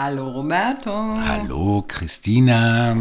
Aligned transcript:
Hallo 0.00 0.28
Roberto. 0.28 0.92
Hallo 0.92 1.84
Christina. 1.88 2.96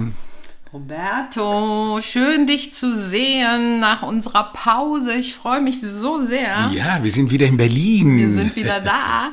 Roberto, 0.74 2.00
schön 2.02 2.48
dich 2.48 2.74
zu 2.74 2.96
sehen 2.96 3.80
nach 3.80 4.02
unserer 4.02 4.46
Pause. 4.46 5.14
Ich 5.14 5.36
freue 5.36 5.62
mich 5.62 5.80
so 5.80 6.26
sehr. 6.26 6.72
Ja, 6.74 7.04
wir 7.04 7.12
sind 7.12 7.30
wieder 7.30 7.46
in 7.46 7.56
Berlin. 7.56 8.18
Wir 8.18 8.32
sind 8.32 8.56
wieder 8.56 8.80
da. 8.80 9.30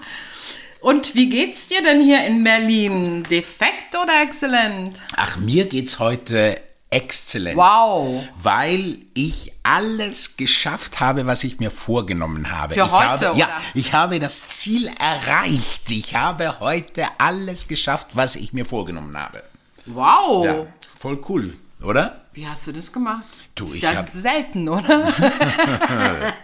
Und 0.81 1.15
wie 1.15 1.31
geht's 1.31 1.69
dir 1.69 1.83
denn 1.83 2.03
hier 2.03 2.27
in 2.27 2.45
Berlin? 2.45 3.23
Defekt 3.23 3.97
oder 3.97 4.23
exzellent? 4.23 5.01
Ach, 5.17 5.39
mir 5.39 5.65
geht's 5.65 5.99
heute 5.99 6.61
exzellent. 6.95 7.57
Wow. 7.57 8.25
Weil 8.41 8.99
ich 9.15 9.53
alles 9.63 10.37
geschafft 10.37 11.01
habe, 11.01 11.27
was 11.27 11.45
ich 11.45 11.59
mir 11.59 11.71
vorgenommen 11.71 12.51
habe. 12.51 12.75
Für 12.75 12.85
ich 12.85 12.93
heute, 12.93 13.05
habe, 13.05 13.31
oder? 13.31 13.39
Ja, 13.39 13.49
ich 13.75 13.93
habe 13.93 14.19
das 14.19 14.49
Ziel 14.49 14.91
erreicht. 14.99 15.91
Ich 15.91 16.15
habe 16.15 16.61
heute 16.61 17.07
alles 17.19 17.67
geschafft, 17.69 18.09
was 18.13 18.37
ich 18.37 18.53
mir 18.53 18.65
vorgenommen 18.65 19.19
habe. 19.19 19.43
Wow. 19.87 20.45
Ja, 20.45 20.67
voll 20.99 21.21
cool, 21.29 21.57
oder? 21.83 22.23
Wie 22.33 22.47
hast 22.47 22.67
du 22.67 22.73
das 22.73 22.93
gemacht? 22.93 23.25
Du, 23.55 23.67
ist 23.67 23.83
ja 23.83 23.95
hab- 23.95 24.11
selten, 24.11 24.69
oder? 24.69 25.07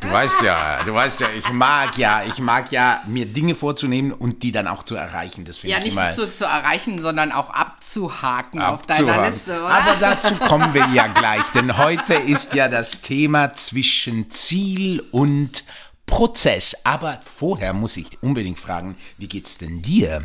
Du 0.00 0.14
weißt 0.14 0.42
ja, 0.42 0.82
du 0.84 0.94
weißt 0.94 1.20
ja, 1.20 1.26
ich 1.36 1.50
mag 1.52 1.98
ja, 1.98 2.22
ich 2.24 2.38
mag 2.38 2.72
ja, 2.72 3.02
mir 3.06 3.26
Dinge 3.26 3.54
vorzunehmen 3.54 4.12
und 4.12 4.42
die 4.42 4.52
dann 4.52 4.66
auch 4.66 4.82
zu 4.84 4.94
erreichen. 4.96 5.44
Das 5.44 5.58
finde 5.58 5.72
ja, 5.72 5.78
ich 5.78 5.84
nicht 5.86 5.96
immer 5.96 6.12
zu, 6.12 6.32
zu 6.32 6.44
erreichen, 6.44 7.00
sondern 7.00 7.30
auch 7.30 7.50
abzuhaken 7.50 8.62
auf 8.62 8.82
deiner 8.86 9.00
abzuhaken. 9.00 9.24
Liste, 9.26 9.58
oder? 9.58 9.68
Aber 9.68 9.96
dazu 10.00 10.34
kommen 10.36 10.72
wir 10.72 10.86
ja 10.94 11.08
gleich, 11.08 11.42
denn 11.54 11.76
heute 11.76 12.14
ist 12.14 12.54
ja 12.54 12.68
das 12.68 13.02
Thema 13.02 13.52
zwischen 13.52 14.30
Ziel 14.30 15.04
und 15.10 15.64
Prozess. 16.06 16.76
Aber 16.84 17.20
vorher 17.24 17.74
muss 17.74 17.96
ich 17.96 18.22
unbedingt 18.22 18.58
fragen, 18.58 18.96
wie 19.18 19.28
geht's 19.28 19.58
denn 19.58 19.82
dir? 19.82 20.20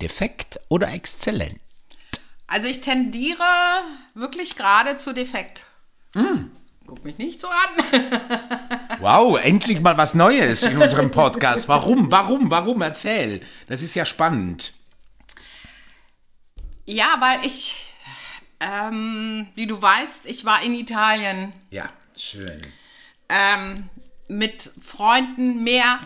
Defekt 0.00 0.60
oder 0.68 0.92
exzellent? 0.92 1.60
Also 2.46 2.68
ich 2.68 2.80
tendiere 2.80 3.42
wirklich 4.14 4.56
gerade 4.56 4.96
zu 4.96 5.12
defekt. 5.12 5.65
Hm. 6.16 6.50
Guck 6.86 7.04
mich 7.04 7.18
nicht 7.18 7.40
so 7.40 7.48
an. 7.48 8.10
Wow, 9.00 9.38
endlich 9.38 9.80
mal 9.82 9.98
was 9.98 10.14
Neues 10.14 10.62
in 10.62 10.78
unserem 10.80 11.10
Podcast. 11.10 11.68
Warum? 11.68 12.10
Warum? 12.10 12.50
Warum? 12.50 12.80
Erzähl. 12.80 13.42
Das 13.68 13.82
ist 13.82 13.94
ja 13.94 14.06
spannend. 14.06 14.72
Ja, 16.86 17.16
weil 17.18 17.44
ich, 17.44 17.92
ähm, 18.58 19.48
wie 19.54 19.66
du 19.66 19.80
weißt, 19.80 20.24
ich 20.26 20.46
war 20.46 20.62
in 20.62 20.74
Italien 20.74 21.52
Ja, 21.70 21.90
schön. 22.16 22.62
ähm, 23.28 23.90
mit 24.28 24.70
Freunden, 24.80 25.62
Meer, 25.62 25.98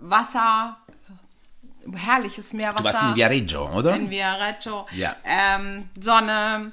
Wasser, 0.00 0.76
herrliches 1.94 2.52
Meerwasser. 2.52 2.78
Du 2.82 2.84
warst 2.84 3.02
in 3.02 3.14
Viareggio, 3.14 3.70
oder? 3.72 3.94
in 3.94 4.10
Viareggio. 4.10 4.86
Ja. 4.92 5.14
Ähm, 5.24 5.90
Sonne, 6.00 6.72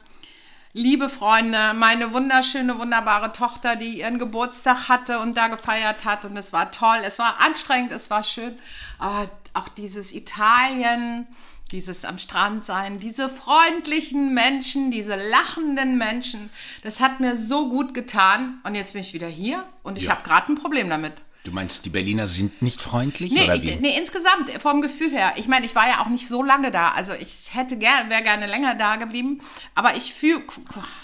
liebe 0.74 1.08
Freunde, 1.10 1.74
meine 1.76 2.14
wunderschöne, 2.14 2.78
wunderbare 2.80 3.32
Tochter, 3.32 3.76
die 3.76 4.00
ihren 4.00 4.18
Geburtstag 4.18 4.90
hatte 4.90 5.20
und 5.20 5.38
da 5.38 5.48
gefeiert 5.48 6.04
hat. 6.06 6.26
Und 6.26 6.36
es 6.36 6.52
war 6.52 6.72
toll, 6.72 6.98
es 7.06 7.20
war 7.20 7.40
anstrengend, 7.42 7.92
es 7.92 8.10
war 8.10 8.24
schön. 8.24 8.56
Aber 8.98 9.30
auch 9.54 9.70
dieses 9.70 10.14
Italien, 10.14 11.28
dieses 11.72 12.06
am 12.06 12.18
Strand 12.18 12.66
sein, 12.66 13.00
diese 13.00 13.30
freundlichen 13.30 14.34
Menschen, 14.34 14.90
diese 14.92 15.16
lachenden 15.16 15.98
Menschen, 15.98 16.50
das 16.84 17.00
hat 17.00 17.20
mir 17.20 17.36
so 17.36 17.70
gut 17.70 17.94
getan. 17.94 18.60
Und 18.64 18.76
jetzt 18.76 18.94
bin 18.94 19.02
ich 19.02 19.14
wieder 19.14 19.28
hier 19.28 19.64
und 19.84 19.98
ich 19.98 20.06
Ja. 20.06 20.12
habe 20.12 20.24
gerade 20.24 20.52
ein 20.52 20.56
Problem 20.56 20.90
damit. 20.90 21.14
Du 21.44 21.52
meinst, 21.52 21.86
die 21.86 21.90
Berliner 21.90 22.26
sind 22.26 22.62
nicht 22.62 22.82
freundlich 22.82 23.34
Nee, 23.34 23.44
oder 23.44 23.56
ich, 23.56 23.64
wie? 23.64 23.76
nee, 23.76 23.98
insgesamt, 23.98 24.50
vom 24.62 24.82
Gefühl 24.82 25.12
her. 25.12 25.34
Ich 25.36 25.50
meine, 25.50 25.66
ich 25.66 25.76
war 25.76 25.88
ja 25.88 26.00
auch 26.02 26.08
nicht 26.08 26.28
so 26.28 26.42
lange 26.42 26.72
da. 26.72 26.92
Also 26.92 27.12
ich 27.14 27.50
hätte 27.54 27.76
gern, 27.78 28.10
wäre 28.10 28.24
gerne 28.24 28.48
länger 28.48 28.76
da 28.76 28.96
geblieben. 28.96 29.42
Aber 29.76 29.96
ich 29.98 30.14
fühl, 30.14 30.42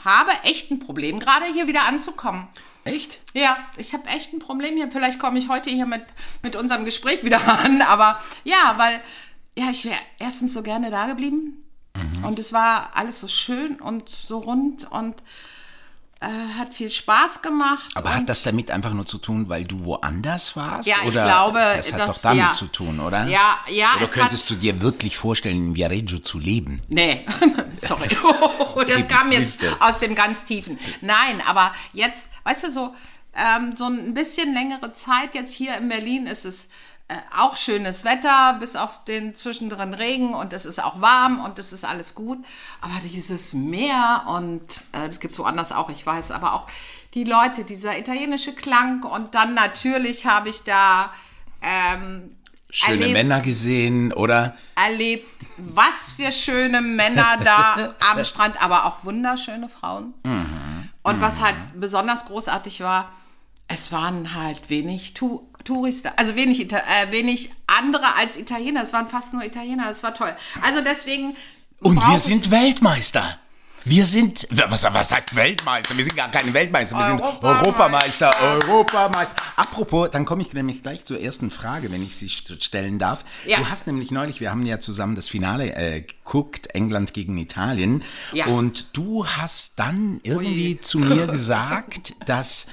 habe 0.06 0.32
echt 0.44 0.72
ein 0.72 0.80
Problem, 0.80 1.20
gerade 1.20 1.46
hier 1.54 1.68
wieder 1.68 1.86
anzukommen. 1.88 2.48
Echt? 2.86 3.20
Ja, 3.34 3.58
ich 3.76 3.94
habe 3.94 4.08
echt 4.08 4.32
ein 4.32 4.40
Problem 4.40 4.76
hier. 4.76 4.90
Vielleicht 4.90 5.20
komme 5.20 5.40
ich 5.40 5.50
heute 5.50 5.70
hier 5.72 5.86
mit, 5.86 6.04
mit 6.42 6.56
unserem 6.56 6.86
Gespräch 6.86 7.26
wieder 7.26 7.46
an. 7.60 7.82
Aber 7.82 8.22
ja, 8.46 8.76
weil, 8.78 9.02
ja, 9.58 9.70
ich 9.72 9.84
wäre 9.84 10.00
erstens 10.20 10.54
so 10.54 10.64
gerne 10.64 10.90
da 10.90 11.08
geblieben. 11.08 11.66
Mhm. 11.96 12.24
Und 12.24 12.40
es 12.40 12.54
war 12.54 12.92
alles 12.94 13.20
so 13.20 13.28
schön 13.28 13.82
und 13.82 14.10
so 14.10 14.38
rund 14.40 14.90
und 14.90 15.16
hat 16.28 16.74
viel 16.74 16.92
Spaß 16.92 17.42
gemacht. 17.42 17.92
Aber 17.96 18.14
hat 18.14 18.28
das 18.28 18.44
damit 18.44 18.72
einfach 18.72 18.92
nur 18.94 19.06
zu 19.06 19.18
tun, 19.20 19.48
weil 19.48 19.64
du 19.64 19.86
woanders 19.86 20.56
warst? 20.58 20.88
Ja, 20.88 20.98
ich 21.04 21.10
oder 21.10 21.24
glaube, 21.24 21.60
Das 21.78 21.94
hat 21.94 22.00
das- 22.02 22.16
doch 22.16 22.22
damit 22.22 22.44
ja. 22.46 22.52
zu 22.52 22.66
tun, 22.68 23.00
oder? 23.00 23.26
Ja, 23.28 23.58
ja, 23.70 23.94
Oder 23.96 24.04
es 24.06 24.12
könntest 24.12 24.50
du 24.50 24.56
dir 24.56 24.82
wirklich 24.82 25.16
vorstellen, 25.18 25.56
in 25.70 25.76
Viareggio 25.76 26.20
zu 26.20 26.38
leben? 26.40 26.82
Nee, 26.90 27.26
sorry. 27.74 28.10
das 28.88 29.00
Eben, 29.00 29.08
kam 29.08 29.32
jetzt 29.32 29.64
aus 29.80 30.00
dem 30.00 30.14
ganz 30.16 30.44
Tiefen. 30.44 30.78
Nein, 31.02 31.42
aber 31.48 31.74
jetzt, 31.94 32.30
weißt 32.44 32.64
du, 32.66 32.72
so, 32.72 32.94
ähm, 33.36 33.76
so 33.78 33.86
ein 33.86 34.14
bisschen 34.14 34.54
längere 34.54 34.92
Zeit 34.92 35.36
jetzt 35.36 35.54
hier 35.54 35.78
in 35.78 35.88
Berlin 35.88 36.26
ist 36.26 36.44
es 36.46 36.68
äh, 37.10 37.16
auch 37.38 37.58
schönes 37.58 38.06
Wetter, 38.06 38.56
bis 38.60 38.76
auf 38.76 39.04
den 39.04 39.36
zwischendrin 39.36 39.94
Regen 39.94 40.34
und 40.34 40.54
es 40.54 40.66
ist 40.66 40.82
auch 40.84 41.02
warm 41.02 41.42
und 41.42 41.60
es 41.60 41.74
ist 41.74 41.84
alles 41.84 42.16
gut. 42.16 42.38
Aber 42.82 42.94
dieses 43.04 43.54
Meer 43.54 44.24
und 44.28 44.86
äh, 44.94 45.08
das 45.08 45.20
gibt 45.20 45.34
es 45.34 45.40
woanders 45.40 45.72
auch, 45.72 45.90
ich 45.90 46.06
weiß, 46.06 46.32
aber 46.32 46.54
auch 46.54 46.66
die 47.16 47.24
Leute, 47.24 47.64
dieser 47.66 47.98
italienische 47.98 48.54
Klang 48.54 49.04
und 49.04 49.34
dann 49.36 49.56
natürlich 49.56 50.26
habe 50.28 50.50
ich 50.50 50.62
da 50.64 51.12
ähm, 51.62 52.36
Schöne 52.70 53.06
erlebt- 53.06 53.14
Männer 53.14 53.42
gesehen, 53.42 54.14
oder? 54.14 54.56
erlebt, 54.76 55.28
was 55.58 56.12
für 56.16 56.32
schöne 56.32 56.82
Männer 56.82 57.38
da 57.44 57.96
am 58.12 58.24
Strand, 58.24 58.64
aber 58.64 58.86
auch 58.86 59.04
wunderschöne 59.04 59.68
Frauen. 59.68 60.14
Und 61.02 61.22
was 61.22 61.42
halt 61.42 61.56
besonders 61.74 62.26
großartig 62.28 62.82
war, 62.82 63.12
es 63.68 63.92
waren 63.92 64.36
halt 64.36 64.70
wenig 64.70 65.16
tu 65.16 65.49
Touristen, 65.64 66.10
also 66.16 66.36
wenig, 66.36 66.60
Ita 66.62 66.78
äh, 66.78 67.12
wenig 67.12 67.52
andere 67.68 68.16
als 68.18 68.38
Italiener. 68.38 68.84
Es 68.84 68.94
waren 68.94 69.08
fast 69.08 69.34
nur 69.34 69.44
Italiener. 69.44 69.90
Es 69.90 70.04
war 70.04 70.14
toll. 70.14 70.36
Also 70.62 70.82
deswegen. 70.82 71.36
Und 71.82 71.96
wir 72.10 72.20
sind 72.20 72.52
Weltmeister. 72.52 73.38
Wir 73.86 74.06
sind, 74.06 74.46
was, 74.52 74.84
was 74.84 75.12
heißt 75.14 75.36
Weltmeister? 75.38 75.96
Wir 75.96 76.04
sind 76.04 76.18
gar 76.18 76.30
keine 76.30 76.54
Weltmeister, 76.54 76.98
wir 76.98 77.06
sind 77.06 77.22
Europameister. 77.22 78.28
Europameister, 78.28 78.66
Europameister. 78.68 79.36
Apropos, 79.56 80.10
dann 80.12 80.26
komme 80.26 80.42
ich 80.42 80.52
nämlich 80.52 80.84
gleich 80.84 81.06
zur 81.06 81.20
ersten 81.22 81.50
Frage, 81.50 81.90
wenn 81.90 82.04
ich 82.04 82.14
sie 82.18 82.28
st- 82.28 82.62
stellen 82.62 83.00
darf. 83.00 83.24
Ja. 83.46 83.58
Du 83.58 83.70
hast 83.70 83.88
nämlich 83.88 84.12
neulich, 84.12 84.42
wir 84.42 84.52
haben 84.52 84.66
ja 84.66 84.82
zusammen 84.82 85.16
das 85.16 85.30
Finale 85.30 85.74
äh, 85.76 86.02
geguckt, 86.02 86.68
England 86.76 87.14
gegen 87.14 87.38
Italien. 87.38 88.04
Ja. 88.34 88.48
Und 88.48 88.88
du 88.98 89.26
hast 89.26 89.80
dann 89.80 90.20
irgendwie 90.24 90.78
zu 90.82 91.00
mir 91.00 91.28
gesagt, 91.28 92.16
dass 92.26 92.68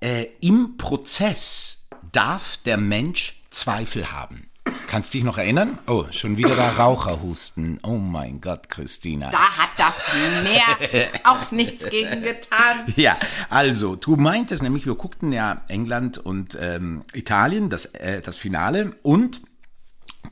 äh, 0.00 0.26
im 0.40 0.78
Prozess 0.78 1.77
darf 2.12 2.58
der 2.58 2.76
Mensch 2.76 3.42
Zweifel 3.50 4.12
haben. 4.12 4.48
Kannst 4.86 5.14
dich 5.14 5.22
noch 5.22 5.38
erinnern? 5.38 5.78
Oh, 5.86 6.06
schon 6.10 6.36
wieder 6.36 6.54
der 6.54 6.78
Raucherhusten. 6.78 7.80
Oh 7.82 7.96
mein 7.96 8.40
Gott, 8.40 8.68
Christina. 8.68 9.30
Da 9.30 9.38
hat 9.38 9.70
das 9.76 10.06
Meer 10.42 11.08
auch 11.24 11.50
nichts 11.50 11.88
gegen 11.88 12.22
getan. 12.22 12.84
Ja, 12.96 13.16
also, 13.50 13.96
du 13.96 14.16
meintest 14.16 14.62
nämlich, 14.62 14.86
wir 14.86 14.94
guckten 14.94 15.32
ja 15.32 15.62
England 15.68 16.18
und 16.18 16.56
ähm, 16.60 17.04
Italien, 17.12 17.70
das, 17.70 17.86
äh, 17.86 18.22
das 18.22 18.38
Finale, 18.38 18.94
und 19.02 19.42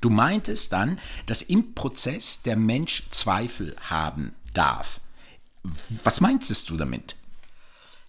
du 0.01 0.11
meintest 0.11 0.73
dann, 0.73 0.99
dass 1.27 1.43
im 1.43 1.75
Prozess 1.75 2.43
der 2.43 2.57
Mensch 2.57 3.09
Zweifel 3.11 3.77
haben 3.89 4.35
darf. 4.55 5.01
Was 6.05 6.21
meintest 6.21 6.71
du 6.71 6.77
damit? 6.77 7.17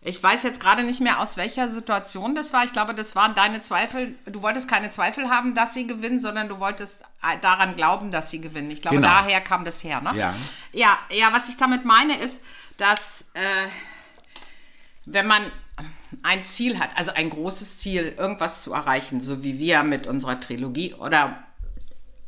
Ich 0.07 0.23
weiß 0.23 0.44
jetzt 0.44 0.62
gerade 0.62 0.84
nicht 0.84 1.01
mehr, 1.01 1.19
aus 1.19 1.35
welcher 1.35 1.68
Situation 1.68 2.34
das 2.34 2.53
war. 2.53 2.63
Ich 2.63 2.72
glaube, 2.72 2.95
das 2.95 3.13
waren 3.16 3.35
deine 3.35 3.59
Zweifel. 3.59 4.16
Du 4.25 4.41
wolltest 4.41 4.69
keine 4.69 4.90
Zweifel 4.90 5.29
haben, 5.29 5.53
dass 5.53 5.73
sie 5.73 5.85
gewinnen, 5.85 6.22
sondern 6.22 6.47
du 6.47 6.59
wolltest 6.59 7.01
äh, 7.22 7.37
daran 7.41 7.76
glauben, 7.76 8.09
dass 8.09 8.29
sie 8.29 8.40
gewinnen. 8.40 8.72
Ich 8.72 8.81
glaube, 8.81 8.96
Genau. 8.97 9.08
daher 9.09 9.41
kam 9.41 9.66
das 9.66 9.84
her. 9.84 9.99
Ne? 9.99 10.11
Ja. 10.16 10.34
ja. 10.72 10.97
Ja, 11.11 11.34
was 11.34 11.49
ich 11.49 11.58
damit 11.58 11.84
meine, 11.84 12.16
ist, 12.17 12.41
dass 12.78 13.26
äh, 13.34 13.67
wenn 15.05 15.28
man 15.28 15.41
ein 16.23 16.41
Ziel 16.41 16.79
hat, 16.79 16.90
also 16.96 17.11
ein 17.14 17.29
großes 17.29 17.78
Ziel, 17.79 18.16
irgendwas 18.17 18.61
zu 18.61 18.72
erreichen, 18.73 19.20
so 19.20 19.43
wie 19.43 19.59
wir 19.59 19.84
mit 19.84 20.08
unserer 20.08 20.40
Trilogie 20.40 20.93
oder, 20.93 21.43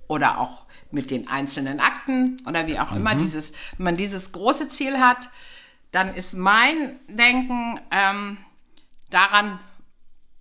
oder 0.08 0.38
auch 0.40 0.64
mit 0.92 1.12
den 1.12 1.30
einzelnen 1.30 1.80
Akten 1.80 2.38
oder 2.46 2.68
wie 2.68 2.78
auch 2.80 2.92
immer, 2.92 3.16
dieses, 3.16 3.54
wenn 3.78 3.86
man 3.86 3.98
dieses 3.98 4.32
große 4.34 4.68
Ziel 4.70 5.00
hat, 5.00 5.30
dann 5.92 6.14
ist 6.14 6.36
mein 6.36 7.00
Denken, 7.08 7.80
ähm, 7.92 8.38
daran 9.10 9.60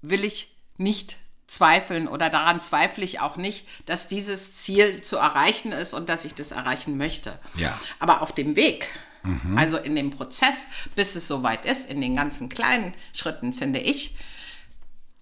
will 0.02 0.24
ich 0.24 0.56
nicht 0.76 1.16
zweifeln 1.46 2.08
oder 2.08 2.28
daran 2.28 2.60
zweifle 2.60 3.04
ich 3.04 3.20
auch 3.20 3.36
nicht, 3.36 3.66
dass 3.86 4.06
dieses 4.08 4.54
Ziel 4.54 5.02
zu 5.02 5.16
erreichen 5.16 5.72
ist 5.72 5.94
und 5.94 6.08
dass 6.08 6.24
ich 6.24 6.34
das 6.34 6.52
erreichen 6.52 6.98
möchte. 6.98 7.38
Ja. 7.54 7.78
Aber 7.98 8.20
auf 8.20 8.32
dem 8.32 8.54
Weg, 8.54 8.88
also 9.56 9.76
in 9.76 9.96
dem 9.96 10.10
Prozess, 10.10 10.66
bis 10.94 11.16
es 11.16 11.28
soweit 11.28 11.64
ist, 11.64 11.90
in 11.90 12.00
den 12.00 12.16
ganzen 12.16 12.48
kleinen 12.48 12.94
Schritten, 13.12 13.52
finde 13.52 13.80
ich, 13.80 14.16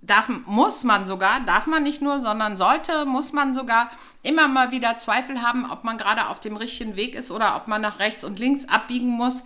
darf, 0.00 0.28
muss 0.46 0.84
man 0.84 1.06
sogar, 1.06 1.40
darf 1.40 1.66
man 1.66 1.82
nicht 1.82 2.02
nur, 2.02 2.20
sondern 2.20 2.56
sollte, 2.56 3.06
muss 3.06 3.32
man 3.32 3.54
sogar 3.54 3.90
immer 4.22 4.48
mal 4.48 4.70
wieder 4.70 4.98
Zweifel 4.98 5.42
haben, 5.42 5.68
ob 5.70 5.84
man 5.84 5.98
gerade 5.98 6.28
auf 6.28 6.40
dem 6.40 6.56
richtigen 6.56 6.96
Weg 6.96 7.14
ist 7.14 7.30
oder 7.30 7.56
ob 7.56 7.68
man 7.68 7.80
nach 7.82 7.98
rechts 7.98 8.22
und 8.22 8.38
links 8.38 8.68
abbiegen 8.68 9.10
muss 9.10 9.42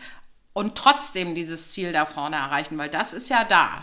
und 0.60 0.76
trotzdem 0.76 1.34
dieses 1.34 1.70
Ziel 1.70 1.92
da 1.92 2.04
vorne 2.04 2.36
erreichen, 2.36 2.76
weil 2.76 2.90
das 2.90 3.14
ist 3.14 3.30
ja 3.30 3.44
da. 3.44 3.82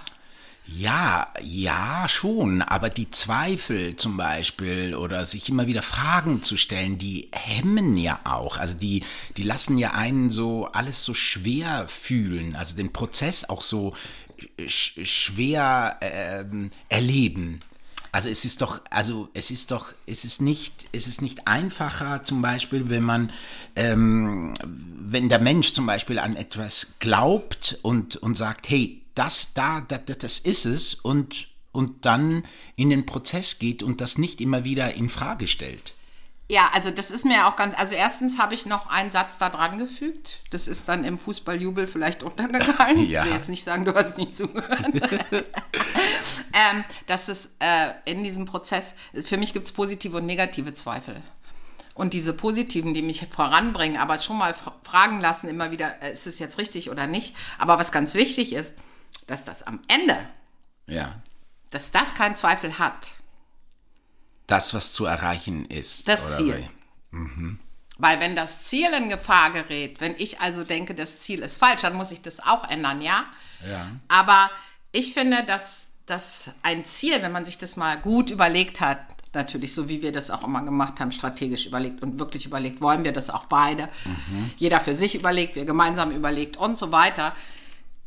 Ja, 0.68 1.33
ja, 1.41 2.06
schon. 2.07 2.62
Aber 2.62 2.89
die 2.89 3.09
Zweifel 3.09 3.95
zum 3.95 4.18
Beispiel 4.18 4.95
oder 4.95 5.25
sich 5.25 5.50
immer 5.50 5.65
wieder 5.65 5.81
Fragen 5.81 6.44
zu 6.44 6.56
stellen, 6.56 6.97
die 6.97 7.29
hemmen 7.31 7.97
ja 7.97 8.19
auch. 8.25 8.57
Also 8.57 8.77
die, 8.77 9.03
die 9.38 9.44
lassen 9.44 9.77
ja 9.77 9.91
einen 9.91 10.29
so 10.29 10.68
alles 10.68 11.03
so 11.03 11.13
schwer 11.13 11.88
fühlen. 11.88 12.56
Also 12.56 12.75
den 12.75 12.94
Prozess 12.94 13.50
auch 13.50 13.62
so 13.62 13.95
sch 14.68 15.00
schwer 15.03 15.97
ähm, 16.01 16.69
erleben. 16.89 17.62
Also 18.17 18.29
es 18.29 18.45
ist 18.45 18.61
doch, 18.61 18.81
also 18.89 19.29
es 19.35 19.51
ist 19.51 19.69
doch, 19.69 19.93
es 20.07 20.25
ist 20.25 20.41
nicht, 20.41 20.87
es 20.91 21.05
ist 21.05 21.21
nicht 21.21 21.47
einfacher, 21.47 22.23
zum 22.23 22.41
Beispiel, 22.41 22.89
wenn 22.89 23.03
man, 23.03 23.31
ähm, 23.75 24.55
wenn 24.65 25.29
der 25.29 25.37
Mensch 25.37 25.71
zum 25.73 25.85
Beispiel 25.85 26.17
an 26.17 26.35
etwas 26.35 26.95
glaubt 26.97 27.77
und, 27.83 28.15
und 28.15 28.35
sagt, 28.35 28.71
hey, 28.71 29.03
das 29.13 29.53
da, 29.53 29.81
das, 29.81 30.17
das 30.17 30.39
ist 30.39 30.65
es 30.65 30.95
und, 30.95 31.49
und 31.71 32.07
dann 32.07 32.43
in 32.75 32.89
den 32.89 33.05
Prozess 33.05 33.59
geht 33.59 33.83
und 33.83 34.01
das 34.01 34.17
nicht 34.17 34.41
immer 34.41 34.63
wieder 34.63 34.95
in 34.95 35.09
Frage 35.09 35.47
stellt. 35.47 35.93
Ja, 36.49 36.69
also 36.73 36.91
das 36.91 37.11
ist 37.11 37.25
mir 37.25 37.45
auch 37.45 37.57
ganz, 37.57 37.77
also 37.77 37.94
erstens 37.94 38.39
habe 38.39 38.55
ich 38.55 38.65
noch 38.65 38.88
einen 38.88 39.11
Satz 39.11 39.38
da 39.38 39.49
dran 39.49 39.77
gefügt. 39.77 40.39
Das 40.51 40.69
ist 40.69 40.88
dann 40.88 41.03
im 41.03 41.17
Fußballjubel 41.17 41.88
vielleicht 41.88 42.23
untergegangen. 42.23 43.05
Ja. 43.05 43.23
Ich 43.23 43.29
will 43.29 43.35
jetzt 43.35 43.49
nicht 43.49 43.65
sagen, 43.65 43.83
du 43.83 43.94
hast 43.94 44.17
nicht 44.17 44.33
zugehört. 44.33 44.79
ähm, 46.53 46.85
dass 47.05 47.27
es 47.27 47.57
äh, 47.59 47.91
in 48.05 48.23
diesem 48.23 48.45
Prozess, 48.45 48.95
für 49.25 49.38
mich 49.38 49.51
gibt 49.51 49.65
es 49.65 49.73
positive 49.73 50.17
und 50.17 50.25
negative 50.25 50.73
Zweifel. 50.73 51.21
Und 51.94 52.13
diese 52.13 52.31
positiven, 52.31 52.94
die 52.94 53.01
mich 53.01 53.27
voranbringen, 53.29 53.97
aber 53.97 54.19
schon 54.19 54.38
mal 54.38 54.55
fragen 54.83 55.19
lassen, 55.19 55.49
immer 55.49 55.71
wieder, 55.71 56.01
äh, 56.01 56.13
ist 56.13 56.27
es 56.27 56.39
jetzt 56.39 56.59
richtig 56.59 56.89
oder 56.89 57.07
nicht. 57.07 57.35
Aber 57.57 57.77
was 57.77 57.91
ganz 57.91 58.13
wichtig 58.13 58.53
ist, 58.53 58.73
dass 59.25 59.44
das 59.44 59.63
am 59.63 59.81
Ende, 59.89 60.17
ja. 60.85 61.21
dass 61.71 61.91
das 61.91 62.15
keinen 62.15 62.38
Zweifel 62.38 62.79
hat 62.79 63.16
das, 64.47 64.73
was 64.73 64.94
zu 64.94 65.05
erreichen 65.05 65.65
ist. 65.65 66.07
Das 66.07 66.38
Ziel. 66.38 66.67
Mhm. 67.11 67.59
Weil 67.97 68.19
wenn 68.19 68.35
das 68.35 68.63
Ziel 68.63 68.88
in 68.94 69.09
Gefahr 69.09 69.51
gerät, 69.51 69.99
wenn 70.01 70.15
ich 70.17 70.39
also 70.39 70.63
denke, 70.63 70.94
das 70.95 71.19
Ziel 71.19 71.41
ist 71.41 71.57
falsch, 71.57 71.81
dann 71.81 71.95
muss 71.95 72.11
ich 72.11 72.21
das 72.21 72.39
auch 72.39 72.69
ändern, 72.69 73.01
ja? 73.01 73.25
Ja. 73.67 73.91
Aber 74.07 74.49
ich 74.91 75.13
finde, 75.13 75.44
dass, 75.44 75.89
dass 76.05 76.51
ein 76.61 76.85
Ziel, 76.85 77.21
wenn 77.21 77.31
man 77.31 77.45
sich 77.45 77.57
das 77.57 77.75
mal 77.75 77.97
gut 77.97 78.29
überlegt 78.29 78.81
hat, 78.81 78.99
natürlich 79.33 79.73
so 79.73 79.89
wie 79.89 80.01
wir 80.01 80.11
das 80.11 80.31
auch 80.31 80.44
immer 80.44 80.63
gemacht 80.63 80.99
haben, 80.99 81.11
strategisch 81.11 81.65
überlegt 81.65 82.01
und 82.01 82.19
wirklich 82.19 82.45
überlegt, 82.45 82.81
wollen 82.81 83.03
wir 83.03 83.11
das 83.11 83.29
auch 83.29 83.45
beide, 83.45 83.89
mhm. 84.05 84.51
jeder 84.57 84.79
für 84.79 84.95
sich 84.95 85.15
überlegt, 85.15 85.55
wir 85.55 85.65
gemeinsam 85.65 86.11
überlegt 86.11 86.57
und 86.57 86.77
so 86.77 86.91
weiter. 86.91 87.35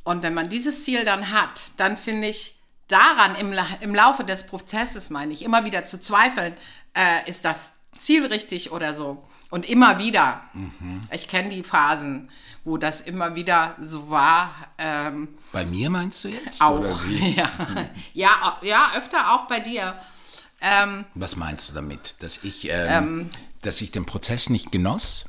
Und 0.04 0.22
wenn 0.22 0.34
man 0.34 0.48
dieses 0.48 0.84
Ziel 0.84 1.04
dann 1.04 1.30
hat, 1.30 1.72
dann 1.76 1.96
finde 1.96 2.28
ich, 2.28 2.59
daran 2.90 3.34
im, 3.36 3.54
im 3.80 3.94
Laufe 3.94 4.24
des 4.24 4.46
Prozesses, 4.46 5.10
meine 5.10 5.32
ich, 5.32 5.42
immer 5.42 5.64
wieder 5.64 5.86
zu 5.86 6.00
zweifeln, 6.00 6.54
äh, 6.94 7.28
ist 7.28 7.44
das 7.44 7.72
Ziel 7.96 8.26
richtig 8.26 8.72
oder 8.72 8.94
so. 8.94 9.24
Und 9.50 9.68
immer 9.68 9.98
wieder. 9.98 10.42
Mhm. 10.52 11.00
Ich 11.12 11.26
kenne 11.26 11.50
die 11.50 11.62
Phasen, 11.62 12.30
wo 12.64 12.76
das 12.76 13.00
immer 13.00 13.34
wieder 13.34 13.76
so 13.80 14.10
war. 14.10 14.54
Ähm, 14.78 15.28
bei 15.52 15.64
mir 15.64 15.90
meinst 15.90 16.22
du 16.24 16.28
jetzt? 16.28 16.62
Auch, 16.62 16.84
Ja. 17.36 17.50
ja, 18.14 18.58
ja, 18.62 18.92
öfter 18.96 19.32
auch 19.34 19.46
bei 19.46 19.60
dir. 19.60 19.94
Ähm, 20.60 21.04
Was 21.14 21.36
meinst 21.36 21.68
du 21.68 21.72
damit? 21.72 22.16
Dass 22.20 22.44
ich, 22.44 22.68
ähm, 22.68 22.86
ähm 22.88 23.30
dass 23.62 23.80
ich 23.80 23.90
den 23.90 24.06
Prozess 24.06 24.50
nicht 24.50 24.70
genoss? 24.70 25.26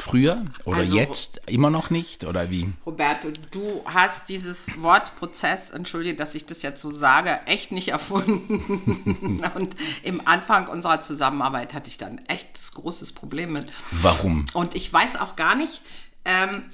Früher 0.00 0.44
oder 0.64 0.78
also, 0.78 0.96
jetzt 0.96 1.40
immer 1.46 1.70
noch 1.70 1.90
nicht 1.90 2.24
oder 2.24 2.50
wie? 2.50 2.72
Roberto, 2.86 3.30
du 3.50 3.82
hast 3.84 4.28
dieses 4.28 4.68
Wort 4.80 5.16
Prozess, 5.16 5.70
entschuldige, 5.70 6.16
dass 6.16 6.36
ich 6.36 6.46
das 6.46 6.62
jetzt 6.62 6.80
so 6.80 6.92
sage, 6.92 7.40
echt 7.46 7.72
nicht 7.72 7.88
erfunden. 7.88 9.42
Und 9.56 9.74
im 10.04 10.24
Anfang 10.24 10.68
unserer 10.68 11.02
Zusammenarbeit 11.02 11.74
hatte 11.74 11.90
ich 11.90 11.98
dann 11.98 12.18
echt 12.28 12.46
ein 12.56 12.80
großes 12.80 13.10
Problem 13.10 13.50
mit. 13.50 13.72
Warum? 13.90 14.46
Und 14.54 14.76
ich 14.76 14.90
weiß 14.90 15.16
auch 15.20 15.34
gar 15.34 15.56
nicht, 15.56 15.82
ähm, 16.24 16.70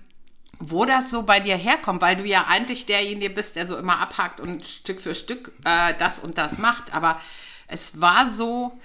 wo 0.58 0.84
das 0.84 1.10
so 1.10 1.22
bei 1.22 1.40
dir 1.40 1.56
herkommt, 1.56 2.02
weil 2.02 2.16
du 2.16 2.26
ja 2.26 2.44
eigentlich 2.46 2.84
derjenige 2.84 3.32
bist, 3.32 3.56
der 3.56 3.66
so 3.66 3.78
immer 3.78 4.00
abhakt 4.00 4.38
und 4.38 4.66
Stück 4.66 5.00
für 5.00 5.14
Stück 5.14 5.52
äh, 5.64 5.94
das 5.98 6.18
und 6.18 6.36
das 6.36 6.58
macht. 6.58 6.92
Aber 6.94 7.18
es 7.68 8.02
war 8.02 8.28
so, 8.28 8.78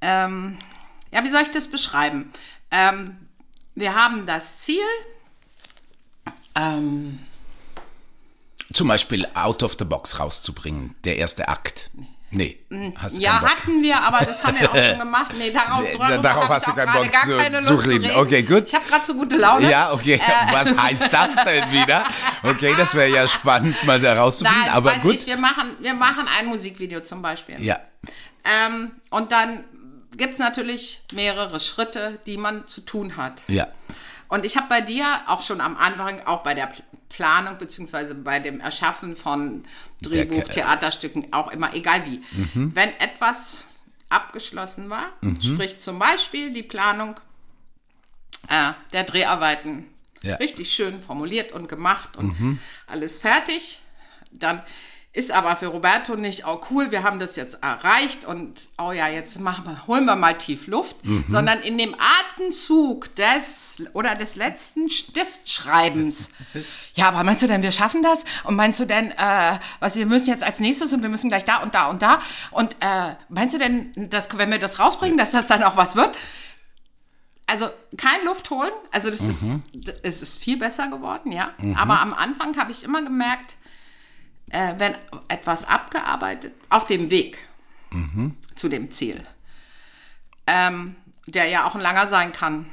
ähm, 0.00 0.58
ja, 1.12 1.22
wie 1.22 1.30
soll 1.30 1.42
ich 1.42 1.52
das 1.52 1.68
beschreiben? 1.68 2.32
Ähm, 2.72 3.16
wir 3.76 3.94
haben 3.94 4.26
das 4.26 4.60
Ziel. 4.60 4.82
Ähm, 6.56 7.20
Zum 8.72 8.88
Beispiel 8.88 9.28
Out 9.34 9.62
of 9.62 9.76
the 9.78 9.84
Box 9.84 10.18
rauszubringen, 10.18 10.96
der 11.04 11.18
erste 11.18 11.48
Akt. 11.48 11.90
Nee, 12.30 12.58
hast 12.96 13.18
du 13.18 13.22
Ja, 13.22 13.40
hatten 13.40 13.82
wir, 13.82 14.02
aber 14.02 14.24
das 14.24 14.42
haben 14.42 14.58
wir 14.58 14.68
auch 14.68 14.74
schon 14.76 14.98
gemacht. 15.06 15.30
Nee, 15.38 15.52
darauf, 15.52 15.82
nee, 15.82 16.18
darauf 16.22 16.48
hast 16.48 16.66
du 16.66 16.72
keinen 16.72 16.92
Bock 16.92 17.12
gar 17.12 17.22
zu, 17.22 17.36
keine 17.36 17.56
Lust 17.56 17.66
zu 17.68 17.74
reden. 17.74 18.04
reden. 18.04 18.16
Okay, 18.16 18.42
gut. 18.42 18.64
Ich 18.66 18.74
habe 18.74 18.84
gerade 18.86 19.06
so 19.06 19.14
gute 19.14 19.36
Laune. 19.36 19.70
Ja, 19.70 19.92
okay. 19.92 20.14
Äh. 20.14 20.52
Was 20.52 20.76
heißt 20.76 21.12
das 21.12 21.36
denn 21.44 21.70
wieder? 21.70 22.04
Okay, 22.42 22.74
das 22.76 22.94
wäre 22.94 23.10
ja 23.10 23.28
spannend, 23.28 23.76
mal 23.84 24.00
da 24.00 24.14
rauszufinden. 24.14 24.60
Nein, 24.60 24.72
aber 24.72 24.94
gut. 24.96 25.14
Ich, 25.14 25.26
wir, 25.26 25.36
machen, 25.36 25.76
wir 25.80 25.94
machen 25.94 26.26
ein 26.38 26.46
Musikvideo 26.46 27.00
zum 27.00 27.22
Beispiel. 27.22 27.62
Ja. 27.62 27.78
Ähm, 28.44 28.92
und 29.10 29.30
dann 29.30 29.64
gibt 30.16 30.34
es 30.34 30.38
natürlich 30.38 31.00
mehrere 31.12 31.60
Schritte, 31.60 32.18
die 32.26 32.36
man 32.36 32.66
zu 32.66 32.80
tun 32.80 33.16
hat. 33.16 33.42
Ja. 33.48 33.68
Und 34.28 34.44
ich 34.44 34.56
habe 34.56 34.68
bei 34.68 34.80
dir 34.80 35.04
auch 35.26 35.42
schon 35.42 35.60
am 35.60 35.76
Anfang, 35.76 36.20
auch 36.26 36.42
bei 36.42 36.54
der 36.54 36.72
Planung 37.08 37.58
beziehungsweise 37.58 38.14
bei 38.14 38.40
dem 38.40 38.60
Erschaffen 38.60 39.14
von 39.14 39.64
Drehbuch, 40.02 40.44
Theaterstücken, 40.44 41.32
auch 41.32 41.50
immer, 41.50 41.74
egal 41.74 42.04
wie, 42.06 42.22
mhm. 42.32 42.72
wenn 42.74 42.90
etwas 42.98 43.58
abgeschlossen 44.08 44.90
war, 44.90 45.12
mhm. 45.20 45.40
sprich 45.40 45.78
zum 45.78 45.98
Beispiel 45.98 46.52
die 46.52 46.62
Planung 46.62 47.18
äh, 48.48 48.72
der 48.92 49.04
Dreharbeiten, 49.04 49.86
ja. 50.22 50.36
richtig 50.36 50.72
schön 50.72 51.00
formuliert 51.00 51.52
und 51.52 51.68
gemacht 51.68 52.16
und 52.16 52.38
mhm. 52.38 52.58
alles 52.86 53.18
fertig, 53.18 53.80
dann 54.30 54.62
ist 55.16 55.32
aber 55.32 55.56
für 55.56 55.68
Roberto 55.68 56.14
nicht, 56.14 56.46
oh 56.46 56.60
cool, 56.70 56.90
wir 56.90 57.02
haben 57.02 57.18
das 57.18 57.36
jetzt 57.36 57.62
erreicht 57.62 58.26
und 58.26 58.52
oh 58.76 58.92
ja, 58.92 59.08
jetzt 59.08 59.40
machen 59.40 59.64
wir, 59.64 59.86
holen 59.86 60.04
wir 60.04 60.14
mal 60.14 60.36
tief 60.36 60.66
Luft, 60.66 61.02
mhm. 61.06 61.24
sondern 61.26 61.62
in 61.62 61.78
dem 61.78 61.96
Atemzug 62.34 63.14
des 63.14 63.82
oder 63.94 64.14
des 64.14 64.36
letzten 64.36 64.90
Stiftschreibens. 64.90 66.28
ja, 66.94 67.08
aber 67.08 67.24
meinst 67.24 67.42
du 67.42 67.46
denn, 67.46 67.62
wir 67.62 67.72
schaffen 67.72 68.02
das? 68.02 68.26
Und 68.44 68.56
meinst 68.56 68.78
du 68.78 68.84
denn, 68.84 69.10
äh, 69.10 69.58
was 69.80 69.96
wir 69.96 70.04
müssen 70.04 70.28
jetzt 70.28 70.44
als 70.44 70.60
nächstes 70.60 70.92
und 70.92 71.00
wir 71.00 71.08
müssen 71.08 71.30
gleich 71.30 71.46
da 71.46 71.62
und 71.62 71.74
da 71.74 71.86
und 71.86 72.02
da? 72.02 72.20
Und 72.50 72.74
äh, 72.80 73.14
meinst 73.30 73.54
du 73.54 73.58
denn, 73.58 74.10
dass 74.10 74.28
wenn 74.36 74.50
wir 74.50 74.58
das 74.58 74.78
rausbringen, 74.78 75.16
dass 75.16 75.30
das 75.30 75.46
dann 75.46 75.62
auch 75.62 75.78
was 75.78 75.96
wird? 75.96 76.14
Also 77.46 77.70
kein 77.96 78.22
Luft 78.26 78.50
holen, 78.50 78.72
also 78.92 79.08
das 79.08 79.22
mhm. 79.22 79.62
ist, 79.72 79.94
es 80.02 80.20
ist 80.20 80.38
viel 80.38 80.58
besser 80.58 80.88
geworden, 80.88 81.32
ja. 81.32 81.52
Mhm. 81.56 81.74
Aber 81.76 82.00
am 82.00 82.12
Anfang 82.12 82.54
habe 82.58 82.70
ich 82.70 82.84
immer 82.84 83.00
gemerkt, 83.00 83.56
äh, 84.50 84.74
wenn 84.78 84.94
etwas 85.28 85.64
abgearbeitet, 85.64 86.54
auf 86.68 86.86
dem 86.86 87.10
Weg 87.10 87.38
mhm. 87.90 88.36
zu 88.54 88.68
dem 88.68 88.90
Ziel, 88.90 89.24
ähm, 90.46 90.96
der 91.26 91.46
ja 91.46 91.66
auch 91.66 91.74
ein 91.74 91.80
langer 91.80 92.08
sein 92.08 92.32
kann. 92.32 92.70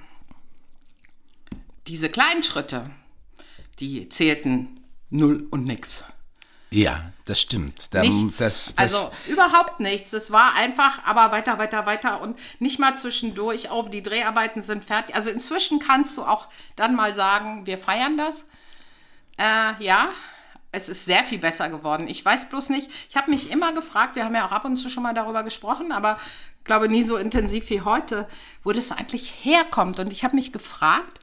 Diese 1.87 2.09
kleinen 2.09 2.43
Schritte, 2.43 2.89
die 3.79 4.07
zählten 4.09 4.79
null 5.09 5.47
und 5.49 5.65
nix. 5.65 6.03
Ja, 6.69 7.11
das 7.25 7.39
stimmt. 7.39 7.93
Da, 7.93 8.01
nichts. 8.01 8.37
Das, 8.37 8.75
das 8.75 8.95
also 8.95 9.11
überhaupt 9.27 9.79
nichts. 9.79 10.11
Es 10.11 10.31
war 10.31 10.55
einfach, 10.55 11.05
aber 11.05 11.31
weiter, 11.31 11.59
weiter, 11.59 11.85
weiter 11.85 12.21
und 12.21 12.37
nicht 12.59 12.79
mal 12.79 12.97
zwischendurch 12.97 13.69
auf, 13.69 13.91
die 13.91 14.01
Dreharbeiten 14.01 14.63
sind 14.63 14.83
fertig. 14.83 15.13
Also 15.15 15.29
inzwischen 15.29 15.77
kannst 15.77 16.17
du 16.17 16.23
auch 16.23 16.47
dann 16.75 16.95
mal 16.95 17.15
sagen, 17.15 17.67
wir 17.67 17.77
feiern 17.77 18.17
das. 18.17 18.45
Äh, 19.37 19.83
ja, 19.83 20.09
es 20.73 20.89
ist 20.89 21.05
sehr 21.05 21.23
viel 21.23 21.37
besser 21.37 21.69
geworden. 21.69 22.07
Ich 22.09 22.25
weiß 22.25 22.49
bloß 22.49 22.69
nicht, 22.69 22.89
ich 23.09 23.15
habe 23.15 23.29
mich 23.29 23.51
immer 23.51 23.73
gefragt, 23.73 24.15
wir 24.15 24.25
haben 24.25 24.35
ja 24.35 24.45
auch 24.45 24.51
ab 24.51 24.65
und 24.65 24.75
zu 24.75 24.89
schon 24.89 25.03
mal 25.03 25.13
darüber 25.13 25.43
gesprochen, 25.43 25.91
aber 25.91 26.17
glaube 26.63 26.89
nie 26.89 27.03
so 27.03 27.15
intensiv 27.15 27.69
wie 27.69 27.81
heute, 27.81 28.27
wo 28.63 28.71
das 28.71 28.91
eigentlich 28.91 29.31
herkommt. 29.43 29.99
Und 29.99 30.11
ich 30.11 30.23
habe 30.23 30.35
mich 30.35 30.51
gefragt, 30.51 31.19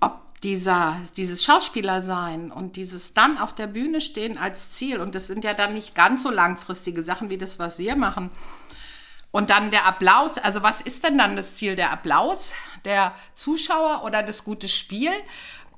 ob 0.00 0.40
dieser, 0.40 0.96
dieses 1.18 1.44
Schauspielersein 1.44 2.50
und 2.50 2.76
dieses 2.76 3.12
dann 3.12 3.36
auf 3.36 3.54
der 3.54 3.66
Bühne 3.66 4.00
stehen 4.00 4.38
als 4.38 4.72
Ziel, 4.72 5.00
und 5.00 5.14
das 5.14 5.26
sind 5.26 5.44
ja 5.44 5.52
dann 5.52 5.74
nicht 5.74 5.94
ganz 5.94 6.22
so 6.22 6.30
langfristige 6.30 7.02
Sachen 7.02 7.28
wie 7.28 7.38
das, 7.38 7.58
was 7.58 7.78
wir 7.78 7.96
machen, 7.96 8.30
und 9.30 9.50
dann 9.50 9.72
der 9.72 9.84
Applaus, 9.84 10.38
also 10.38 10.62
was 10.62 10.80
ist 10.80 11.02
denn 11.02 11.18
dann 11.18 11.34
das 11.34 11.56
Ziel? 11.56 11.74
Der 11.74 11.90
Applaus 11.90 12.54
der 12.84 13.12
Zuschauer 13.34 14.04
oder 14.04 14.22
das 14.22 14.44
gute 14.44 14.68
Spiel? 14.68 15.10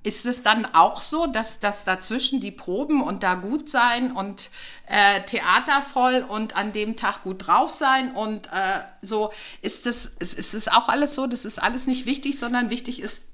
Ist 0.07 0.25
es 0.25 0.45
dann 0.45 0.67
auch 0.67 1.03
so, 1.03 1.27
dass, 1.27 1.59
dass 1.59 1.83
dazwischen 1.83 2.41
die 2.41 2.53
Proben 2.53 3.03
und 3.03 3.25
da 3.25 3.35
gut 3.35 3.69
sein 3.69 4.13
und 4.13 4.51
äh, 4.87 5.21
Theater 5.23 5.83
voll 5.83 6.25
und 6.29 6.55
an 6.55 6.73
dem 6.73 6.97
Tag 6.97 7.25
gut 7.25 7.49
drauf 7.49 7.73
sein 7.73 8.15
und 8.15 8.47
äh, 8.47 8.83
so, 9.03 9.33
ist 9.63 9.85
das, 9.85 10.07
ist, 10.07 10.35
ist 10.35 10.55
es 10.55 10.69
auch 10.69 10.89
alles 10.89 11.17
so, 11.17 11.27
das 11.27 11.45
ist 11.45 11.59
alles 11.59 11.89
nicht 11.89 12.07
wichtig, 12.07 12.39
sondern 12.39 12.71
wichtig 12.71 13.01
ist 13.01 13.25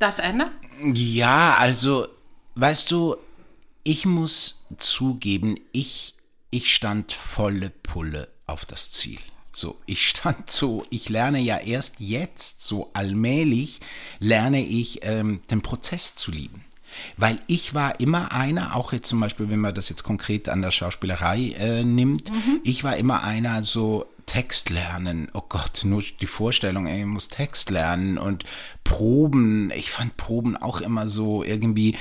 das 0.00 0.18
Ende? 0.18 0.50
Ja, 0.80 1.54
also, 1.56 2.08
weißt 2.56 2.90
du, 2.90 3.16
ich 3.84 4.04
muss 4.04 4.66
zugeben, 4.78 5.60
ich, 5.70 6.16
ich 6.50 6.74
stand 6.74 7.12
volle 7.12 7.70
Pulle 7.70 8.28
auf 8.48 8.66
das 8.66 8.90
Ziel. 8.90 9.20
So, 9.52 9.78
ich 9.86 10.08
stand 10.08 10.50
so, 10.50 10.84
ich 10.90 11.08
lerne 11.08 11.40
ja 11.40 11.58
erst 11.58 11.96
jetzt, 11.98 12.62
so 12.62 12.90
allmählich, 12.92 13.80
lerne 14.18 14.64
ich 14.64 15.00
ähm, 15.02 15.40
den 15.50 15.60
Prozess 15.60 16.14
zu 16.14 16.30
lieben. 16.30 16.64
Weil 17.16 17.40
ich 17.46 17.72
war 17.74 18.00
immer 18.00 18.32
einer, 18.32 18.74
auch 18.76 18.92
jetzt 18.92 19.08
zum 19.08 19.20
Beispiel, 19.20 19.48
wenn 19.48 19.60
man 19.60 19.74
das 19.74 19.88
jetzt 19.88 20.02
konkret 20.02 20.48
an 20.48 20.62
der 20.62 20.70
Schauspielerei 20.70 21.54
äh, 21.58 21.84
nimmt, 21.84 22.30
mhm. 22.30 22.60
ich 22.64 22.84
war 22.84 22.96
immer 22.96 23.22
einer 23.22 23.62
so, 23.62 24.06
Text 24.30 24.70
lernen. 24.70 25.28
Oh 25.32 25.42
Gott, 25.48 25.80
nur 25.82 26.04
die 26.20 26.26
Vorstellung, 26.26 26.86
ey, 26.86 27.00
ich 27.00 27.06
muss 27.06 27.30
Text 27.30 27.68
lernen 27.68 28.16
und 28.16 28.44
Proben. 28.84 29.72
Ich 29.72 29.90
fand 29.90 30.16
Proben 30.16 30.56
auch 30.56 30.80
immer 30.80 31.08
so 31.08 31.42
irgendwie 31.42 31.96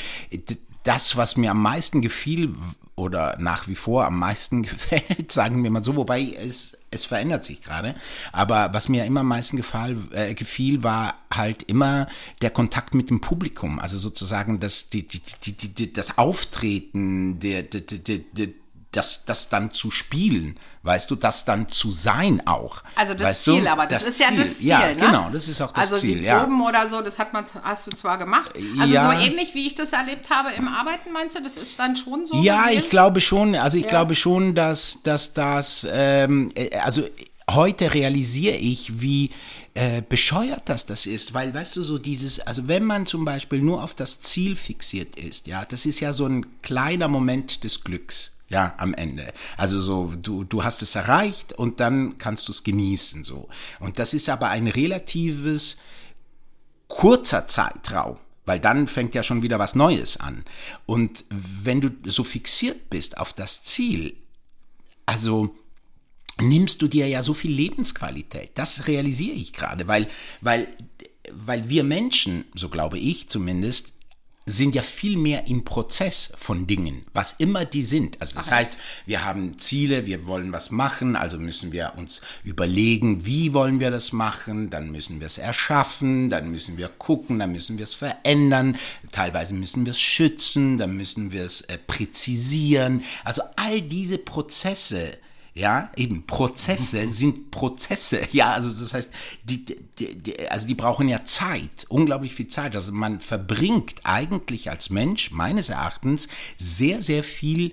das, 0.83 1.17
was 1.17 1.37
mir 1.37 1.49
am 1.49 1.61
meisten 1.63 2.01
gefiel 2.01 2.53
oder 2.95 3.35
nach 3.39 3.67
wie 3.67 3.73
vor 3.73 4.05
am 4.05 4.19
meisten 4.19 4.61
gefällt, 4.63 5.31
sagen 5.31 5.63
wir 5.63 5.71
mal 5.71 5.83
so, 5.83 5.95
wobei 5.95 6.21
es, 6.39 6.77
es 6.91 7.05
verändert 7.05 7.45
sich 7.45 7.61
gerade. 7.61 7.95
Aber 8.31 8.73
was 8.73 8.89
mir 8.89 9.05
immer 9.05 9.21
am 9.21 9.27
meisten 9.27 9.57
gefall, 9.57 9.97
äh, 10.11 10.33
gefiel, 10.33 10.83
war 10.83 11.15
halt 11.31 11.63
immer 11.63 12.07
der 12.41 12.49
Kontakt 12.49 12.93
mit 12.93 13.09
dem 13.09 13.21
Publikum. 13.21 13.79
Also 13.79 13.97
sozusagen 13.97 14.59
das, 14.59 14.89
die, 14.89 15.07
die, 15.07 15.21
die, 15.53 15.93
das 15.93 16.17
Auftreten, 16.17 17.39
der, 17.39 17.63
der, 17.63 17.81
der, 17.81 18.17
der 18.17 18.47
das, 18.91 19.25
das 19.25 19.49
dann 19.49 19.71
zu 19.71 19.91
spielen, 19.91 20.59
weißt 20.83 21.11
du, 21.11 21.15
das 21.15 21.45
dann 21.45 21.69
zu 21.69 21.91
sein 21.91 22.45
auch. 22.47 22.81
Also 22.95 23.13
das 23.13 23.27
weißt 23.27 23.43
Ziel, 23.43 23.61
du? 23.63 23.71
aber 23.71 23.85
das, 23.85 24.05
das 24.05 24.13
ist 24.13 24.17
Ziel. 24.17 24.35
ja 24.37 24.43
das 24.43 24.57
Ziel, 24.57 24.67
ja, 24.67 24.79
ne? 24.87 24.95
genau, 24.95 25.29
das 25.31 25.47
ist 25.47 25.61
auch 25.61 25.71
das 25.71 25.91
also 25.91 25.97
Ziel, 25.97 26.19
die 26.19 26.25
ja. 26.25 26.39
Proben 26.39 26.61
oder 26.65 26.89
so, 26.89 27.01
das 27.01 27.19
hat 27.19 27.31
man, 27.31 27.45
hast 27.61 27.85
du 27.87 27.91
zwar 27.91 28.17
gemacht, 28.17 28.51
also 28.79 28.93
Ja. 28.93 29.11
so 29.11 29.25
ähnlich 29.25 29.53
wie 29.53 29.67
ich 29.67 29.75
das 29.75 29.93
erlebt 29.93 30.29
habe 30.31 30.49
im 30.57 30.67
Arbeiten, 30.67 31.11
meinst 31.11 31.37
du, 31.37 31.43
das 31.43 31.57
ist 31.57 31.77
dann 31.77 31.95
schon 31.95 32.25
so 32.25 32.41
Ja, 32.41 32.63
gewesen? 32.65 32.79
ich 32.79 32.89
glaube 32.89 33.21
schon, 33.21 33.55
also 33.55 33.77
ich 33.77 33.83
Ja. 33.83 33.89
glaube 33.89 34.15
schon, 34.15 34.55
dass, 34.55 35.03
dass 35.03 35.33
das, 35.33 35.87
ähm, 35.91 36.51
äh, 36.55 36.75
also 36.79 37.03
heute 37.51 37.93
realisiere 37.93 38.55
ich, 38.55 39.01
wie 39.01 39.29
äh, 39.75 40.01
bescheuert 40.01 40.63
das 40.65 40.87
das 40.87 41.05
ist, 41.05 41.35
weil, 41.35 41.53
weißt 41.53 41.75
du, 41.75 41.83
so 41.83 41.99
dieses, 41.99 42.39
also 42.39 42.67
wenn 42.67 42.83
man 42.83 43.05
zum 43.05 43.23
Beispiel 43.23 43.59
nur 43.61 43.83
auf 43.83 43.93
das 43.93 44.19
Ziel 44.19 44.55
fixiert 44.55 45.15
ist, 45.15 45.45
ja, 45.45 45.63
das 45.65 45.85
ist 45.85 45.99
ja 45.99 46.11
so 46.11 46.25
ein 46.25 46.47
kleiner 46.63 47.07
Moment 47.07 47.63
des 47.63 47.83
Glücks. 47.83 48.35
Ja, 48.49 48.73
am 48.77 48.95
Ende. 48.95 49.31
Also 49.57 49.79
so, 49.79 50.11
du, 50.19 50.43
du 50.43 50.63
hast 50.63 50.81
es 50.81 50.95
erreicht 50.95 51.53
und 51.53 51.79
dann 51.79 52.17
kannst 52.17 52.47
du 52.47 52.51
es 52.51 52.63
genießen, 52.63 53.23
so. 53.23 53.47
Und 53.79 53.99
das 53.99 54.15
ist 54.15 54.27
aber 54.27 54.49
ein 54.49 54.67
relatives 54.67 55.77
kurzer 56.87 57.45
Zeitraum, 57.45 58.17
weil 58.45 58.59
dann 58.59 58.87
fängt 58.87 59.13
ja 59.13 59.21
schon 59.21 59.43
wieder 59.43 59.59
was 59.59 59.75
Neues 59.75 60.17
an. 60.17 60.45
Und 60.87 61.25
wenn 61.29 61.79
du 61.79 61.91
so 62.09 62.23
fixiert 62.23 62.89
bist 62.89 63.19
auf 63.19 63.33
das 63.33 63.63
Ziel, 63.63 64.17
also 65.05 65.55
nimmst 66.41 66.81
du 66.81 66.87
dir 66.87 67.07
ja 67.07 67.21
so 67.21 67.35
viel 67.35 67.51
Lebensqualität. 67.51 68.51
Das 68.55 68.87
realisiere 68.87 69.35
ich 69.35 69.53
gerade, 69.53 69.87
weil, 69.87 70.07
weil, 70.41 70.67
weil 71.31 71.69
wir 71.69 71.83
Menschen, 71.83 72.45
so 72.55 72.69
glaube 72.69 72.97
ich 72.97 73.29
zumindest, 73.29 73.93
sind 74.49 74.73
ja 74.73 74.81
viel 74.81 75.17
mehr 75.17 75.47
im 75.47 75.63
Prozess 75.63 76.33
von 76.37 76.65
Dingen, 76.65 77.05
was 77.13 77.33
immer 77.33 77.65
die 77.65 77.83
sind. 77.83 78.19
Also 78.19 78.35
das 78.35 78.51
heißt, 78.51 78.77
wir 79.05 79.23
haben 79.23 79.57
Ziele, 79.59 80.05
wir 80.05 80.25
wollen 80.25 80.51
was 80.51 80.71
machen, 80.71 81.15
also 81.15 81.37
müssen 81.37 81.71
wir 81.71 81.93
uns 81.97 82.21
überlegen, 82.43 83.25
wie 83.25 83.53
wollen 83.53 83.79
wir 83.79 83.91
das 83.91 84.11
machen, 84.11 84.69
dann 84.69 84.91
müssen 84.91 85.19
wir 85.19 85.27
es 85.27 85.37
erschaffen, 85.37 86.29
dann 86.29 86.49
müssen 86.49 86.77
wir 86.77 86.87
gucken, 86.87 87.39
dann 87.39 87.51
müssen 87.51 87.77
wir 87.77 87.83
es 87.83 87.93
verändern, 87.93 88.77
teilweise 89.11 89.53
müssen 89.53 89.85
wir 89.85 89.91
es 89.91 90.01
schützen, 90.01 90.77
dann 90.77 90.97
müssen 90.97 91.31
wir 91.31 91.43
es 91.43 91.61
äh, 91.61 91.77
präzisieren. 91.77 93.03
Also 93.23 93.43
all 93.55 93.81
diese 93.81 94.17
Prozesse, 94.17 95.17
ja, 95.59 95.91
eben 95.97 96.25
Prozesse 96.25 97.07
sind 97.09 97.51
Prozesse. 97.51 98.21
Ja, 98.31 98.53
also 98.53 98.69
das 98.69 98.93
heißt, 98.93 99.11
die, 99.43 99.65
die, 99.65 100.15
die, 100.15 100.47
also 100.49 100.67
die 100.67 100.75
brauchen 100.75 101.09
ja 101.09 101.25
Zeit, 101.25 101.85
unglaublich 101.89 102.33
viel 102.33 102.47
Zeit. 102.47 102.75
Also 102.75 102.93
man 102.93 103.19
verbringt 103.19 103.95
eigentlich 104.03 104.69
als 104.69 104.89
Mensch 104.89 105.31
meines 105.31 105.69
Erachtens 105.69 106.29
sehr, 106.57 107.01
sehr 107.01 107.23
viel 107.23 107.71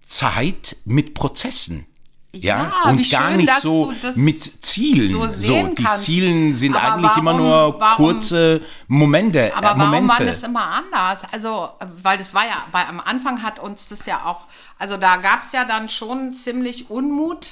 Zeit 0.00 0.76
mit 0.84 1.14
Prozessen. 1.14 1.86
Ja, 2.34 2.70
Ja, 2.84 2.90
und 2.90 3.10
gar 3.10 3.28
schön, 3.28 3.36
nicht 3.38 3.60
so 3.60 3.92
mit 4.16 4.64
Zielen. 4.64 5.10
so 5.10 5.26
So, 5.26 5.66
die 5.68 5.82
kannst. 5.82 6.02
Zielen 6.04 6.52
sind 6.54 6.76
Aber 6.76 6.92
eigentlich 6.94 7.16
immer 7.16 7.30
warum- 7.32 7.42
nur 7.46 7.80
warum- 7.80 7.96
kurze 7.96 8.60
Momente. 8.86 9.50
Aber 9.56 9.68
äh, 9.68 9.78
warum 9.78 9.78
Momente. 9.94 10.08
war 10.18 10.26
das 10.26 10.42
immer 10.42 10.62
anders? 10.66 11.22
Also, 11.32 11.70
weil 12.02 12.18
das 12.18 12.34
war 12.34 12.44
ja, 12.44 12.64
bei, 12.70 12.86
am 12.86 13.00
Anfang 13.00 13.42
hat 13.42 13.58
uns 13.58 13.86
das 13.88 14.04
ja 14.04 14.26
auch, 14.26 14.46
also 14.78 14.98
da 14.98 15.16
gab 15.16 15.42
es 15.44 15.52
ja 15.52 15.64
dann 15.64 15.88
schon 15.88 16.32
ziemlich 16.32 16.90
Unmut 16.90 17.46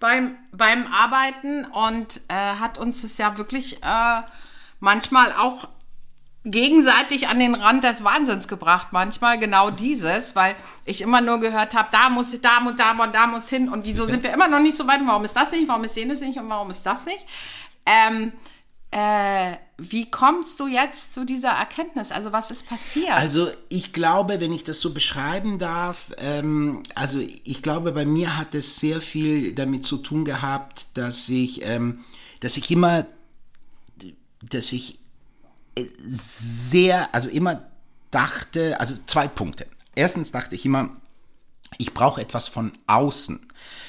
beim, 0.00 0.34
beim 0.50 0.86
Arbeiten 0.92 1.64
und 1.64 2.20
äh, 2.28 2.34
hat 2.58 2.78
uns 2.78 3.02
das 3.02 3.16
ja 3.18 3.38
wirklich 3.38 3.80
äh, 3.84 4.22
manchmal 4.80 5.32
auch 5.32 5.68
gegenseitig 6.44 7.28
an 7.28 7.38
den 7.38 7.54
Rand 7.54 7.84
des 7.84 8.04
Wahnsinns 8.04 8.48
gebracht. 8.48 8.88
Manchmal 8.90 9.38
genau 9.38 9.70
dieses, 9.70 10.36
weil 10.36 10.54
ich 10.84 11.00
immer 11.00 11.20
nur 11.20 11.40
gehört 11.40 11.74
habe, 11.74 11.88
da 11.90 12.10
muss 12.10 12.34
ich, 12.34 12.42
da 12.42 12.60
muss, 12.60 12.74
da 12.76 12.92
und 12.92 13.14
da 13.14 13.26
muss 13.26 13.48
hin 13.48 13.68
und 13.68 13.86
wieso 13.86 14.04
sind 14.04 14.22
wir 14.22 14.32
immer 14.32 14.48
noch 14.48 14.60
nicht 14.60 14.76
so 14.76 14.86
weit 14.86 15.00
und 15.00 15.06
warum 15.06 15.24
ist 15.24 15.34
das 15.34 15.52
nicht, 15.52 15.66
warum 15.66 15.84
ist 15.84 15.96
jenes 15.96 16.20
nicht 16.20 16.38
und 16.38 16.48
warum 16.48 16.70
ist 16.70 16.84
das 16.84 17.06
nicht? 17.06 17.24
Ähm, 17.86 18.32
äh, 18.90 19.56
wie 19.78 20.08
kommst 20.08 20.60
du 20.60 20.68
jetzt 20.68 21.14
zu 21.14 21.24
dieser 21.24 21.48
Erkenntnis? 21.48 22.12
Also 22.12 22.32
was 22.32 22.50
ist 22.50 22.68
passiert? 22.68 23.10
Also 23.10 23.48
ich 23.68 23.92
glaube, 23.92 24.40
wenn 24.40 24.52
ich 24.52 24.64
das 24.64 24.80
so 24.80 24.92
beschreiben 24.92 25.58
darf, 25.58 26.12
ähm, 26.18 26.82
also 26.94 27.20
ich 27.20 27.62
glaube, 27.62 27.92
bei 27.92 28.04
mir 28.04 28.36
hat 28.36 28.54
es 28.54 28.76
sehr 28.76 29.00
viel 29.00 29.54
damit 29.54 29.84
zu 29.84 29.96
tun 29.96 30.24
gehabt, 30.24 30.86
dass 30.94 31.28
ich, 31.28 31.62
ähm, 31.64 32.04
dass 32.40 32.56
ich 32.56 32.70
immer, 32.70 33.06
dass 34.42 34.72
ich 34.72 35.00
sehr, 35.76 37.14
also 37.14 37.28
immer 37.28 37.62
dachte, 38.10 38.78
also 38.80 38.94
zwei 39.06 39.28
Punkte. 39.28 39.66
Erstens 39.94 40.32
dachte 40.32 40.54
ich 40.54 40.64
immer, 40.64 40.90
ich 41.78 41.94
brauche 41.94 42.20
etwas 42.20 42.48
von 42.48 42.72
außen, 42.86 43.46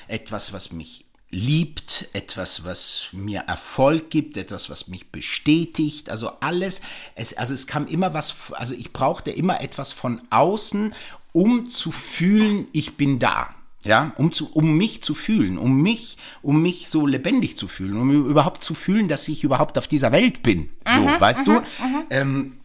etwas, 0.08 0.54
was 0.54 0.72
mich 0.72 1.06
liebt, 1.30 2.10
etwas, 2.14 2.64
was 2.64 3.08
mir 3.12 3.42
Erfolg 3.42 4.10
gibt, 4.10 4.38
etwas, 4.38 4.70
was 4.70 4.88
mich 4.88 5.12
bestätigt, 5.12 6.10
also 6.10 6.30
alles, 6.40 6.82
es, 7.16 7.36
also 7.36 7.54
es 7.54 7.68
kam 7.68 7.88
immer 7.88 8.14
was, 8.14 8.54
also 8.54 8.74
ich 8.74 8.94
brauchte 8.94 9.32
immer 9.32 9.62
etwas 9.62 9.92
von 9.92 10.22
außen, 10.30 10.94
um 11.34 11.70
zu 11.70 11.92
fühlen, 11.92 12.68
ich 12.72 12.96
bin 12.98 13.20
da. 13.20 13.50
Ja, 13.84 14.14
um, 14.18 14.32
zu, 14.32 14.50
um 14.52 14.76
mich 14.76 15.04
zu 15.04 15.14
fühlen, 15.14 15.60
um 15.60 15.80
mich, 15.80 16.18
um 16.42 16.60
mich 16.60 16.90
so 16.90 17.06
lebendig 17.06 17.56
zu 17.56 17.68
fühlen, 17.68 17.96
um 17.98 18.10
überhaupt 18.28 18.64
zu 18.64 18.74
fühlen, 18.74 19.08
dass 19.08 19.28
ich 19.28 19.44
überhaupt 19.44 19.78
auf 19.78 19.88
dieser 19.88 20.12
Welt 20.12 20.42
bin. 20.42 20.72
So, 20.88 21.06
weißt 21.06 21.48
du? 21.48 21.62
Ähm, 22.10 22.58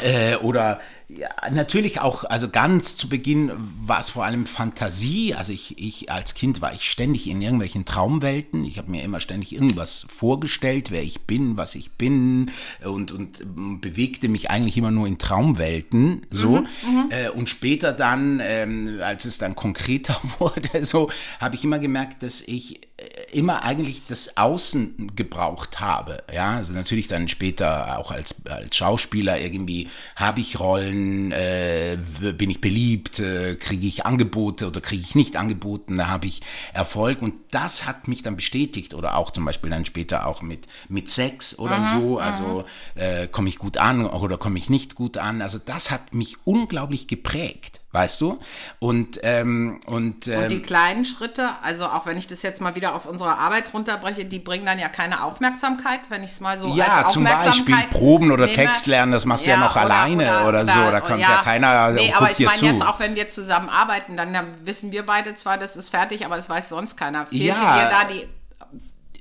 äh, 0.00 0.36
oder 0.36 0.80
ja, 1.08 1.28
natürlich 1.50 2.00
auch, 2.00 2.24
also 2.24 2.48
ganz 2.48 2.96
zu 2.96 3.08
Beginn 3.08 3.52
war 3.84 4.00
es 4.00 4.10
vor 4.10 4.24
allem 4.24 4.46
Fantasie. 4.46 5.34
Also 5.34 5.52
ich, 5.52 5.78
ich 5.78 6.10
als 6.10 6.34
Kind 6.34 6.62
war 6.62 6.72
ich 6.72 6.90
ständig 6.90 7.28
in 7.28 7.42
irgendwelchen 7.42 7.84
Traumwelten. 7.84 8.64
Ich 8.64 8.78
habe 8.78 8.90
mir 8.90 9.02
immer 9.02 9.20
ständig 9.20 9.54
irgendwas 9.54 10.06
vorgestellt, 10.08 10.90
wer 10.90 11.02
ich 11.02 11.22
bin, 11.22 11.58
was 11.58 11.74
ich 11.74 11.92
bin 11.92 12.50
und, 12.84 13.12
und 13.12 13.42
ähm, 13.42 13.80
bewegte 13.80 14.28
mich 14.28 14.50
eigentlich 14.50 14.78
immer 14.78 14.90
nur 14.90 15.06
in 15.06 15.18
Traumwelten. 15.18 16.26
So. 16.30 16.62
Äh, 17.10 17.28
und 17.30 17.50
später 17.50 17.92
dann, 17.92 18.40
ähm, 18.42 19.00
als 19.02 19.26
es 19.26 19.36
dann 19.36 19.54
konkreter 19.54 20.18
wurde, 20.38 20.84
so, 20.84 21.10
habe 21.40 21.56
ich 21.56 21.64
immer 21.64 21.78
gemerkt, 21.78 22.22
dass 22.22 22.40
ich 22.40 22.82
äh, 22.96 23.04
immer 23.32 23.64
eigentlich 23.64 24.02
das 24.06 24.36
Außen 24.36 25.12
gebraucht 25.16 25.80
habe. 25.80 26.22
Ja, 26.32 26.56
also 26.56 26.72
natürlich 26.72 27.08
dann 27.08 27.28
später 27.28 27.98
auch 27.98 28.10
als, 28.10 28.46
als 28.46 28.76
Schauspieler 28.76 29.40
irgendwie 29.40 29.88
habe 30.16 30.40
ich 30.40 30.60
Rollen, 30.60 31.32
äh, 31.32 31.98
bin 32.36 32.50
ich 32.50 32.60
beliebt, 32.60 33.18
äh, 33.20 33.56
kriege 33.56 33.86
ich 33.86 34.06
Angebote 34.06 34.68
oder 34.68 34.80
kriege 34.80 35.02
ich 35.02 35.14
nicht 35.14 35.36
Angeboten, 35.36 35.98
da 35.98 36.08
habe 36.08 36.26
ich 36.26 36.42
Erfolg 36.72 37.22
und 37.22 37.34
das 37.50 37.86
hat 37.86 38.08
mich 38.08 38.22
dann 38.22 38.36
bestätigt 38.36 38.94
oder 38.94 39.16
auch 39.16 39.30
zum 39.30 39.44
Beispiel 39.44 39.70
dann 39.70 39.84
später 39.84 40.26
auch 40.26 40.42
mit, 40.42 40.66
mit 40.88 41.10
Sex 41.10 41.58
oder 41.58 41.80
so, 41.94 42.18
also 42.18 42.64
äh, 42.94 43.26
komme 43.28 43.48
ich 43.48 43.58
gut 43.58 43.78
an 43.78 44.06
oder 44.06 44.38
komme 44.38 44.58
ich 44.58 44.70
nicht 44.70 44.94
gut 44.94 45.18
an, 45.18 45.42
also 45.42 45.58
das 45.58 45.90
hat 45.90 46.14
mich 46.14 46.36
unglaublich 46.44 47.08
geprägt. 47.08 47.81
Weißt 47.92 48.20
du? 48.22 48.38
Und, 48.78 49.20
ähm, 49.22 49.80
und, 49.86 50.26
ähm, 50.26 50.44
Und 50.44 50.48
die 50.50 50.62
kleinen 50.62 51.04
Schritte, 51.04 51.50
also 51.62 51.86
auch 51.86 52.06
wenn 52.06 52.16
ich 52.16 52.26
das 52.26 52.42
jetzt 52.42 52.60
mal 52.60 52.74
wieder 52.74 52.94
auf 52.94 53.06
unsere 53.06 53.36
Arbeit 53.38 53.72
runterbreche, 53.74 54.24
die 54.24 54.38
bringen 54.38 54.64
dann 54.66 54.78
ja 54.78 54.88
keine 54.88 55.22
Aufmerksamkeit, 55.22 56.00
wenn 56.08 56.24
ich 56.24 56.30
es 56.32 56.40
mal 56.40 56.58
so 56.58 56.68
ja, 56.74 57.04
als 57.04 57.12
zum 57.12 57.24
Beispiel 57.24 57.40
Aufmerksamkeit 57.50 57.90
Proben 57.90 58.30
oder 58.32 58.46
nehme. 58.46 58.56
Text 58.56 58.86
lernen, 58.86 59.12
das 59.12 59.26
machst 59.26 59.46
du 59.46 59.50
ja, 59.50 59.58
noch 59.58 59.76
alleine 59.76 60.44
oder, 60.46 60.66
so, 60.66 60.90
da 60.90 61.00
kommt 61.00 61.20
ja, 61.20 61.42
keiner 61.42 61.88
und 61.88 61.94
Nee, 61.96 62.06
guckt 62.06 62.16
aber 62.16 62.30
ich 62.30 62.36
dir 62.38 62.46
meine 62.46 62.58
zu. 62.58 62.66
jetzt 62.66 62.82
auch, 62.82 62.98
wenn 62.98 63.14
wir 63.14 63.28
zusammen 63.28 63.68
arbeiten, 63.68 64.16
dann, 64.16 64.32
dann 64.32 64.46
wissen 64.64 64.90
wir 64.92 65.04
beide 65.04 65.34
zwar, 65.34 65.58
das 65.58 65.76
ist 65.76 65.90
fertig, 65.90 66.24
aber 66.24 66.38
es 66.38 66.48
weiß 66.48 66.70
sonst 66.70 66.96
keiner. 66.96 67.26
Fehlt 67.26 67.42
Ja. 67.42 67.54
dir 67.54 67.90
da 67.90 68.04
die, 68.04 68.26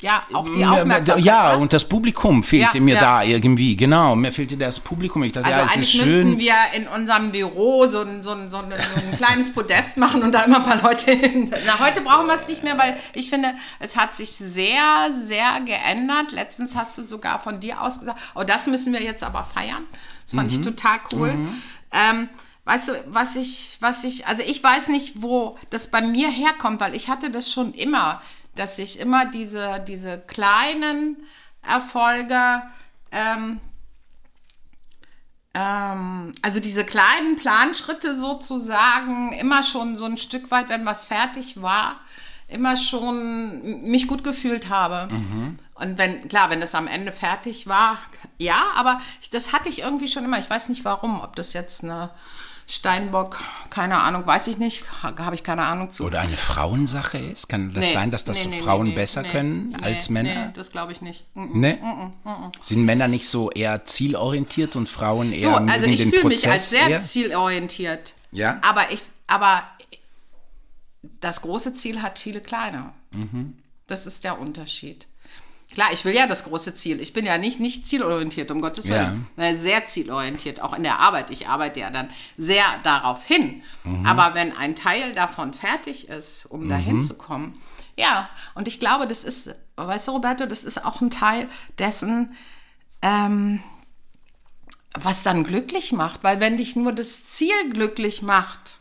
ja, 0.02 0.24
auch 0.34 0.46
die 0.46 0.66
Aufmerksamkeit? 0.66 1.24
Ja, 1.26 1.52
ne? 1.54 1.58
und 1.60 1.72
das 1.74 1.88
Publikum 1.88 2.44
fehlte 2.44 2.78
Ja, 2.80 2.84
mir 2.84 2.96
ja. 2.96 3.02
da 3.02 3.24
irgendwie, 3.24 3.76
genau. 3.76 4.16
Mir 4.16 4.32
fehlte 4.32 4.58
das 4.58 4.80
Publikum. 4.80 5.24
Ich 5.24 5.32
dachte, 5.32 5.46
Also 5.48 5.60
ja, 5.60 5.66
es 5.66 5.72
ist 5.72 5.78
eigentlich 5.78 5.92
schön. 5.92 6.24
müssten 6.28 6.40
wir 6.40 6.54
in 6.76 6.88
unserem 6.88 7.32
Büro 7.32 7.86
so 7.88 8.02
ein, 8.02 8.22
so 8.22 8.32
ein, 8.32 8.50
so 8.50 8.58
ein, 8.58 8.70
so 8.72 8.76
ein 9.12 9.18
kleines 9.18 9.52
Podest 9.54 9.98
machen 9.98 10.24
und 10.24 10.32
da 10.34 10.42
immer 10.44 10.58
ein 10.58 10.64
paar 10.80 10.82
Leute 10.82 11.12
hin. 11.12 11.50
Na, 11.66 11.80
heute 11.80 12.02
brauchen 12.02 12.28
wir 12.28 12.36
es 12.36 12.48
nicht 12.48 12.64
mehr, 12.64 12.78
weil 12.78 12.98
ich 13.14 13.30
finde, 13.30 13.54
es 13.80 13.96
hat 13.96 14.16
sich 14.16 14.32
sehr, 14.32 14.84
sehr 15.14 15.60
geändert. 15.66 16.32
Letztens 16.32 16.76
hast 16.76 16.98
du 16.98 17.04
sogar 17.04 17.40
von 17.40 17.60
dir 17.60 17.82
aus 17.82 18.00
gesagt, 18.00 18.20
oh, 18.36 18.44
das 18.44 18.68
müssen 18.68 18.94
wir 18.94 19.02
jetzt 19.04 19.24
aber 19.24 19.44
feiern. 19.44 19.84
Das 20.26 20.36
fand 20.36 20.52
Mhm. 20.52 20.58
ich 20.60 20.66
total 20.66 20.98
cool. 21.14 21.38
Ähm, 21.92 22.30
weißt 22.66 22.88
du, 22.90 22.92
was 23.08 23.36
ich, 23.36 23.78
was 23.80 24.04
ich, 24.04 24.28
also 24.28 24.44
ich 24.46 24.64
weiß 24.64 24.88
nicht, 24.90 25.22
wo 25.22 25.58
das 25.70 25.90
bei 25.92 26.02
mir 26.02 26.30
herkommt, 26.30 26.80
weil 26.80 26.96
ich 26.96 27.10
hatte 27.10 27.30
das 27.30 27.52
schon 27.52 27.74
immer, 27.74 28.22
dass 28.62 28.78
ich 28.78 29.00
immer 29.00 29.26
diese, 29.26 29.84
diese 29.88 30.20
kleinen 30.20 31.18
Erfolge, 31.68 32.62
ähm, 33.12 33.60
ähm, 35.56 36.32
also 36.44 36.60
diese 36.60 36.86
kleinen 36.86 37.38
Planschritte 37.38 38.16
sozusagen, 38.16 39.34
immer 39.34 39.64
schon 39.64 39.98
so 39.98 40.06
ein 40.06 40.20
Stück 40.20 40.52
weit, 40.52 40.70
wenn 40.70 40.86
was 40.86 41.06
fertig 41.06 41.60
war, 41.60 42.02
immer 42.48 42.78
schon 42.78 43.82
mich 43.90 44.08
gut 44.08 44.24
gefühlt 44.24 44.70
habe. 44.70 45.08
Und 45.74 45.98
wenn, 45.98 46.28
klar, 46.28 46.52
wenn 46.52 46.62
das 46.62 46.76
am 46.76 46.88
Ende 46.88 47.12
fertig 47.12 47.66
war, 47.66 47.98
ja, 48.38 48.62
aber 48.76 49.02
ich, 49.22 49.32
das 49.32 49.54
hatte 49.54 49.70
ich 49.70 49.80
irgendwie 49.80 50.08
schon 50.08 50.24
immer. 50.24 50.38
Ich 50.38 50.50
weiß 50.50 50.70
nicht 50.70 50.86
warum, 50.86 51.20
ob 51.22 51.36
das 51.36 51.54
jetzt 51.54 51.84
eine 51.84 52.12
Steinbock, 52.72 53.38
keine 53.70 54.02
Ahnung, 54.02 54.26
weiß 54.26 54.48
ich 54.48 54.58
nicht, 54.58 54.86
ha- 55.04 55.14
habe 55.20 55.36
ich 55.36 55.44
keine 55.44 55.64
Ahnung 55.64 55.92
zu. 55.92 56.06
Oder 56.06 56.22
eine 56.22 56.38
Frauensache 56.38 57.18
ist? 57.18 57.50
Kann 57.50 57.74
das 57.74 57.88
Nee, 57.88 57.94
sein, 57.94 58.12
dass 58.12 58.24
das 58.24 58.46
nee, 58.46 58.52
nee, 58.56 58.62
Frauen 58.62 58.88
nee, 58.88 58.96
besser 58.96 59.24
nee, 59.24 59.28
können 59.30 59.70
nee, 59.70 59.84
als 59.84 60.10
Nee, 60.10 60.24
Männer? 60.24 60.54
das 60.56 60.72
glaube 60.72 60.94
ich 60.94 61.02
nicht. 61.02 61.26
Mhm. 61.36 61.60
Ne? 61.60 62.12
Sind 62.62 62.86
Männer 62.86 63.10
nicht 63.10 63.28
so 63.28 63.52
eher 63.52 63.84
zielorientiert 63.84 64.78
und 64.78 64.88
Frauen 64.88 65.34
eher 65.34 65.60
Du, 65.60 65.72
also 65.72 65.86
ich 65.86 66.02
fühle 66.02 66.24
mich 66.30 66.50
als 66.50 66.70
sehr 66.70 66.88
eher? 66.88 67.02
zielorientiert. 67.02 68.14
Ja? 68.32 68.62
Aber 68.68 68.90
ich, 68.92 69.02
aber 69.28 69.64
das 71.20 71.42
große 71.42 71.76
Ziel 71.76 72.02
hat 72.02 72.20
viele 72.20 72.40
kleine. 72.40 72.94
Mhm. 73.12 73.58
Das 73.88 74.06
ist 74.06 74.24
der 74.24 74.40
Unterschied. 74.40 75.08
Klar, 75.74 75.88
ich 75.94 76.04
will 76.04 76.14
ja 76.14 76.28
das 76.28 76.44
große 76.44 76.76
Ziel. 76.76 77.00
Ich 77.00 77.14
bin 77.14 77.26
ja 77.26 77.38
nicht, 77.38 77.60
nicht 77.60 77.86
zielorientiert, 77.86 78.52
um 78.52 78.62
Gottes 78.62 78.90
Willen. 78.90 79.28
Ja. 79.38 79.56
Sehr 79.56 79.86
zielorientiert, 79.86 80.62
auch 80.62 80.74
in 80.74 80.84
der 80.84 81.00
Arbeit. 81.00 81.32
Ich 81.32 81.48
arbeite 81.48 81.80
ja 81.80 81.90
dann 81.90 82.10
sehr 82.38 82.66
darauf 82.84 83.26
hin. 83.26 83.64
Mhm. 83.86 84.06
Aber 84.06 84.34
wenn 84.34 84.56
ein 84.56 84.76
Teil 84.76 85.14
davon 85.14 85.54
fertig 85.54 86.10
ist, 86.10 86.46
um 86.46 86.68
dahin 86.68 87.02
zu 87.02 87.16
kommen, 87.16 87.58
ja, 87.98 88.30
und 88.54 88.68
ich 88.68 88.80
glaube, 88.80 89.08
das 89.08 89.24
ist, 89.24 89.54
weißt 89.78 90.08
du, 90.08 90.12
Roberto, 90.12 90.46
das 90.46 90.64
ist 90.64 90.84
auch 90.84 91.02
ein 91.02 91.10
Teil 91.10 91.48
dessen, 91.80 92.36
ähm, 93.02 93.62
was 94.94 95.24
dann 95.24 95.44
glücklich 95.44 95.94
macht. 95.94 96.24
Weil 96.24 96.40
wenn 96.42 96.58
dich 96.58 96.76
nur 96.76 96.92
das 96.92 97.26
Ziel 97.26 97.54
glücklich 97.72 98.22
macht, 98.22 98.81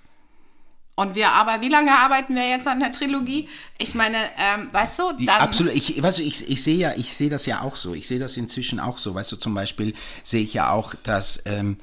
und 1.01 1.15
wir 1.15 1.33
aber, 1.33 1.63
wie 1.63 1.71
lange 1.71 1.93
arbeiten 1.93 2.35
wir 2.35 2.47
jetzt 2.47 2.69
an 2.69 2.79
der 2.79 2.93
Trilogie? 2.93 3.49
Ich 3.79 3.95
meine, 3.95 4.19
ähm, 4.19 4.69
weißt 4.71 4.99
du, 4.99 5.13
dann. 5.25 5.41
Absolut. 5.41 5.73
Ich, 5.75 6.03
weißt 6.03 6.19
du, 6.19 6.23
ich, 6.23 6.47
ich 6.51 6.63
sehe 6.63 6.77
ja, 6.77 6.93
ich 6.95 7.15
sehe 7.15 7.31
das 7.31 7.47
ja 7.47 7.63
auch 7.63 7.77
so. 7.77 7.95
Ich 7.95 8.07
sehe 8.07 8.19
das 8.19 8.37
inzwischen 8.37 8.79
auch 8.79 8.99
so. 8.99 9.15
Weißt 9.15 9.33
du, 9.33 9.37
zum 9.37 9.55
Beispiel 9.55 9.95
sehe 10.23 10.43
ich 10.43 10.53
ja 10.53 10.71
auch, 10.71 10.95
dass 11.03 11.43
ähm, 11.47 11.79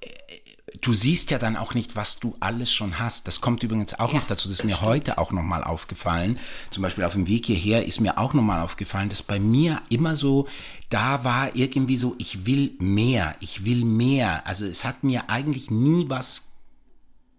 äh, 0.00 0.08
du 0.80 0.92
siehst 0.92 1.30
ja 1.30 1.38
dann 1.38 1.56
auch 1.56 1.74
nicht, 1.74 1.94
was 1.94 2.18
du 2.18 2.34
alles 2.40 2.72
schon 2.72 2.98
hast. 2.98 3.28
Das 3.28 3.40
kommt 3.40 3.62
übrigens 3.62 4.00
auch 4.00 4.12
noch 4.12 4.24
dazu. 4.24 4.48
Das 4.48 4.58
ist 4.58 4.64
mir 4.64 4.80
heute 4.80 5.18
auch 5.18 5.30
nochmal 5.30 5.62
aufgefallen. 5.62 6.40
Zum 6.72 6.82
Beispiel 6.82 7.04
auf 7.04 7.12
dem 7.12 7.28
Weg 7.28 7.46
hierher 7.46 7.86
ist 7.86 8.00
mir 8.00 8.18
auch 8.18 8.34
nochmal 8.34 8.58
aufgefallen, 8.62 9.10
dass 9.10 9.22
bei 9.22 9.38
mir 9.38 9.80
immer 9.90 10.16
so, 10.16 10.48
da 10.88 11.22
war 11.22 11.54
irgendwie 11.54 11.96
so, 11.96 12.16
ich 12.18 12.46
will 12.46 12.74
mehr, 12.80 13.36
ich 13.38 13.64
will 13.64 13.84
mehr. 13.84 14.44
Also 14.44 14.64
es 14.64 14.84
hat 14.84 15.04
mir 15.04 15.30
eigentlich 15.30 15.70
nie 15.70 16.06
was 16.08 16.49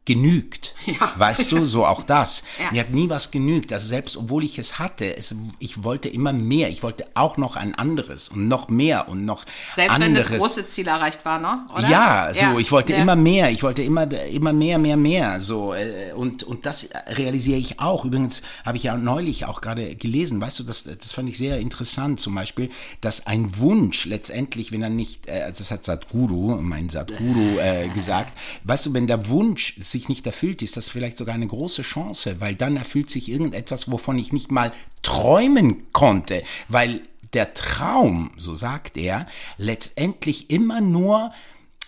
genügt. 0.06 0.76
Ja. 0.88 1.14
Weißt 1.16 1.52
du, 1.52 1.64
so 1.64 1.86
auch 1.86 2.04
das. 2.04 2.44
Ja. 2.60 2.72
Mir 2.72 2.82
hat 2.82 2.90
nie 2.92 3.10
was 3.10 3.32
genügt. 3.32 3.72
Also 3.72 3.88
selbst 3.88 4.18
obwohl 4.18 4.44
ich 4.44 4.58
es 4.58 4.78
hatte, 4.80 5.16
es, 5.16 5.34
ich 5.60 5.84
wollte 5.84 6.10
immer 6.10 6.34
mehr. 6.34 6.70
Ich 6.70 6.84
wollte 6.84 7.06
auch 7.14 7.38
noch 7.38 7.56
ein 7.56 7.76
anderes 7.76 8.30
und 8.30 8.48
noch 8.48 8.68
mehr 8.68 9.08
und 9.08 9.26
noch 9.26 9.46
Selbst 9.76 9.96
anderes. 9.96 10.30
wenn 10.30 10.40
das 10.40 10.40
große 10.40 10.68
Ziel 10.68 10.88
erreicht 10.88 11.24
war, 11.24 11.40
ne? 11.40 11.66
Oder? 11.76 11.88
Ja, 11.88 12.34
so, 12.34 12.60
ich 12.60 12.72
wollte 12.72 12.94
ja. 12.94 13.00
immer 13.00 13.16
mehr, 13.16 13.52
ich 13.52 13.64
wollte 13.64 13.84
immer, 13.84 14.12
immer 14.12 14.54
mehr, 14.54 14.80
mehr, 14.80 14.98
mehr, 14.98 15.40
so, 15.40 15.74
äh, 15.74 16.14
und, 16.14 16.44
und 16.44 16.66
das 16.66 16.90
realisiere 17.08 17.60
ich 17.60 17.80
auch. 17.80 18.06
Übrigens 18.06 18.42
habe 18.66 18.78
ich 18.78 18.84
ja 18.84 18.98
neulich 18.98 19.46
auch 19.46 19.62
gerade 19.62 19.96
gelesen, 19.96 20.42
weißt 20.42 20.60
du, 20.60 20.64
das, 20.64 20.84
das 20.84 21.12
fand 21.14 21.30
ich 21.30 21.38
sehr 21.38 21.60
interessant, 21.60 22.20
zum 22.20 22.36
Beispiel, 22.36 22.70
dass 23.02 23.28
ein 23.28 23.58
Wunsch 23.58 24.06
letztendlich, 24.06 24.72
wenn 24.72 24.82
er 24.82 24.90
nicht, 24.90 25.28
äh, 25.28 25.52
das 25.52 25.72
hat 25.72 25.86
Sadhguru, 25.86 26.58
mein 26.58 26.90
Sadhguru 26.90 27.60
äh, 27.60 27.88
gesagt, 27.90 28.38
weißt 28.64 28.88
du, 28.88 28.94
wenn 28.94 29.08
der 29.08 29.30
Wunsch 29.30 29.76
sich 29.92 30.10
nicht 30.10 30.26
erfüllt, 30.26 30.62
ist 30.62 30.78
das 30.78 30.90
vielleicht 30.90 31.18
sogar 31.18 31.36
eine 31.36 31.48
große 31.48 31.82
Chance, 31.82 32.38
weil 32.40 32.56
dann 32.56 32.78
erfüllt 32.78 33.10
sich 33.10 33.30
irgendetwas, 33.30 33.92
wovon 33.92 34.18
ich 34.18 34.34
nicht 34.34 34.52
mal 34.52 34.72
träumen 35.02 35.92
konnte, 35.92 36.44
weil 36.68 37.02
der 37.34 37.54
Traum, 37.54 38.32
so 38.38 38.54
sagt 38.54 38.98
er, 38.98 39.26
letztendlich 39.58 40.50
immer 40.50 40.82
nur 40.82 41.32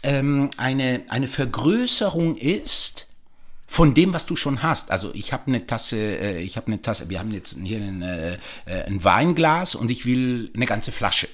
ähm, 0.04 0.50
eine, 0.58 1.02
eine 1.10 1.28
Vergrößerung 1.28 2.36
ist 2.36 3.08
von 3.68 3.94
dem, 3.94 4.14
was 4.14 4.26
du 4.26 4.36
schon 4.36 4.62
hast. 4.62 4.92
Also 4.92 5.12
ich 5.14 5.34
habe 5.34 5.48
eine 5.48 5.66
Tasse, 5.66 5.98
äh, 5.98 6.42
ich 6.42 6.58
habe 6.58 6.68
eine 6.68 6.82
Tasse, 6.82 7.10
wir 7.10 7.20
haben 7.20 7.32
jetzt 7.32 7.58
hier 7.64 7.78
ein, 7.78 8.02
äh, 8.02 8.34
äh, 8.66 8.84
ein 8.86 9.04
Weinglas 9.04 9.76
und 9.76 9.90
ich 9.90 10.06
will 10.06 10.52
eine 10.54 10.66
ganze 10.66 10.92
Flasche. 10.92 11.28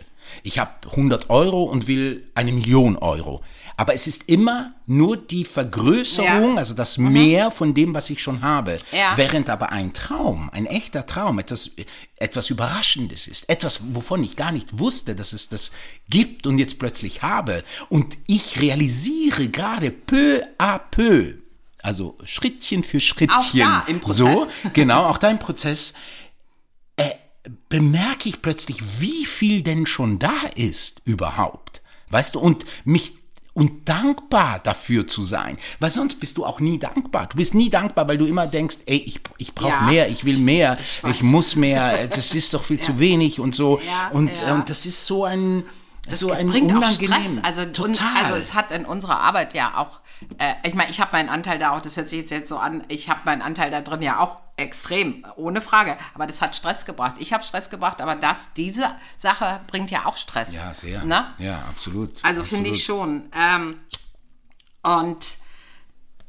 Ich 0.43 0.59
habe 0.59 0.71
100 0.89 1.29
Euro 1.29 1.63
und 1.63 1.87
will 1.87 2.27
eine 2.35 2.51
Million 2.51 2.95
Euro. 2.97 3.41
Aber 3.79 3.93
es 3.93 4.07
ist 4.07 4.27
immer 4.27 4.73
nur 4.87 5.15
die 5.15 5.45
Vergrößerung, 5.45 6.51
Ja. 6.55 6.57
also 6.57 6.73
das 6.73 6.97
Mehr 6.97 7.49
von 7.49 7.73
dem, 7.73 7.93
was 7.93 8.09
ich 8.09 8.21
schon 8.21 8.41
habe. 8.41 8.75
Ja. 8.91 9.13
Während 9.15 9.49
aber 9.49 9.71
ein 9.71 9.93
Traum, 9.93 10.49
ein 10.51 10.65
echter 10.65 11.05
Traum, 11.05 11.39
etwas, 11.39 11.71
etwas 12.17 12.49
Überraschendes 12.49 13.29
ist, 13.29 13.47
etwas, 13.47 13.79
wovon 13.95 14.21
ich 14.21 14.35
gar 14.35 14.51
nicht 14.51 14.79
wusste, 14.79 15.15
dass 15.15 15.31
es 15.31 15.47
das 15.47 15.71
gibt 16.09 16.45
und 16.45 16.57
jetzt 16.59 16.77
plötzlich 16.77 17.21
habe. 17.21 17.63
Und 17.87 18.17
ich 18.27 18.59
realisiere 18.59 19.47
gerade 19.47 19.91
peu 19.91 20.41
à 20.57 20.77
peu, 20.91 21.35
also 21.81 22.17
Schrittchen 22.25 22.83
für 22.83 22.99
Schrittchen, 22.99 23.59
da 23.59 23.85
im 23.87 24.01
Prozess. 24.01 24.17
so, 24.17 24.47
genau, 24.73 25.05
auch 25.05 25.17
dein 25.19 25.39
Prozess, 25.39 25.93
äh, 26.97 27.09
bemerke 27.69 28.27
ich 28.27 28.41
plötzlich, 28.41 28.79
wie 28.99 29.25
viel 29.25 29.61
denn 29.61 29.85
schon 29.85 30.19
da 30.19 30.33
ist 30.55 31.01
überhaupt. 31.05 31.81
Weißt 32.09 32.35
du, 32.35 32.39
und 32.41 32.65
mich 32.83 33.13
und 33.59 33.87
dankbar 33.87 34.59
dafür 34.63 35.05
zu 35.07 35.23
sein, 35.23 35.57
weil 35.79 35.89
sonst 35.89 36.19
bist 36.19 36.37
du 36.37 36.45
auch 36.45 36.59
nie 36.59 36.79
dankbar. 36.79 37.27
Du 37.27 37.37
bist 37.37 37.53
nie 37.53 37.69
dankbar, 37.69 38.07
weil 38.07 38.17
du 38.17 38.25
immer 38.25 38.47
denkst, 38.47 38.77
ey, 38.85 38.97
ich, 38.97 39.19
ich 39.37 39.53
brauche 39.53 39.69
Ja. 39.69 39.81
mehr, 39.81 40.09
ich 40.09 40.23
will 40.25 40.37
mehr, 40.37 40.77
ich, 40.81 41.03
weiß. 41.03 41.21
muss 41.23 41.55
mehr, 41.55 42.07
das 42.15 42.33
ist 42.33 42.53
doch 42.53 42.63
viel 42.63 42.79
zu 42.79 42.97
wenig 42.99 43.39
und 43.39 43.53
so. 43.55 43.79
Ja, 43.85 44.09
und, 44.11 44.39
ja. 44.41 44.55
ähm, 44.55 44.63
das 44.65 44.85
ist 44.85 45.05
so 45.05 45.25
ein 45.25 45.63
so 46.11 46.31
ein 46.31 46.47
bringt 46.49 46.73
auch. 46.73 46.83
Stress. 46.89 47.39
Also, 47.43 47.61
und, 47.61 47.75
total. 47.75 48.23
also 48.23 48.35
es 48.35 48.53
hat 48.53 48.71
in 48.71 48.85
unserer 48.85 49.19
Arbeit 49.19 49.53
ja 49.53 49.77
auch, 49.77 49.99
äh, 50.37 50.53
ich 50.63 50.73
meine, 50.73 50.89
ich 50.91 50.99
habe 50.99 51.11
meinen 51.13 51.29
Anteil 51.29 51.59
da 51.59 51.71
auch, 51.71 51.81
das 51.81 51.97
hört 51.97 52.09
sich 52.09 52.29
jetzt 52.29 52.49
so 52.49 52.57
an, 52.57 52.83
ich 52.87 53.09
habe 53.09 53.21
meinen 53.25 53.41
Anteil 53.41 53.71
da 53.71 53.81
drin 53.81 54.01
ja 54.01 54.19
auch 54.19 54.37
extrem, 54.57 55.25
ohne 55.35 55.61
Frage. 55.61 55.97
Aber 56.13 56.27
das 56.27 56.41
hat 56.41 56.55
Stress 56.55 56.85
gebracht. 56.85 57.15
Ich 57.19 57.33
habe 57.33 57.43
Stress 57.43 57.69
gebracht, 57.69 58.01
aber 58.01 58.15
das, 58.15 58.53
diese 58.53 58.87
Sache 59.17 59.61
bringt 59.67 59.91
ja 59.91 60.05
auch 60.05 60.17
Stress. 60.17 60.53
ja, 60.53 60.73
sehr. 60.73 61.03
Ne? 61.03 61.27
Ja, 61.37 61.65
absolut. 61.69 62.23
Also 62.23 62.43
finde 62.43 62.69
ich 62.71 62.83
schon. 62.83 63.29
Ähm, 63.33 63.77
und 64.83 65.37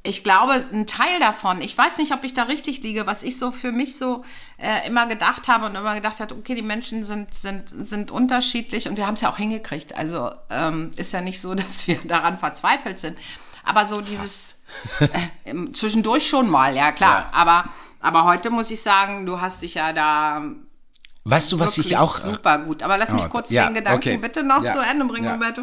ich 0.02 0.24
glaube, 0.24 0.64
ein 0.72 0.86
Teil 0.86 1.20
davon, 1.20 1.60
ich 1.60 1.76
weiß 1.76 1.98
nicht, 1.98 2.12
ob 2.14 2.24
ich 2.24 2.32
da 2.32 2.44
richtig 2.44 2.82
liege, 2.82 3.06
was 3.06 3.22
ich 3.22 3.38
so 3.38 3.52
für 3.52 3.70
mich 3.70 3.98
so 3.98 4.24
äh, 4.56 4.86
immer 4.88 5.06
gedacht 5.06 5.46
habe 5.46 5.66
und 5.66 5.74
immer 5.74 5.94
gedacht 5.94 6.20
habe, 6.20 6.34
okay, 6.34 6.54
die 6.54 6.62
Menschen 6.62 7.04
sind, 7.04 7.34
sind, 7.34 7.68
sind 7.68 8.10
unterschiedlich 8.10 8.88
und 8.88 8.96
wir 8.96 9.06
haben 9.06 9.14
es 9.14 9.20
ja 9.20 9.30
auch 9.30 9.36
hingekriegt. 9.36 9.94
Also 9.96 10.30
ähm, 10.48 10.92
ist 10.96 11.12
ja 11.12 11.20
nicht 11.20 11.40
so, 11.40 11.54
dass 11.60 11.86
wir 11.86 11.96
daran 12.04 12.38
verzweifelt 12.38 12.98
sind. 12.98 13.18
Aber 13.64 13.86
so 13.86 14.00
dieses 14.00 14.56
äh, 15.00 15.08
im- 15.50 15.74
zwischendurch 15.74 16.26
schon 16.26 16.48
mal, 16.48 16.74
ja 16.74 16.92
klar. 16.92 17.28
Ja. 17.30 17.38
Aber, 17.38 17.64
aber 18.00 18.24
heute 18.24 18.48
muss 18.48 18.70
ich 18.70 18.80
sagen, 18.80 19.26
du 19.26 19.40
hast 19.40 19.60
dich 19.62 19.74
ja 19.74 19.92
da 19.92 20.42
Weißt 21.24 21.52
du, 21.52 21.60
was 21.60 21.76
ich 21.76 21.98
auch 21.98 22.16
super 22.16 22.58
gut. 22.60 22.82
Aber 22.82 22.96
lass 22.96 23.12
mich 23.12 23.24
Oh, 23.24 23.28
kurz 23.28 23.50
ja, 23.50 23.66
den 23.66 23.74
Gedanken 23.74 23.98
okay. 23.98 24.16
bitte 24.16 24.42
noch 24.42 24.62
Ja, 24.64 24.72
zu 24.72 24.78
Ende 24.80 25.04
bringen, 25.04 25.26
ja. 25.26 25.34
Roberto. 25.34 25.60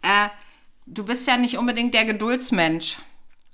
Äh, 0.00 0.28
du 0.86 1.04
bist 1.04 1.26
ja 1.26 1.36
nicht 1.36 1.58
unbedingt 1.58 1.92
der 1.92 2.06
Geduldsmensch. 2.06 2.96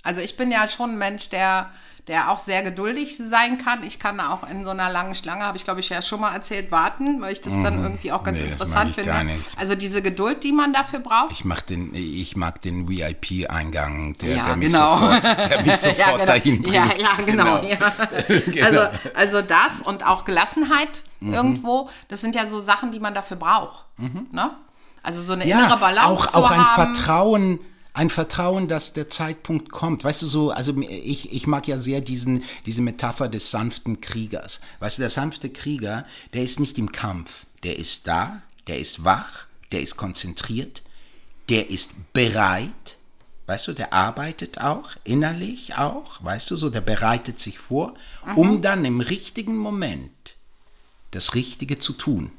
Also 0.03 0.21
ich 0.21 0.35
bin 0.37 0.51
ja 0.51 0.67
schon 0.67 0.91
ein 0.91 0.97
Mensch, 0.97 1.29
der, 1.29 1.69
der 2.07 2.31
auch 2.31 2.39
sehr 2.39 2.63
geduldig 2.63 3.17
sein 3.17 3.59
kann. 3.59 3.83
Ich 3.83 3.99
kann 3.99 4.19
auch 4.19 4.49
in 4.49 4.63
so 4.63 4.71
einer 4.71 4.89
langen 4.89 5.13
Schlange, 5.13 5.43
habe 5.43 5.57
ich 5.57 5.63
glaube 5.63 5.79
ich 5.81 5.89
ja 5.89 6.01
schon 6.01 6.19
mal 6.21 6.33
erzählt, 6.33 6.71
warten, 6.71 7.21
weil 7.21 7.33
ich 7.33 7.41
das 7.41 7.53
dann 7.61 7.81
irgendwie 7.83 8.11
auch 8.11 8.23
ganz 8.23 8.39
Mhm. 8.39 8.45
Nee, 8.45 8.51
interessant 8.53 8.95
finde. 8.95 9.13
Also 9.57 9.75
diese 9.75 10.01
Geduld, 10.01 10.43
die 10.43 10.51
man 10.51 10.73
dafür 10.73 10.99
braucht. 10.99 11.31
Ich, 11.31 11.45
mach 11.45 11.61
den, 11.61 11.93
ich 11.93 12.35
mag 12.35 12.59
den 12.63 12.89
VIP-Eingang, 12.89 14.13
der, 14.21 14.35
Ja, 14.35 14.45
der 14.45 14.55
mich 14.55 14.73
genau. 14.73 14.97
sofort, 14.99 15.23
der 15.23 15.61
mich 15.65 15.77
sofort 15.77 15.97
ja, 15.99 16.11
genau. 16.13 16.25
dahin 16.25 16.61
bringt. 16.61 16.75
Ja, 16.75 16.85
ja, 16.97 17.23
genau. 17.25 17.61
Ja. 17.63 17.77
Genau. 18.51 18.65
Also, 18.67 18.99
also 19.13 19.41
das 19.41 19.81
und 19.81 20.05
auch 20.05 20.25
Gelassenheit 20.25 21.03
Mhm. 21.23 21.33
irgendwo, 21.35 21.87
das 22.07 22.21
sind 22.21 22.35
ja 22.35 22.47
so 22.47 22.59
Sachen, 22.59 22.91
die 22.91 22.99
man 22.99 23.13
dafür 23.13 23.37
braucht. 23.37 23.85
Ne? 24.31 24.49
Also 25.03 25.21
so 25.21 25.33
eine 25.33 25.45
Mhm. 25.45 25.51
innere 25.51 25.77
Balance 25.77 26.29
auch, 26.29 26.33
auch 26.45 26.49
ein 26.51 26.65
haben. 26.75 26.95
Vertrauen, 26.95 27.59
ein 27.93 28.09
Vertrauen, 28.09 28.67
dass 28.67 28.93
der 28.93 29.09
Zeitpunkt 29.09 29.71
kommt. 29.71 30.03
Weißt 30.03 30.21
du 30.21 30.25
so, 30.25 30.51
also 30.51 30.77
ich, 30.81 31.33
ich 31.33 31.47
mag 31.47 31.67
ja 31.67 31.77
sehr 31.77 32.01
diesen, 32.01 32.43
diese 32.65 32.81
Metapher 32.81 33.27
des 33.27 33.51
sanften 33.51 33.99
Kriegers. 34.01 34.61
Weißt 34.79 34.97
du, 34.97 35.01
der 35.01 35.09
sanfte 35.09 35.49
Krieger, 35.49 36.05
der 36.33 36.43
ist 36.43 36.59
nicht 36.59 36.77
im 36.77 36.91
Kampf. 36.91 37.45
Der 37.63 37.77
ist 37.77 38.07
da, 38.07 38.41
der 38.67 38.79
ist 38.79 39.03
wach, 39.03 39.45
der 39.71 39.81
ist 39.81 39.97
konzentriert, 39.97 40.83
der 41.49 41.69
ist 41.69 42.13
bereit. 42.13 42.97
Weißt 43.47 43.67
du, 43.67 43.73
der 43.73 43.91
arbeitet 43.91 44.59
auch, 44.59 44.91
innerlich 45.03 45.75
auch, 45.75 46.23
weißt 46.23 46.51
du, 46.51 46.55
so, 46.55 46.69
der 46.69 46.81
bereitet 46.81 47.39
sich 47.39 47.59
vor, 47.59 47.95
um 48.35 48.61
dann 48.61 48.85
im 48.85 49.01
richtigen 49.01 49.57
Moment 49.57 50.11
das 51.11 51.35
Richtige 51.35 51.77
zu 51.77 51.91
tun. 51.93 52.31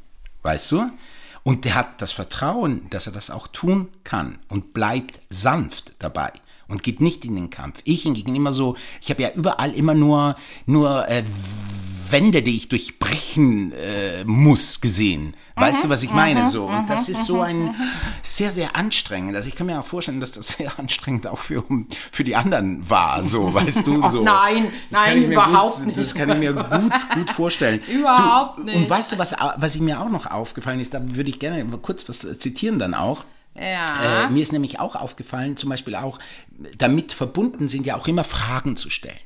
Weißt 0.43 0.73
du? 0.73 0.91
Und 1.45 1.65
der 1.65 1.75
hat 1.75 2.01
das 2.01 2.13
Vertrauen, 2.13 2.89
dass 2.91 3.07
er 3.07 3.13
das 3.13 3.31
auch 3.31 3.49
tun 3.49 3.89
kann 4.05 4.39
und 4.49 4.73
bleibt 4.73 5.21
sanft 5.29 5.95
dabei 5.99 6.33
und 6.73 6.83
geht 6.83 7.01
nicht 7.01 7.25
in 7.25 7.37
den 7.37 7.51
Kampf. 7.51 7.81
Ich 7.85 8.03
hingegen 8.03 8.35
immer 8.35 8.53
so, 8.53 8.77
ich 9.01 9.11
habe 9.11 9.23
ja 9.23 9.31
überall 9.35 9.73
immer 9.73 9.95
nur, 9.95 10.37
nur 10.67 11.09
äh, 11.09 11.23
Wände, 12.11 12.43
die 12.43 12.57
ich 12.57 12.69
durchbrechen 12.69 13.73
äh, 13.73 14.25
muss, 14.25 14.81
gesehen. 14.81 15.35
Weißt 15.55 15.85
du, 15.85 15.89
was 15.89 16.03
ich 16.03 16.11
meine? 16.11 16.49
So. 16.49 16.67
Und 16.67 16.89
das 16.89 17.09
ist 17.09 17.27
so 17.27 17.41
ein 17.41 17.75
sehr, 18.23 18.51
sehr 18.51 18.77
anstrengend. 18.77 19.37
Also 19.37 19.49
ich 19.49 19.55
kann 19.55 19.67
mir 19.67 19.79
auch 19.81 19.87
vorstellen, 19.87 20.21
dass 20.21 20.33
das 20.33 20.49
sehr 20.49 20.73
anstrengend 20.79 21.27
auch 21.27 21.39
für, 21.39 21.65
für 22.11 22.25
die 22.25 22.37
anderen 22.37 22.89
war. 22.89 23.25
So, 23.25 23.53
weißt 23.53 23.87
du? 23.87 24.03
So. 24.13 24.23
nein, 24.23 24.67
Das 24.91 25.01
nein, 25.01 25.31
überhaupt 25.31 25.77
gut, 25.77 25.87
nicht. 25.87 25.99
Das 25.99 26.15
kann 26.15 26.29
ich 26.29 26.37
mir 26.37 26.53
gut, 26.53 26.93
gut 27.15 27.31
vorstellen. 27.31 27.81
Überhaupt 27.89 28.59
du, 28.59 28.65
nicht. 28.65 28.77
Und 28.77 28.91
weißt 28.91 29.13
du, 29.13 29.19
was, 29.19 29.35
was 29.57 29.79
mir 29.79 30.01
auch 30.01 30.11
noch 30.11 30.27
aufgefallen 30.27 30.81
ist, 30.81 30.93
da 30.93 31.01
würde 31.03 31.31
ich 31.31 31.39
gerne 31.39 31.65
kurz 31.81 32.09
was 32.09 32.19
zitieren 32.39 32.79
dann 32.79 32.95
auch. 32.95 33.25
Ja. 33.55 34.27
Äh, 34.27 34.31
mir 34.31 34.43
ist 34.43 34.53
nämlich 34.53 34.81
auch 34.81 34.97
aufgefallen, 34.97 35.57
zum 35.57 35.71
Beispiel 35.71 35.95
auch, 35.95 36.19
damit 36.79 37.13
verbunden 37.13 37.69
sind 37.69 37.87
ja 37.87 37.97
auch 37.97 38.09
immer 38.09 38.25
Fragen 38.25 38.77
zu 38.77 38.91
stellen. 38.91 39.17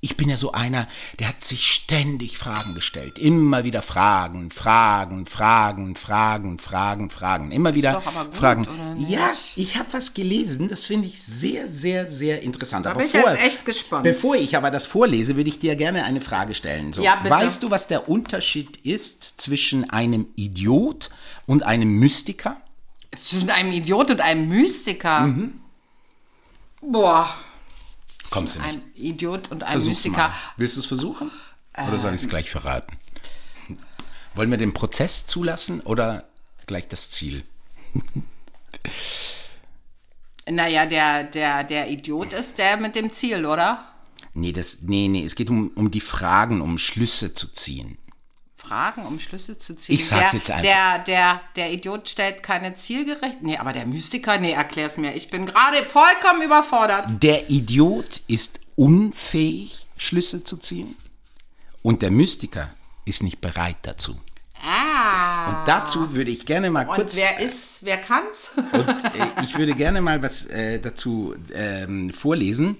Ich 0.00 0.16
bin 0.16 0.28
ja 0.28 0.36
so 0.36 0.52
einer, 0.52 0.86
der 1.18 1.30
hat 1.30 1.42
sich 1.42 1.66
ständig 1.72 2.36
Fragen 2.36 2.74
gestellt. 2.74 3.18
Immer 3.18 3.64
wieder 3.64 3.80
Fragen, 3.80 4.50
Fragen, 4.50 5.24
Fragen, 5.26 5.96
Fragen, 5.96 6.58
Fragen, 6.58 7.10
Fragen. 7.10 7.50
Immer 7.50 7.74
wieder 7.74 7.94
doch 7.94 8.06
aber 8.06 8.26
gut, 8.26 8.36
Fragen. 8.36 8.66
Ja, 9.08 9.32
ich 9.56 9.76
habe 9.76 9.88
was 9.92 10.12
gelesen, 10.12 10.68
das 10.68 10.84
finde 10.84 11.08
ich 11.08 11.20
sehr, 11.20 11.66
sehr, 11.66 12.06
sehr 12.06 12.42
interessant. 12.42 12.84
Da 12.84 12.92
bin 12.92 13.06
ich 13.06 13.14
jetzt 13.14 13.42
echt 13.42 13.64
gespannt. 13.64 14.04
Bevor 14.04 14.36
ich 14.36 14.54
aber 14.56 14.70
das 14.70 14.84
vorlese, 14.84 15.36
würde 15.36 15.48
ich 15.48 15.58
dir 15.58 15.74
gerne 15.76 16.04
eine 16.04 16.20
Frage 16.20 16.54
stellen. 16.54 16.92
So, 16.92 17.02
Ja, 17.02 17.16
bitte. 17.16 17.30
Weißt 17.30 17.62
du, 17.62 17.70
was 17.70 17.88
der 17.88 18.08
Unterschied 18.08 18.76
ist 18.84 19.40
zwischen 19.40 19.88
einem 19.88 20.26
Idiot 20.36 21.08
und 21.46 21.62
einem 21.62 21.88
Mystiker? 21.88 22.58
Zwischen 23.16 23.50
einem 23.50 23.72
Idiot 23.72 24.10
und 24.10 24.20
einem 24.20 24.48
Mystiker. 24.48 25.20
Mhm. 25.20 25.60
Boah, 26.82 27.34
Kommst 28.30 28.56
du 28.56 28.60
nicht? 28.60 28.76
ein 28.76 28.82
Idiot 28.94 29.50
und 29.50 29.62
ein 29.62 29.70
Versuch's 29.72 30.04
Mystiker. 30.04 30.28
mal. 30.28 30.34
Willst 30.56 30.76
du 30.76 30.80
es 30.80 30.86
versuchen? 30.86 31.30
Oder 31.76 31.98
soll 31.98 32.14
ich 32.14 32.22
es 32.22 32.28
gleich 32.28 32.50
verraten? 32.50 32.96
Wollen 34.34 34.50
wir 34.50 34.58
den 34.58 34.72
Prozess 34.74 35.26
zulassen 35.26 35.80
oder 35.80 36.28
gleich 36.66 36.88
das 36.88 37.10
Ziel? 37.10 37.44
Naja, 40.48 40.86
der, 40.86 41.24
der, 41.24 41.64
der 41.64 41.90
Idiot 41.90 42.32
ist 42.32 42.58
der 42.58 42.76
mit 42.76 42.94
dem 42.94 43.12
Ziel, 43.12 43.44
oder? 43.46 43.84
Nee, 44.32 44.52
das, 44.52 44.78
nee, 44.82 45.08
nee, 45.08 45.24
es 45.24 45.34
geht 45.34 45.50
um, 45.50 45.70
um 45.74 45.90
die 45.90 46.00
Fragen, 46.00 46.60
um 46.60 46.78
Schlüsse 46.78 47.34
zu 47.34 47.48
ziehen. 47.52 47.98
Fragen, 48.66 49.06
um 49.06 49.20
Schlüsse 49.20 49.58
zu 49.58 49.74
ziehen. 49.76 49.94
Ich 49.94 50.06
sag's 50.06 50.32
der, 50.32 50.38
jetzt 50.40 50.50
einfach. 50.50 50.62
Der, 50.62 50.98
der, 51.04 51.40
der 51.56 51.72
Idiot 51.72 52.08
stellt 52.08 52.42
keine 52.42 52.74
zielgerecht. 52.76 53.42
Nee, 53.42 53.58
aber 53.58 53.72
der 53.72 53.86
Mystiker, 53.86 54.38
nee, 54.38 54.52
erklär's 54.52 54.96
mir. 54.96 55.14
Ich 55.14 55.30
bin 55.30 55.46
gerade 55.46 55.84
vollkommen 55.84 56.42
überfordert. 56.42 57.22
Der 57.22 57.48
Idiot 57.50 58.22
ist 58.26 58.60
unfähig, 58.74 59.86
Schlüsse 59.96 60.44
zu 60.44 60.56
ziehen. 60.56 60.96
Und 61.82 62.02
der 62.02 62.10
Mystiker 62.10 62.70
ist 63.04 63.22
nicht 63.22 63.40
bereit 63.40 63.76
dazu. 63.82 64.20
Ah. 64.64 65.48
Und 65.48 65.68
dazu 65.68 66.14
würde 66.14 66.30
ich 66.30 66.44
gerne 66.46 66.70
mal 66.70 66.88
Und 66.88 66.96
kurz. 66.96 67.16
wer 67.16 67.38
ist, 67.38 67.78
wer 67.82 67.98
kann's? 67.98 68.50
Und 68.72 68.88
äh, 68.88 69.42
ich 69.44 69.56
würde 69.56 69.74
gerne 69.74 70.00
mal 70.00 70.22
was 70.22 70.46
äh, 70.46 70.80
dazu 70.80 71.34
ähm, 71.54 72.12
vorlesen. 72.12 72.78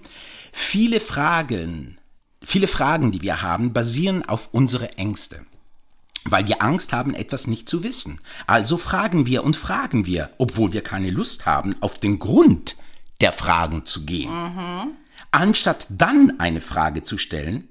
Viele 0.52 0.98
Fragen, 1.00 1.98
viele 2.42 2.66
Fragen, 2.66 3.12
die 3.12 3.22
wir 3.22 3.42
haben, 3.42 3.72
basieren 3.72 4.24
auf 4.24 4.48
unsere 4.52 4.96
Ängste. 4.98 5.44
Weil 6.28 6.46
wir 6.48 6.62
Angst 6.62 6.92
haben, 6.92 7.14
etwas 7.14 7.46
nicht 7.46 7.68
zu 7.68 7.82
wissen. 7.82 8.20
Also 8.46 8.78
fragen 8.78 9.26
wir 9.26 9.44
und 9.44 9.56
fragen 9.56 10.06
wir, 10.06 10.30
obwohl 10.38 10.72
wir 10.72 10.82
keine 10.82 11.10
Lust 11.10 11.46
haben, 11.46 11.74
auf 11.80 11.98
den 11.98 12.18
Grund 12.18 12.76
der 13.20 13.32
Fragen 13.32 13.84
zu 13.84 14.04
gehen. 14.04 14.96
Anstatt 15.30 15.86
dann 15.90 16.38
eine 16.40 16.60
Frage 16.60 17.02
zu 17.02 17.18
stellen, 17.18 17.68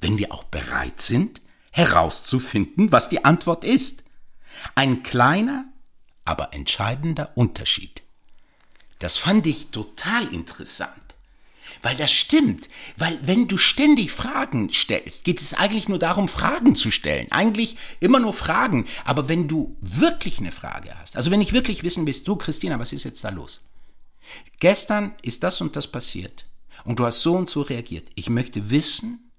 wenn 0.00 0.18
wir 0.18 0.32
auch 0.32 0.44
bereit 0.44 1.00
sind, 1.00 1.40
herauszufinden, 1.70 2.92
was 2.92 3.08
die 3.08 3.24
Antwort 3.24 3.64
ist. 3.64 4.04
Ein 4.74 5.02
kleiner, 5.02 5.66
aber 6.24 6.54
entscheidender 6.54 7.32
Unterschied. 7.36 8.02
Das 8.98 9.18
fand 9.18 9.46
ich 9.46 9.68
total 9.70 10.26
interessant. 10.28 11.07
Weil 11.82 11.96
das 11.96 12.10
stimmt. 12.12 12.68
Weil 12.96 13.18
wenn 13.22 13.48
du 13.48 13.56
ständig 13.56 14.10
Fragen 14.12 14.72
stellst, 14.72 15.24
geht 15.24 15.40
es 15.40 15.54
eigentlich 15.54 15.88
nur 15.88 15.98
darum, 15.98 16.28
Fragen 16.28 16.74
zu 16.74 16.90
stellen. 16.90 17.26
Eigentlich 17.30 17.76
immer 18.00 18.20
nur 18.20 18.32
Fragen. 18.32 18.86
Aber 19.04 19.28
wenn 19.28 19.48
du 19.48 19.76
wirklich 19.80 20.38
eine 20.38 20.52
Frage 20.52 20.90
hast, 20.98 21.16
also 21.16 21.30
wenn 21.30 21.40
ich 21.40 21.52
wirklich 21.52 21.82
wissen 21.82 22.06
willst, 22.06 22.26
du 22.26 22.36
Christina, 22.36 22.78
was 22.78 22.92
ist 22.92 23.04
jetzt 23.04 23.22
da 23.24 23.30
los? 23.30 23.64
Gestern 24.60 25.14
ist 25.22 25.42
das 25.42 25.60
und 25.60 25.76
das 25.76 25.86
passiert. 25.86 26.46
Und 26.84 26.98
du 26.98 27.06
hast 27.06 27.22
so 27.22 27.34
und 27.34 27.48
so 27.48 27.62
reagiert. 27.62 28.10
Ich 28.14 28.28
möchte 28.30 28.70
wissen, 28.70 29.30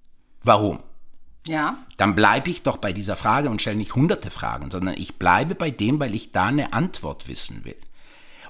warum 0.42 0.80
Ja. 1.46 1.78
dann 1.96 2.14
bleibe 2.14 2.50
ich 2.50 2.62
doch 2.62 2.76
bei 2.76 2.92
dieser 2.92 3.16
Frage 3.16 3.50
und 3.50 3.60
stelle 3.60 3.76
nicht 3.76 3.94
hunderte 3.94 4.30
Fragen, 4.30 4.70
sondern 4.70 4.94
ich 4.96 5.16
bleibe 5.16 5.54
bei 5.54 5.70
dem, 5.70 6.00
weil 6.00 6.14
ich 6.14 6.32
da 6.32 6.46
eine 6.46 6.72
Antwort 6.72 7.28
wissen 7.28 7.64
will. 7.64 7.76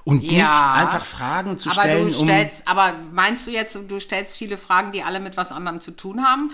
Und 0.03 0.23
nicht 0.23 0.31
Ja. 0.33 0.73
einfach 0.73 1.05
Fragen 1.05 1.57
zu 1.59 1.69
Aber 1.69 1.81
stellen, 1.81 2.07
du 2.11 2.17
um. 2.19 2.27
stellst, 2.27 2.67
aber 2.67 2.93
meinst 3.11 3.45
du 3.47 3.51
jetzt, 3.51 3.75
du 3.87 3.99
stellst 3.99 4.37
viele 4.37 4.57
Fragen, 4.57 4.91
die 4.91 5.03
alle 5.03 5.19
mit 5.19 5.37
was 5.37 5.51
anderem 5.51 5.79
zu 5.79 5.91
tun 5.91 6.23
haben? 6.25 6.51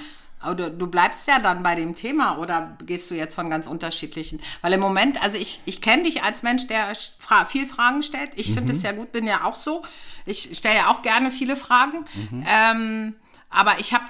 Oder 0.47 0.69
du 0.69 0.85
bleibst 0.87 1.27
ja 1.27 1.39
dann 1.39 1.63
bei 1.63 1.73
dem 1.73 1.95
Thema 1.95 2.37
oder 2.37 2.77
gehst 2.85 3.09
du 3.09 3.15
jetzt 3.15 3.33
von 3.33 3.49
ganz 3.49 3.65
unterschiedlichen? 3.65 4.39
Weil 4.61 4.73
im 4.73 4.79
Moment, 4.81 5.21
also 5.23 5.35
ich, 5.37 5.61
ich 5.65 5.81
kenne 5.81 6.03
dich 6.03 6.23
als 6.23 6.43
Mensch, 6.43 6.67
der 6.67 6.93
fra 7.17 7.45
viel 7.45 7.65
Fragen 7.65 8.03
stellt. 8.03 8.31
Ich 8.35 8.53
finde 8.53 8.71
Mhm. 8.71 8.77
es 8.77 8.83
ja 8.83 8.91
gut, 8.91 9.11
bin 9.11 9.25
ja 9.25 9.45
auch 9.45 9.55
so. 9.55 9.81
Ich 10.27 10.55
stelle 10.55 10.75
ja 10.75 10.87
auch 10.91 11.01
gerne 11.01 11.31
viele 11.31 11.55
Fragen. 11.57 12.05
Mhm. 12.13 12.45
Ähm, 12.47 13.15
aber 13.49 13.79
ich 13.79 13.93
habe, 13.93 14.03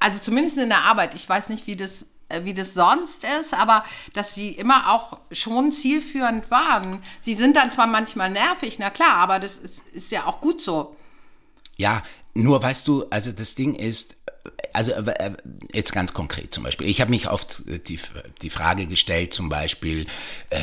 also 0.00 0.18
zumindest 0.20 0.56
in 0.56 0.70
der 0.70 0.84
Arbeit, 0.84 1.14
ich 1.14 1.28
weiß 1.28 1.50
nicht, 1.50 1.66
wie 1.66 1.76
das 1.76 2.06
wie 2.42 2.54
das 2.54 2.74
sonst 2.74 3.24
ist, 3.40 3.54
aber 3.54 3.84
dass 4.14 4.34
sie 4.34 4.50
immer 4.50 4.92
auch 4.92 5.18
schon 5.30 5.72
zielführend 5.72 6.50
waren. 6.50 7.02
Sie 7.20 7.34
sind 7.34 7.56
dann 7.56 7.70
zwar 7.70 7.86
manchmal 7.86 8.30
nervig, 8.30 8.78
na 8.78 8.90
klar, 8.90 9.14
aber 9.14 9.38
das 9.38 9.58
ist, 9.58 9.86
ist 9.88 10.10
ja 10.10 10.26
auch 10.26 10.40
gut 10.40 10.60
so. 10.60 10.96
Ja, 11.76 12.02
nur 12.34 12.62
weißt 12.62 12.88
du, 12.88 13.04
also 13.10 13.30
das 13.32 13.54
Ding 13.54 13.74
ist, 13.74 14.16
also 14.74 14.92
äh, 14.92 15.32
jetzt 15.72 15.92
ganz 15.92 16.12
konkret 16.12 16.52
zum 16.52 16.64
Beispiel. 16.64 16.88
Ich 16.88 17.00
habe 17.00 17.10
mich 17.10 17.30
oft 17.30 17.62
die, 17.88 17.98
die 18.42 18.50
Frage 18.50 18.86
gestellt, 18.86 19.32
zum 19.32 19.48
Beispiel, 19.48 20.06
äh, 20.50 20.58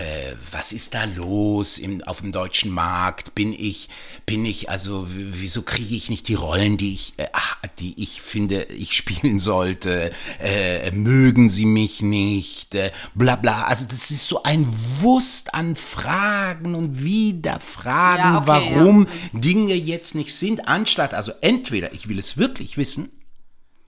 was 0.51 0.73
ist 0.73 0.93
da 0.93 1.05
los 1.05 1.77
im, 1.77 2.03
auf 2.03 2.19
dem 2.19 2.31
deutschen 2.31 2.71
Markt? 2.71 3.33
Bin 3.35 3.53
ich, 3.53 3.89
bin 4.25 4.45
ich, 4.45 4.69
also 4.69 5.07
wieso 5.09 5.61
kriege 5.61 5.95
ich 5.95 6.09
nicht 6.09 6.27
die 6.27 6.33
Rollen, 6.33 6.77
die 6.77 6.93
ich, 6.93 7.13
äh, 7.17 7.27
ah, 7.31 7.67
die 7.79 8.01
ich 8.03 8.21
finde, 8.21 8.63
ich 8.65 8.93
spielen 8.97 9.39
sollte? 9.39 10.11
Äh, 10.39 10.91
mögen 10.91 11.49
sie 11.49 11.65
mich 11.65 12.01
nicht? 12.01 12.75
Äh, 12.75 12.91
bla 13.15 13.37
bla. 13.37 13.63
Also 13.63 13.85
das 13.85 14.11
ist 14.11 14.27
so 14.27 14.43
ein 14.43 14.67
Wust 14.99 15.53
an 15.53 15.77
Fragen 15.77 16.75
und 16.75 17.03
wieder 17.03 17.61
Fragen, 17.61 18.19
Ja, 18.19 18.37
okay, 18.39 18.47
warum 18.75 19.07
Dinge 19.31 19.73
jetzt 19.73 20.15
nicht 20.15 20.35
sind, 20.35 20.67
anstatt, 20.67 21.13
also 21.13 21.31
entweder 21.39 21.93
ich 21.93 22.09
will 22.09 22.19
es 22.19 22.37
wirklich 22.37 22.77
wissen, 22.77 23.09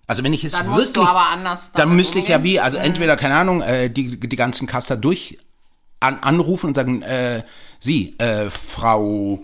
also 0.08 0.24
wenn 0.24 0.34
ich 0.34 0.44
es 0.44 0.54
Dann 0.54 0.66
wirklich, 0.66 0.86
musst 0.86 0.98
du 0.98 1.04
aber 1.04 1.30
anders 1.30 1.72
dann 1.74 1.96
müsste 1.96 2.20
ich 2.20 2.28
ja 2.28 2.44
wie, 2.44 2.60
also 2.60 2.78
entweder 2.78 3.16
keine 3.16 3.36
Ahnung, 3.36 3.62
äh, 3.62 3.90
die 3.90 4.20
die 4.20 4.36
ganzen 4.36 4.68
Caster 4.68 4.98
durch 4.98 5.38
an, 6.00 6.20
anrufen 6.20 6.68
und 6.68 6.76
sagen, 6.76 7.02
äh, 7.02 7.44
Sie, 7.80 8.18
äh, 8.20 8.50
Frau 8.50 9.44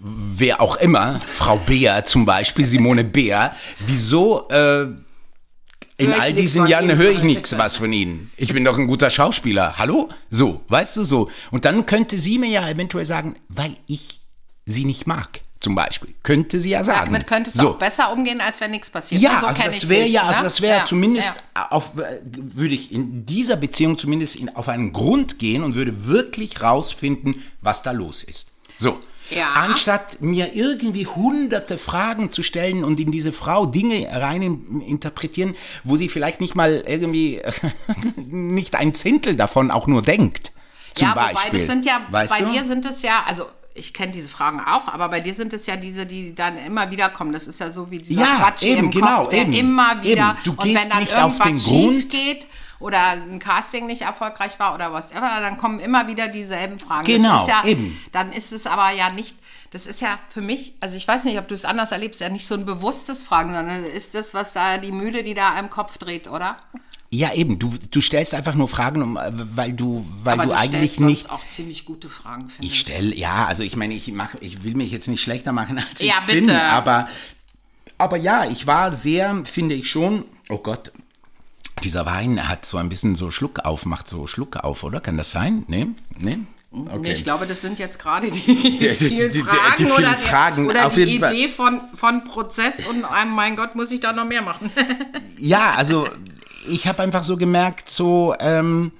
wer 0.00 0.60
auch 0.60 0.76
immer, 0.76 1.18
Frau 1.20 1.56
Beer 1.56 2.04
zum 2.04 2.24
Beispiel, 2.24 2.64
Simone 2.64 3.04
Beer, 3.04 3.54
wieso 3.80 4.48
äh, 4.48 4.86
in 5.96 6.12
all 6.12 6.32
diesen 6.32 6.66
Jahren 6.66 6.96
höre 6.96 7.10
ich 7.10 7.22
nichts 7.22 7.56
was 7.58 7.76
von 7.76 7.92
Ihnen. 7.92 8.30
Ich 8.36 8.52
bin 8.54 8.64
doch 8.64 8.78
ein 8.78 8.86
guter 8.86 9.10
Schauspieler. 9.10 9.76
Hallo? 9.76 10.08
So, 10.30 10.62
weißt 10.68 10.96
du 10.96 11.04
so. 11.04 11.30
Und 11.50 11.66
dann 11.66 11.84
könnte 11.84 12.16
sie 12.16 12.38
mir 12.38 12.48
ja 12.48 12.68
eventuell 12.68 13.04
sagen, 13.04 13.36
weil 13.48 13.76
ich 13.86 14.20
sie 14.64 14.86
nicht 14.86 15.06
mag, 15.06 15.40
zum 15.60 15.74
Beispiel. 15.74 16.14
Könnte 16.22 16.58
sie 16.58 16.70
ja 16.70 16.82
sagen. 16.82 17.12
Damit 17.12 17.26
könntest 17.26 17.56
du 17.56 17.60
so. 17.60 17.70
auch 17.70 17.78
besser 17.78 18.12
umgehen, 18.12 18.40
als 18.40 18.60
wenn 18.62 18.70
nichts 18.70 18.88
passiert. 18.88 19.20
Ja, 19.20 19.40
so 19.40 19.46
also 19.46 19.60
kenn 19.62 19.70
das 19.70 19.82
ich 19.82 19.88
wäre 19.90 20.04
dich, 20.04 20.12
ja, 20.14 20.22
also 20.22 20.38
ne? 20.38 20.44
das 20.44 20.60
wäre 20.62 20.78
Ja, 20.78 20.84
zumindest 20.84 21.32
ja. 21.54 21.70
auf, 21.70 21.90
äh, 21.98 22.20
würde 22.24 22.74
ich 22.74 22.92
in 22.92 23.26
dieser 23.26 23.56
Beziehung 23.56 23.98
zumindest 23.98 24.36
in, 24.36 24.48
auf 24.56 24.68
einen 24.70 24.92
Grund 24.92 25.38
gehen 25.38 25.62
und 25.62 25.74
würde 25.74 26.06
wirklich 26.06 26.62
rausfinden, 26.62 27.42
was 27.60 27.82
da 27.82 27.90
los 27.92 28.22
ist. 28.22 28.52
So. 28.78 28.98
Ja. 29.28 29.52
Anstatt 29.52 30.22
mir 30.22 30.54
irgendwie 30.54 31.06
hunderte 31.06 31.78
Fragen 31.78 32.30
zu 32.30 32.42
stellen 32.42 32.82
und 32.82 32.98
in 32.98 33.12
diese 33.12 33.30
Frau 33.30 33.64
Dinge 33.66 34.08
rein 34.10 34.42
in- 34.42 34.80
interpretieren, 34.80 35.54
wo 35.84 35.94
sie 35.94 36.08
vielleicht 36.08 36.40
nicht 36.40 36.54
mal 36.56 36.82
irgendwie 36.86 37.40
nicht 38.16 38.74
ein 38.76 38.94
Zehntel 38.94 39.36
davon 39.36 39.70
auch 39.70 39.86
nur 39.86 40.02
denkt. 40.02 40.52
Zum 40.94 41.08
ja, 41.08 41.14
Beispiel. 41.14 41.36
wobei 41.52 41.58
das 41.58 41.66
sind 41.66 41.84
ja, 41.84 42.00
weißt 42.10 42.38
bei 42.38 42.44
du? 42.44 42.50
dir 42.52 42.64
sind 42.66 42.84
es 42.86 43.02
ja, 43.02 43.22
also 43.28 43.46
ich 43.74 43.94
kenne 43.94 44.12
diese 44.12 44.28
Fragen 44.28 44.60
auch, 44.60 44.88
aber 44.88 45.08
bei 45.08 45.20
dir 45.20 45.32
sind 45.32 45.52
es 45.52 45.66
ja 45.66 45.76
diese, 45.76 46.04
die 46.04 46.34
dann 46.34 46.58
immer 46.58 46.90
wieder 46.90 47.08
kommen. 47.08 47.32
Das 47.32 47.46
ist 47.46 47.60
ja 47.60 47.70
so 47.70 47.90
wie 47.90 47.98
dieser 47.98 48.20
Ja, 48.20 48.36
Quatsch 48.36 48.62
eben, 48.64 48.84
im 48.84 48.90
genau, 48.90 49.22
Kopf, 49.22 49.30
der 49.30 49.42
eben, 49.42 49.52
immer 49.52 50.02
wieder, 50.02 50.30
eben. 50.30 50.38
Du 50.44 50.50
und 50.50 50.62
gehst 50.62 50.84
wenn 50.84 50.90
dann 50.90 50.98
nicht 51.00 51.14
auf 51.14 51.38
irgendwas 51.38 51.46
den 51.46 51.58
schief 51.58 52.00
Grund. 52.00 52.10
geht 52.10 52.46
oder 52.80 52.98
ein 53.10 53.38
Casting 53.38 53.86
nicht 53.86 54.02
erfolgreich 54.02 54.58
war 54.58 54.74
oder 54.74 54.92
was 54.92 55.12
immer, 55.12 55.40
dann 55.40 55.56
kommen 55.56 55.78
immer 55.80 56.08
wieder 56.08 56.28
dieselben 56.28 56.78
Fragen. 56.78 57.04
Genau, 57.06 57.46
ja, 57.46 57.64
eben. 57.64 58.00
Dann 58.12 58.32
ist 58.32 58.52
es 58.52 58.66
aber 58.66 58.90
ja 58.90 59.10
nicht, 59.10 59.36
das 59.70 59.86
ist 59.86 60.00
ja 60.00 60.18
für 60.30 60.40
mich, 60.40 60.74
also 60.80 60.96
ich 60.96 61.06
weiß 61.06 61.24
nicht, 61.24 61.38
ob 61.38 61.46
du 61.46 61.54
es 61.54 61.64
anders 61.64 61.92
erlebst, 61.92 62.20
ja 62.20 62.28
nicht 62.28 62.46
so 62.46 62.54
ein 62.54 62.66
bewusstes 62.66 63.22
Fragen, 63.22 63.54
sondern 63.54 63.84
ist 63.84 64.14
das, 64.14 64.34
was 64.34 64.52
da 64.52 64.78
die 64.78 64.92
Mühle, 64.92 65.22
die 65.22 65.34
da 65.34 65.56
im 65.58 65.70
Kopf 65.70 65.96
dreht, 65.98 66.28
oder? 66.28 66.56
Ja, 67.12 67.32
eben. 67.34 67.58
Du, 67.58 67.72
du 67.90 68.00
stellst 68.00 68.34
einfach 68.34 68.54
nur 68.54 68.68
Fragen, 68.68 69.02
um, 69.02 69.16
äh, 69.16 69.32
weil 69.56 69.72
du, 69.72 70.06
weil 70.22 70.34
Aber 70.34 70.44
du, 70.44 70.48
du 70.50 70.56
eigentlich 70.56 71.00
nicht. 71.00 71.28
auch 71.30 71.46
ziemlich 71.48 71.84
gute 71.84 72.08
Fragen, 72.08 72.48
finde 72.48 72.66
Ich 72.66 72.78
stelle, 72.78 73.14
ja, 73.16 73.46
also 73.46 73.64
ich 73.64 73.74
meine, 73.76 73.94
ich 73.94 74.06
mache, 74.12 74.38
ich 74.40 74.62
will 74.62 74.74
mich 74.76 74.92
jetzt 74.92 75.08
nicht 75.08 75.20
schlechter 75.20 75.52
machen, 75.52 75.78
als 75.90 76.00
Ja, 76.02 76.14
ich 76.20 76.26
bin, 76.34 76.44
bitte. 76.46 76.62
aber, 76.62 77.08
aber 77.98 78.16
ja, 78.16 78.44
ich 78.48 78.66
war 78.68 78.92
sehr, 78.92 79.42
finde 79.44 79.74
ich 79.74 79.90
schon, 79.90 80.24
oh 80.50 80.58
Gott, 80.58 80.92
dieser 81.82 82.06
Wein 82.06 82.46
hat 82.48 82.64
so 82.64 82.76
ein 82.76 82.88
bisschen 82.88 83.16
so 83.16 83.30
Schluck 83.30 83.60
auf, 83.60 83.86
macht 83.86 84.08
so 84.08 84.26
Schluck 84.28 84.56
auf, 84.58 84.84
oder? 84.84 85.00
Kann 85.00 85.16
das 85.16 85.32
sein? 85.32 85.64
Nee? 85.66 85.88
Nee? 86.18 86.38
Okay. 86.70 86.98
Nee, 87.00 87.12
ich 87.14 87.24
glaube, 87.24 87.48
das 87.48 87.60
sind 87.62 87.80
jetzt 87.80 87.98
gerade 87.98 88.30
die, 88.30 88.38
Die- 88.40 88.76
die- 88.78 88.94
vielen 88.94 89.32
die- 89.32 89.38
die- 89.38 89.42
Fragen 89.44 89.74
die 89.78 89.84
vielen 89.86 89.98
oder, 89.98 90.10
die, 90.14 90.26
Fragen, 90.28 90.68
oder 90.70 90.86
auf 90.86 90.94
die 90.94 91.00
jeden 91.00 91.18
Fall. 91.18 91.34
Idee 91.34 91.48
von, 91.48 91.80
von 91.96 92.22
Prozess 92.22 92.86
und 92.86 93.04
einem, 93.04 93.34
mein 93.34 93.56
Gott, 93.56 93.74
muss 93.74 93.90
ich 93.90 93.98
da 93.98 94.12
noch 94.12 94.26
mehr 94.26 94.42
machen. 94.42 94.70
Ja, 95.42 95.74
also 95.74 96.06
ich 96.68 96.86
habe 96.86 97.02
einfach 97.02 97.22
so 97.22 97.36
gemerkt, 97.36 97.90
so, 97.90 98.34
ähm, 98.38 98.92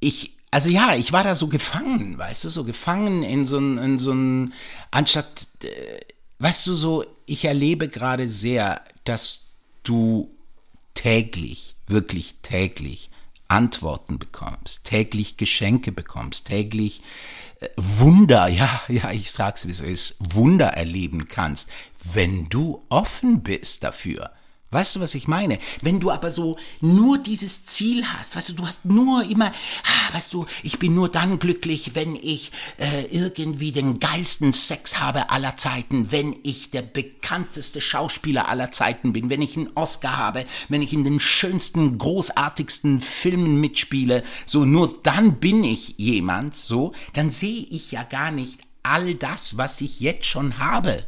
ich, 0.00 0.32
also 0.50 0.68
ja, 0.68 0.94
ich 0.94 1.12
war 1.12 1.24
da 1.24 1.34
so 1.34 1.48
gefangen, 1.48 2.18
weißt 2.18 2.44
du, 2.44 2.48
so 2.48 2.64
gefangen 2.64 3.22
in 3.22 3.44
so 3.44 3.58
ein, 3.58 3.78
in 3.78 3.98
so 3.98 4.12
ein, 4.12 4.54
anstatt, 4.90 5.48
äh, 5.62 6.00
weißt 6.38 6.66
du, 6.66 6.74
so, 6.74 7.04
ich 7.26 7.44
erlebe 7.44 7.88
gerade 7.88 8.28
sehr, 8.28 8.82
dass 9.04 9.48
du 9.82 10.30
täglich, 10.94 11.74
wirklich 11.86 12.36
täglich 12.42 13.10
Antworten 13.48 14.18
bekommst, 14.18 14.84
täglich 14.84 15.36
Geschenke 15.36 15.92
bekommst, 15.92 16.46
täglich 16.46 17.02
äh, 17.60 17.68
Wunder, 17.76 18.48
ja, 18.48 18.82
ja, 18.88 19.10
ich 19.10 19.30
sag's 19.30 19.66
wie 19.66 19.70
es 19.70 19.80
ist, 19.80 20.16
Wunder 20.20 20.68
erleben 20.68 21.28
kannst, 21.28 21.70
wenn 22.12 22.48
du 22.48 22.84
offen 22.88 23.42
bist 23.42 23.84
dafür. 23.84 24.30
Weißt 24.70 24.96
du, 24.96 25.00
was 25.00 25.14
ich 25.14 25.28
meine? 25.28 25.58
Wenn 25.80 25.98
du 25.98 26.10
aber 26.10 26.30
so 26.30 26.58
nur 26.82 27.16
dieses 27.16 27.64
Ziel 27.64 28.04
hast, 28.04 28.36
weißt 28.36 28.50
du, 28.50 28.52
du 28.52 28.66
hast 28.66 28.84
nur 28.84 29.24
immer, 29.24 29.46
ah, 29.46 30.14
weißt 30.14 30.34
du, 30.34 30.44
ich 30.62 30.78
bin 30.78 30.94
nur 30.94 31.08
dann 31.08 31.38
glücklich, 31.38 31.94
wenn 31.94 32.14
ich 32.16 32.52
äh, 32.76 33.04
irgendwie 33.10 33.72
den 33.72 33.98
geilsten 33.98 34.52
Sex 34.52 35.00
habe 35.00 35.30
aller 35.30 35.56
Zeiten, 35.56 36.12
wenn 36.12 36.38
ich 36.42 36.70
der 36.70 36.82
bekannteste 36.82 37.80
Schauspieler 37.80 38.48
aller 38.48 38.70
Zeiten 38.70 39.14
bin, 39.14 39.30
wenn 39.30 39.40
ich 39.40 39.56
einen 39.56 39.70
Oscar 39.74 40.18
habe, 40.18 40.44
wenn 40.68 40.82
ich 40.82 40.92
in 40.92 41.04
den 41.04 41.18
schönsten, 41.18 41.96
großartigsten 41.96 43.00
Filmen 43.00 43.62
mitspiele, 43.62 44.22
so 44.44 44.66
nur 44.66 44.92
dann 45.02 45.40
bin 45.40 45.64
ich 45.64 45.94
jemand, 45.96 46.54
so, 46.54 46.92
dann 47.14 47.30
sehe 47.30 47.64
ich 47.70 47.90
ja 47.90 48.02
gar 48.02 48.30
nicht 48.30 48.60
all 48.82 49.14
das, 49.14 49.56
was 49.56 49.80
ich 49.80 50.00
jetzt 50.00 50.26
schon 50.26 50.58
habe. 50.58 51.06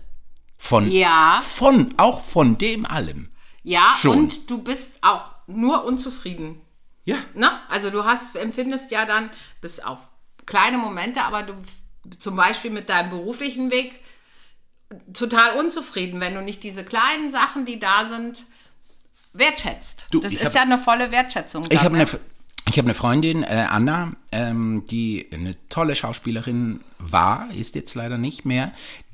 Von, 0.57 0.91
Ja. 0.91 1.43
von, 1.57 1.95
auch 1.97 2.23
von 2.23 2.59
dem 2.59 2.85
allem. 2.87 3.30
Ja, 3.63 3.95
Schon. 3.97 4.19
und 4.19 4.51
du 4.51 4.59
bist 4.59 4.99
auch 5.03 5.31
nur 5.47 5.85
unzufrieden. 5.85 6.61
Ja. 7.05 7.17
Ne? 7.35 7.51
Also 7.69 7.91
du 7.91 8.05
hast, 8.05 8.37
empfindest 8.37 8.91
ja 8.91 9.05
dann, 9.05 9.31
bis 9.61 9.81
auf 9.81 10.09
kleine 10.47 10.79
Momente, 10.79 11.23
aber 11.23 11.43
du 11.43 11.55
zum 12.19 12.37
Beispiel 12.37 12.71
mit 12.71 12.89
deinem 12.89 13.11
beruflichen 13.11 13.71
Weg 13.71 14.01
total 15.13 15.59
unzufrieden, 15.59 16.21
wenn 16.21 16.35
du 16.35 16.43
nicht 16.43 16.63
diese 16.63 16.85
kleinen 16.85 17.31
Sachen, 17.31 17.65
die 17.65 17.79
da 17.79 18.09
sind, 18.09 18.47
wertschätzt. 19.33 20.05
Du, 20.11 20.21
das 20.21 20.33
ist 20.33 20.45
hab- 20.47 20.55
ja 20.55 20.63
eine 20.63 20.79
volle 20.79 21.13
Wertschätzung. 21.13 21.67
Ich 21.71 21.81
habe 21.81 21.97
ne? 21.97 22.03
eine, 22.03 22.21
ich 22.69 22.79
hab 22.79 22.85
eine 22.85 22.95
Freundin, 22.95 23.43
äh, 23.43 23.67
Anna, 23.69 24.13
ähm, 24.33 24.85
die 24.91 25.27
eine 25.33 25.53
tolle 25.69 25.97
Schauspielerin 25.97 26.81
war, 26.99 27.49
ist 27.53 27.75
jetzt 27.75 27.95
leider 27.95 28.19
nicht 28.19 28.45
mehr. 28.45 28.73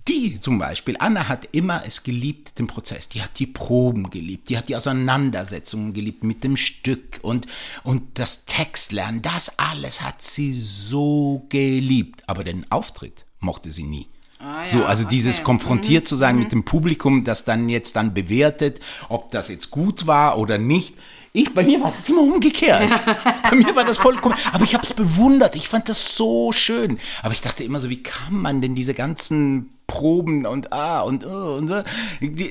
Die 0.08 0.40
zum 0.40 0.58
Beispiel, 0.58 0.96
Anna 1.00 1.28
hat 1.28 1.48
immer 1.50 1.82
es 1.84 2.04
geliebt, 2.04 2.60
den 2.60 2.68
Prozess. 2.68 3.08
Die 3.08 3.22
hat 3.22 3.38
die 3.40 3.46
Proben 3.46 4.10
geliebt, 4.10 4.50
die 4.50 4.56
hat 4.56 4.68
die 4.68 4.76
Auseinandersetzungen 4.76 5.94
geliebt 5.94 6.22
mit 6.22 6.44
dem 6.44 6.56
Stück 6.56 7.18
und, 7.22 7.48
und 7.82 8.18
das 8.18 8.44
Textlernen. 8.44 9.22
Das 9.22 9.58
alles 9.58 10.02
hat 10.02 10.22
sie 10.22 10.52
so 10.52 11.46
geliebt. 11.48 12.22
Aber 12.28 12.44
den 12.44 12.70
Auftritt 12.70 13.26
mochte 13.40 13.72
sie 13.72 13.82
nie. 13.82 14.06
Ah, 14.38 14.60
ja, 14.60 14.66
so, 14.66 14.84
also 14.84 15.04
dieses 15.04 15.36
okay. 15.36 15.44
konfrontiert 15.44 16.06
zu 16.06 16.14
sein 16.14 16.38
mit 16.38 16.52
dem 16.52 16.64
Publikum, 16.64 17.24
das 17.24 17.44
dann 17.44 17.68
jetzt 17.68 17.96
dann 17.96 18.12
bewertet, 18.12 18.80
ob 19.08 19.30
das 19.30 19.48
jetzt 19.48 19.70
gut 19.70 20.06
war 20.06 20.38
oder 20.38 20.58
nicht. 20.58 20.94
Ich, 21.32 21.52
bei 21.52 21.64
mir 21.64 21.82
war 21.82 21.92
das 21.92 22.08
immer 22.08 22.22
umgekehrt. 22.22 22.82
bei 23.50 23.56
mir 23.56 23.76
war 23.76 23.84
das 23.84 23.98
vollkommen, 23.98 24.34
aber 24.52 24.64
ich 24.64 24.72
habe 24.72 24.84
es 24.84 24.94
bewundert. 24.94 25.54
Ich 25.54 25.68
fand 25.68 25.86
das 25.88 26.16
so 26.16 26.50
schön. 26.50 26.98
Aber 27.22 27.34
ich 27.34 27.42
dachte 27.42 27.62
immer 27.62 27.78
so, 27.78 27.90
wie 27.90 28.02
kann 28.02 28.34
man 28.34 28.62
denn 28.62 28.74
diese 28.74 28.94
ganzen 28.94 29.70
Proben 29.86 30.46
und 30.46 30.72
ah 30.72 31.02
und 31.02 31.26
oh 31.26 31.56
und 31.56 31.68
so, 31.68 31.82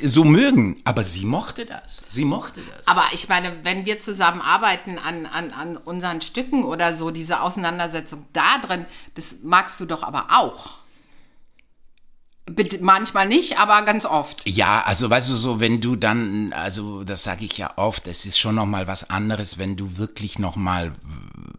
so 0.04 0.24
mögen? 0.24 0.78
Aber 0.84 1.04
sie 1.04 1.26
mochte 1.26 1.66
das. 1.66 2.04
Sie 2.10 2.26
mochte 2.26 2.62
das. 2.76 2.88
Aber 2.88 3.06
ich 3.12 3.28
meine, 3.28 3.52
wenn 3.64 3.88
wir 3.88 4.00
zusammen 4.00 4.42
arbeiten 4.42 5.00
an, 5.00 5.26
an, 5.26 5.52
an 5.52 5.78
unseren 5.78 6.22
Stücken 6.22 6.64
oder 6.64 6.96
so, 6.96 7.10
diese 7.10 7.42
Auseinandersetzung 7.42 8.28
da 8.34 8.60
drin, 8.60 8.86
das 9.16 9.38
magst 9.44 9.80
du 9.80 9.86
doch 9.86 10.04
aber 10.04 10.28
auch. 10.30 10.85
Manchmal 12.80 13.28
nicht, 13.28 13.58
aber 13.58 13.82
ganz 13.82 14.06
oft. 14.06 14.48
Ja, 14.48 14.84
also 14.84 15.10
weißt 15.10 15.30
du 15.30 15.36
so, 15.36 15.60
wenn 15.60 15.82
du 15.82 15.96
dann, 15.96 16.54
also 16.54 17.04
das 17.04 17.24
sage 17.24 17.44
ich 17.44 17.58
ja 17.58 17.74
oft, 17.76 18.06
es 18.06 18.28
ist 18.28 18.38
schon 18.38 18.54
noch 18.54 18.68
mal 18.68 18.88
was 18.88 19.10
anderes, 19.10 19.58
wenn 19.58 19.76
du 19.76 19.98
wirklich 19.98 20.38
noch 20.38 20.56
mal, 20.56 20.92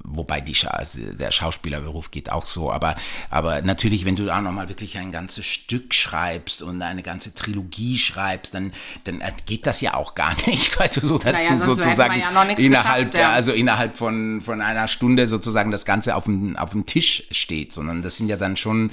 wobei 0.04 0.40
die 0.40 0.54
Scha 0.54 0.68
also 0.68 1.00
der 1.00 1.32
Schauspielerberuf 1.32 2.12
geht 2.12 2.30
auch 2.30 2.44
so, 2.44 2.70
aber 2.70 2.94
aber 3.30 3.62
natürlich, 3.62 4.04
wenn 4.04 4.14
du 4.14 4.26
da 4.26 4.40
noch 4.40 4.52
mal 4.52 4.68
wirklich 4.68 4.96
ein 4.96 5.10
ganzes 5.10 5.44
Stück 5.44 5.92
schreibst 5.92 6.62
und 6.62 6.80
eine 6.80 7.02
ganze 7.02 7.34
Trilogie 7.34 7.98
schreibst, 7.98 8.54
dann 8.54 8.72
dann 9.02 9.20
geht 9.44 9.66
das 9.66 9.80
ja 9.80 9.94
auch 9.94 10.14
gar 10.14 10.36
nicht, 10.46 10.78
weißt 10.78 10.98
du 10.98 11.00
so, 11.00 11.18
dass 11.18 11.36
Naja, 11.36 11.50
du 11.50 11.58
sozusagen 11.58 12.20
ja 12.20 12.42
innerhalb, 12.44 13.12
ja. 13.12 13.32
also 13.32 13.50
innerhalb 13.50 13.96
von 13.96 14.40
von 14.40 14.60
einer 14.60 14.86
Stunde 14.86 15.26
sozusagen 15.26 15.72
das 15.72 15.84
Ganze 15.84 16.14
auf 16.14 16.24
dem 16.24 16.56
auf 16.56 16.70
dem 16.70 16.86
Tisch 16.86 17.24
steht, 17.32 17.72
sondern 17.72 18.02
das 18.02 18.18
sind 18.18 18.28
ja 18.28 18.36
dann 18.36 18.56
schon, 18.56 18.92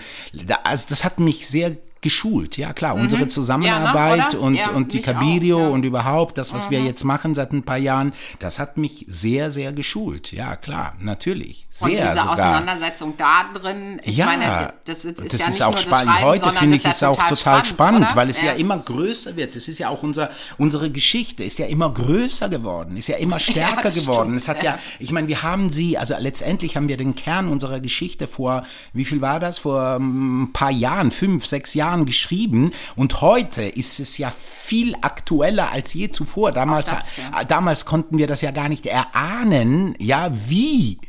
also 0.63 0.87
das 0.89 1.03
hat 1.03 1.19
mich 1.19 1.47
sehr 1.47 1.77
geschult, 2.03 2.57
ja 2.57 2.73
klar, 2.73 2.93
unsere 2.95 3.27
Zusammenarbeit 3.27 4.33
Mhm. 4.33 4.39
oder? 4.39 4.41
und, 4.41 4.53
Ja, 4.55 4.69
und 4.69 4.93
die 4.93 4.99
auch, 4.99 5.05
Cabirio 5.05 5.59
ja. 5.59 5.67
und 5.69 5.83
überhaupt 5.85 6.37
das, 6.37 6.53
was 6.53 6.69
wir 6.69 6.79
jetzt 6.81 7.03
machen 7.03 7.33
seit 7.33 7.51
ein 7.51 7.63
paar 7.63 7.77
Jahren, 7.77 8.13
das 8.39 8.59
hat 8.59 8.77
mich 8.77 9.05
sehr, 9.07 9.49
sehr 9.49 9.73
geschult. 9.73 10.31
Ja, 10.31 10.55
klar, 10.55 10.93
natürlich. 10.99 11.65
Sehr 11.69 11.89
Und 11.89 11.97
diese 11.97 12.09
sogar. 12.09 12.29
Auseinandersetzung 12.33 13.13
da 13.17 13.45
drin, 13.53 13.99
ich 14.03 14.17
ja, 14.17 14.25
meine, 14.27 14.73
das 14.85 15.05
ist, 15.05 15.19
ist 15.21 15.33
das 15.33 15.39
ja 15.41 15.47
ist 15.47 15.53
nicht 15.53 15.63
auch 15.63 15.71
das 15.71 15.81
spannend. 15.81 16.21
Heute 16.21 16.51
finde 16.51 16.75
ich 16.75 16.83
das 16.83 16.95
es 16.95 17.01
ja 17.01 17.09
auch 17.09 17.27
total 17.27 17.65
spannend, 17.65 18.05
oder? 18.07 18.15
weil 18.15 18.29
es 18.29 18.41
ja. 18.41 18.51
immer 18.51 18.77
größer 18.77 19.35
wird. 19.35 19.55
Es 19.55 19.67
ist 19.67 19.79
ja 19.79 19.89
auch 19.89 20.03
unser, 20.03 20.29
unsere 20.57 20.91
Geschichte 20.91 21.43
ist 21.43 21.57
ja 21.59 21.65
immer 21.65 21.91
größer 21.91 22.49
geworden, 22.49 22.97
ist 22.97 23.07
ja 23.07 23.17
immer 23.17 23.39
stärker 23.49 23.83
das 23.83 23.95
geworden. 23.95 24.37
stimmt, 24.37 24.41
Es 24.41 24.47
hat 24.49 24.63
ja, 24.63 24.73
ja. 24.73 24.79
ich 24.99 25.11
meine, 25.11 25.27
wir 25.27 25.41
haben 25.43 25.69
sie, 25.71 25.97
also 25.97 26.15
letztendlich 26.19 26.75
haben 26.75 26.87
wir 26.87 26.97
den 26.97 27.15
Kern 27.15 27.47
unserer 27.47 27.79
Geschichte 27.79 28.27
vor, 28.27 28.63
wie 28.93 29.05
viel 29.05 29.21
war 29.21 29.39
das? 29.39 29.59
Vor 29.59 29.95
ähm, 29.95 30.43
ein 30.43 30.53
paar 30.53 30.71
Jahren, 30.71 31.11
fünf, 31.11 31.45
sechs 31.45 31.73
Jahren 31.73 31.92
geschrieben 32.05 32.71
und 32.95 33.21
heute 33.21 33.63
ist 33.63 33.99
es 33.99 34.17
ja 34.17 34.31
viel 34.31 34.95
aktueller 35.01 35.71
als 35.71 35.93
je 35.93 36.09
zuvor. 36.09 36.51
Damals, 36.51 36.87
das, 36.87 37.17
ja. 37.17 37.43
damals 37.43 37.85
konnten 37.85 38.17
wir 38.17 38.27
das 38.27 38.41
ja 38.41 38.51
gar 38.51 38.69
nicht 38.69 38.85
erahnen, 38.85 39.95
ja, 39.99 40.29
wie 40.47 40.99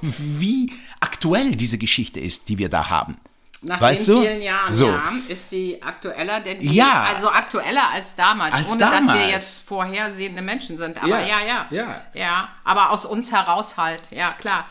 wie 0.00 0.72
aktuell 1.00 1.52
diese 1.52 1.78
Geschichte 1.78 2.20
ist, 2.20 2.48
die 2.48 2.58
wir 2.58 2.68
da 2.68 2.88
haben. 2.90 3.16
Nach 3.62 3.80
weißt 3.80 4.08
den 4.08 4.14
du? 4.14 4.22
vielen 4.22 4.42
Jahren, 4.42 4.72
so. 4.72 4.88
ja, 4.88 5.12
ist 5.28 5.50
sie 5.50 5.82
aktueller 5.82 6.40
denn 6.40 6.60
je. 6.60 6.72
Ja. 6.72 7.06
Also 7.14 7.30
aktueller 7.30 7.90
als 7.92 8.14
damals, 8.14 8.54
Als 8.54 8.72
ohne 8.72 8.80
dass 8.80 8.90
damals. 8.90 9.18
wir 9.18 9.28
jetzt 9.28 9.66
vorhersehende 9.66 10.42
Menschen 10.42 10.78
sind. 10.78 10.98
Aber 10.98 11.08
Ja, 11.08 11.20
ja, 11.20 11.38
ja, 11.46 11.66
ja. 11.70 12.02
Ja, 12.14 12.48
aber 12.64 12.90
aus 12.90 13.04
uns 13.04 13.32
heraus 13.32 13.76
halt, 13.76 14.02
ja, 14.10 14.32
klar. 14.32 14.66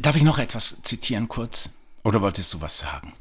Darf 0.00 0.16
ich 0.16 0.22
noch 0.22 0.38
etwas 0.38 0.82
zitieren 0.82 1.28
kurz? 1.28 1.70
Oder 2.04 2.22
wolltest 2.22 2.52
du 2.54 2.60
was 2.60 2.78
sagen? 2.78 3.12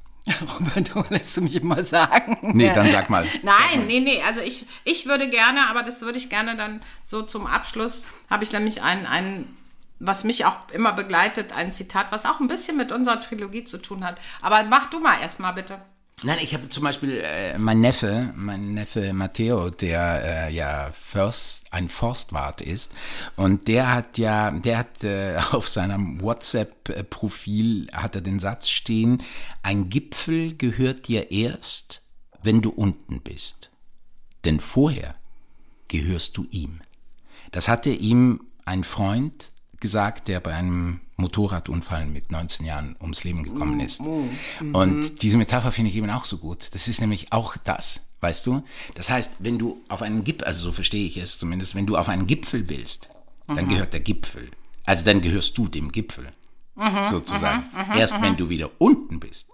Robert, 0.60 1.12
lässt 1.12 1.38
du 1.38 1.42
mich 1.42 1.56
immer 1.56 1.84
sagen. 1.84 2.38
Nee, 2.42 2.72
dann 2.74 2.90
sag 2.90 3.10
mal. 3.10 3.28
Nein, 3.44 3.86
nee, 3.88 4.00
nee, 4.00 4.22
also 4.26 4.42
ich, 4.42 4.66
ich 4.84 5.06
würde 5.06 5.30
gerne, 5.30 5.68
aber 5.70 5.84
das 5.84 6.02
würde 6.02 6.18
ich 6.18 6.30
gerne 6.30 6.56
dann 6.56 6.82
so 7.04 7.22
zum 7.22 7.46
Abschluss, 7.46 8.02
habe 8.30 8.44
ich 8.44 8.52
nämlich 8.52 8.82
ein, 8.82 9.06
ein, 9.06 9.56
was 10.00 10.24
mich 10.24 10.46
auch 10.46 10.58
immer 10.72 10.94
begleitet, 10.94 11.54
ein 11.54 11.72
Zitat, 11.72 12.12
was 12.12 12.26
auch 12.26 12.40
ein 12.40 12.48
bisschen 12.48 12.76
mit 12.76 12.92
unserer 12.92 13.20
Trilogie 13.20 13.66
zu 13.66 13.78
tun 13.78 14.04
hat. 14.04 14.18
Aber 14.42 14.64
mach 14.64 14.90
du 14.90 15.00
mal 15.00 15.20
erstmal 15.22 15.54
bitte. 15.54 15.80
Nein, 16.26 16.40
ich 16.42 16.56
habe 16.56 16.68
zum 16.70 16.84
Beispiel 16.84 17.22
äh, 17.24 17.56
mein 17.60 17.82
Neffe, 17.82 18.34
mein 18.36 18.74
Neffe 18.74 19.14
Matteo, 19.14 19.70
der 19.70 20.48
äh, 20.48 20.54
ja 20.56 20.90
Först, 20.92 21.72
ein 21.72 21.88
Forstwart 21.88 22.62
ist 22.62 22.92
und 23.36 23.68
der 23.68 23.94
hat 23.94 24.18
ja, 24.18 24.50
der 24.50 24.80
hat 24.80 25.04
äh, 25.04 25.38
auf 25.52 25.70
seinem 25.70 26.20
WhatsApp-Profil 26.20 27.90
hat 27.94 28.16
er 28.16 28.22
den 28.22 28.40
Satz 28.40 28.70
stehen: 28.70 29.22
Ein 29.62 29.90
Gipfel 29.90 30.56
gehört 30.58 31.08
dir 31.08 31.30
erst, 31.30 32.02
wenn 32.42 32.64
du 32.64 32.72
unten 32.72 33.22
bist, 33.22 33.70
denn 34.46 34.60
vorher 34.60 35.14
gehörst 35.90 36.38
du 36.38 36.48
ihm. 36.50 36.82
Das 37.52 37.68
hatte 37.68 37.92
ihm 37.92 38.42
ein 38.66 38.84
Freund 38.84 39.52
gesagt, 39.80 40.28
der 40.28 40.40
bei 40.40 40.56
einem 40.56 41.02
Motorradunfall 41.18 42.06
mit 42.06 42.32
19 42.32 42.66
Jahren 42.66 42.96
ums 43.02 43.24
Leben 43.24 43.44
gekommen 43.44 43.80
ist. 43.80 44.02
Und 44.74 45.22
diese 45.22 45.38
Metapher 45.38 45.72
finde 45.72 45.92
ich 45.92 45.98
eben 45.98 46.10
auch 46.10 46.26
so 46.26 46.38
gut. 46.38 46.74
Das 46.74 46.88
ist 46.88 47.02
nämlich 47.02 47.32
auch 47.32 47.58
das, 47.58 48.08
weißt 48.22 48.46
du? 48.48 48.64
Das 48.96 49.10
heißt, 49.10 49.38
wenn 49.40 49.58
du 49.58 49.82
auf 49.88 50.02
einen 50.02 50.24
Gipfel, 50.24 50.46
also 50.46 50.64
so 50.64 50.72
verstehe 50.72 51.06
ich 51.06 51.18
es 51.18 51.38
zumindest, 51.38 51.76
wenn 51.76 51.86
du 51.86 51.98
auf 51.98 52.10
einen 52.10 52.28
Gipfel 52.28 52.70
willst, 52.70 53.10
dann 53.48 53.68
gehört 53.68 53.94
der 53.94 54.02
Gipfel. 54.02 54.50
Also 54.86 55.06
dann 55.06 55.22
gehörst 55.22 55.58
du 55.58 55.68
dem 55.68 55.92
Gipfel. 55.92 56.32
Sozusagen. 57.10 57.70
Erst 57.98 58.22
wenn 58.22 58.36
du 58.38 58.50
wieder 58.50 58.70
unten 58.80 59.20
bist, 59.20 59.50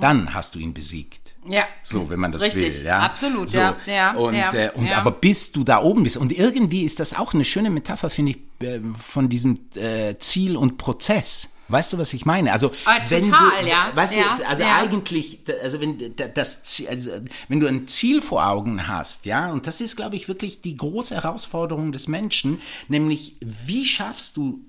dann 0.00 0.32
hast 0.34 0.54
du 0.54 0.58
ihn 0.58 0.72
besiegt. 0.74 1.34
Ja. 1.46 1.64
So, 1.82 2.10
wenn 2.10 2.20
man 2.20 2.32
das 2.32 2.42
Richtig, 2.42 2.78
will, 2.80 2.84
ja. 2.84 2.98
absolut, 2.98 3.48
so. 3.48 3.58
ja, 3.58 3.76
ja, 3.86 4.12
Und, 4.12 4.34
ja, 4.34 4.52
äh, 4.52 4.70
und 4.74 4.86
ja. 4.86 4.98
aber 4.98 5.12
bis 5.12 5.50
du 5.52 5.64
da 5.64 5.82
oben 5.82 6.02
bist. 6.02 6.18
Und 6.18 6.30
irgendwie 6.36 6.82
ist 6.82 7.00
das 7.00 7.14
auch 7.16 7.32
eine 7.32 7.44
schöne 7.44 7.70
Metapher, 7.70 8.10
finde 8.10 8.32
ich, 8.32 8.66
äh, 8.66 8.80
von 9.00 9.30
diesem 9.30 9.58
äh, 9.76 10.16
Ziel 10.18 10.56
und 10.56 10.76
Prozess. 10.76 11.54
Weißt 11.68 11.92
du, 11.92 11.98
was 11.98 12.12
ich 12.12 12.26
meine? 12.26 12.52
Also, 12.52 12.70
Ah, 12.86 12.98
wenn 13.08 13.24
total, 13.24 13.60
du, 13.62 13.66
ja, 13.68 13.90
Weißt 13.94 14.16
ja, 14.16 14.36
du, 14.36 14.46
also 14.46 14.62
ja. 14.62 14.76
eigentlich, 14.76 15.40
also 15.62 15.80
wenn 15.80 16.14
das, 16.34 16.64
Ziel- 16.64 16.88
also 16.88 17.10
wenn 17.48 17.60
du 17.60 17.66
ein 17.66 17.86
Ziel 17.86 18.20
vor 18.20 18.46
Augen 18.46 18.86
hast, 18.88 19.24
ja, 19.26 19.50
und 19.52 19.66
das 19.66 19.80
ist, 19.80 19.96
glaube 19.96 20.16
ich, 20.16 20.28
wirklich 20.28 20.60
die 20.60 20.76
große 20.76 21.14
Herausforderung 21.14 21.92
des 21.92 22.08
Menschen, 22.08 22.60
nämlich 22.88 23.36
wie 23.40 23.84
schaffst 23.86 24.36
du 24.36 24.60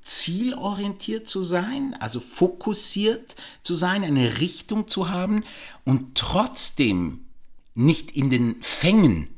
zielorientiert 0.00 1.28
zu 1.28 1.42
sein, 1.42 1.94
also 2.00 2.20
fokussiert 2.20 3.36
zu 3.62 3.74
sein, 3.74 4.04
eine 4.04 4.40
Richtung 4.40 4.88
zu 4.88 5.10
haben 5.10 5.44
und 5.84 6.16
trotzdem 6.16 7.26
nicht 7.74 8.12
in 8.12 8.30
den 8.30 8.60
Fängen 8.60 9.28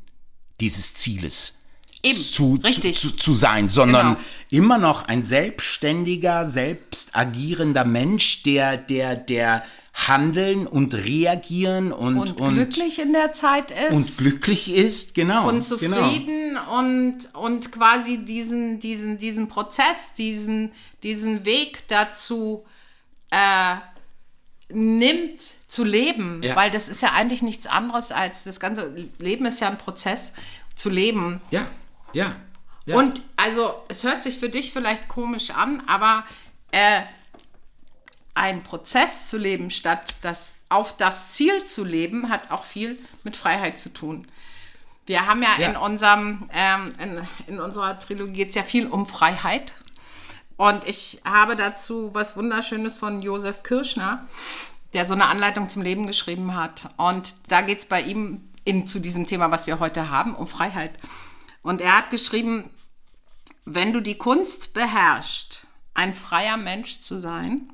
dieses 0.59 0.93
Zieles 0.93 1.62
Eben, 2.03 2.19
zu, 2.19 2.57
zu, 2.57 2.91
zu, 2.91 3.11
zu 3.11 3.33
sein, 3.33 3.69
sondern 3.69 4.15
Genau. 4.15 4.19
immer 4.49 4.77
noch 4.77 5.07
ein 5.07 5.23
selbstständiger, 5.23 6.45
selbst 6.45 7.15
agierender 7.15 7.85
Mensch, 7.85 8.43
der, 8.43 8.77
der, 8.77 9.15
der 9.15 9.63
handeln 9.93 10.65
und 10.67 10.95
reagieren 10.95 11.91
und, 11.91 12.17
Und, 12.17 12.35
glücklich 12.37 12.99
in 12.99 13.13
der 13.13 13.31
Zeit 13.33 13.71
ist. 13.71 13.93
und 13.95 14.17
glücklich 14.17 14.73
ist, 14.73 15.13
genau. 15.15 15.47
und 15.47 15.67
genau. 15.79 15.97
zufrieden 16.09 16.57
und, 16.77 17.17
und 17.33 17.71
quasi 17.71 18.25
diesen, 18.25 18.79
diesen, 18.79 19.17
diesen 19.17 19.47
Prozess, 19.47 20.13
diesen, 20.17 20.71
diesen 21.03 21.45
Weg 21.45 21.87
dazu 21.87 22.65
äh, 23.29 23.75
nimmt 24.69 25.39
zu 25.67 25.83
leben, 25.83 26.41
Ja. 26.43 26.55
weil 26.55 26.71
das 26.71 26.89
ist 26.89 27.01
ja 27.01 27.11
eigentlich 27.13 27.43
nichts 27.43 27.67
anderes 27.67 28.11
als 28.11 28.43
das 28.43 28.59
ganze 28.59 28.93
Leben 29.19 29.45
ist 29.45 29.61
ja 29.61 29.69
ein 29.69 29.77
Prozess 29.77 30.33
zu 30.75 30.89
leben. 30.89 31.39
Ja, 31.51 31.67
ja. 32.13 32.35
ja. 32.85 32.95
Und 32.97 33.21
also 33.35 33.83
es 33.89 34.03
hört 34.03 34.23
sich 34.23 34.39
für 34.39 34.49
dich 34.49 34.71
vielleicht 34.71 35.07
komisch 35.07 35.51
an, 35.51 35.83
aber 35.87 36.23
äh, 36.71 37.01
ein 38.35 38.63
Prozess 38.63 39.27
zu 39.27 39.37
leben 39.37 39.69
statt 39.69 40.15
das 40.21 40.55
auf 40.69 40.97
das 40.97 41.33
Ziel 41.33 41.65
zu 41.65 41.83
leben, 41.83 42.29
hat 42.29 42.49
auch 42.51 42.63
viel 42.65 42.97
mit 43.23 43.37
Freiheit 43.37 43.77
zu 43.77 43.89
tun. 43.89 44.27
Wir 45.05 45.27
haben 45.27 45.43
ja, 45.43 45.49
Ja. 45.59 45.69
in 45.69 45.75
unserem 45.75 46.49
ähm, 46.53 46.93
in, 46.99 47.27
in 47.47 47.59
unserer 47.59 47.99
Trilogie 47.99 48.33
geht 48.33 48.49
es 48.49 48.55
ja 48.55 48.63
viel 48.63 48.87
um 48.87 49.05
Freiheit. 49.05 49.73
Und 50.55 50.85
ich 50.85 51.21
habe 51.25 51.55
dazu 51.55 52.11
was 52.13 52.37
Wunderschönes 52.37 52.97
von 52.97 53.21
Josef 53.21 53.63
Kirschner, 53.63 54.25
der 54.93 55.05
so 55.05 55.13
eine 55.13 55.25
Anleitung 55.27 55.67
zum 55.67 55.81
Leben 55.81 56.07
geschrieben 56.07 56.55
hat. 56.55 56.89
Und 56.97 57.35
da 57.49 57.61
geht 57.61 57.79
es 57.79 57.85
bei 57.85 58.01
ihm 58.01 58.47
in, 58.63 58.87
zu 58.87 58.99
diesem 58.99 59.27
Thema, 59.27 59.51
was 59.51 59.67
wir 59.67 59.79
heute 59.79 60.09
haben, 60.09 60.35
um 60.35 60.47
Freiheit. 60.47 60.91
Und 61.63 61.81
er 61.81 61.97
hat 61.97 62.09
geschrieben, 62.11 62.69
wenn 63.65 63.93
du 63.93 64.01
die 64.01 64.17
Kunst 64.17 64.73
beherrschst, 64.73 65.65
ein 65.93 66.13
freier 66.13 66.57
Mensch 66.57 67.01
zu 67.01 67.19
sein, 67.19 67.71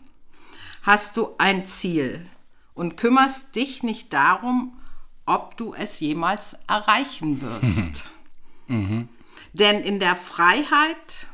hast 0.83 1.17
du 1.17 1.35
ein 1.37 1.65
Ziel 1.65 2.25
und 2.73 2.95
kümmerst 2.95 3.55
dich 3.55 3.83
nicht 3.83 4.13
darum, 4.13 4.79
ob 5.25 5.57
du 5.57 5.73
es 5.73 5.99
jemals 5.99 6.57
erreichen 6.67 7.41
wirst. 7.41 8.05
Denn 9.53 9.83
in 9.83 9.99
der 9.99 10.15
Freiheit 10.15 11.27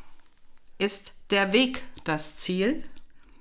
ist 0.78 1.14
der 1.30 1.54
Weg 1.54 1.84
das 2.04 2.38
Ziel, 2.38 2.84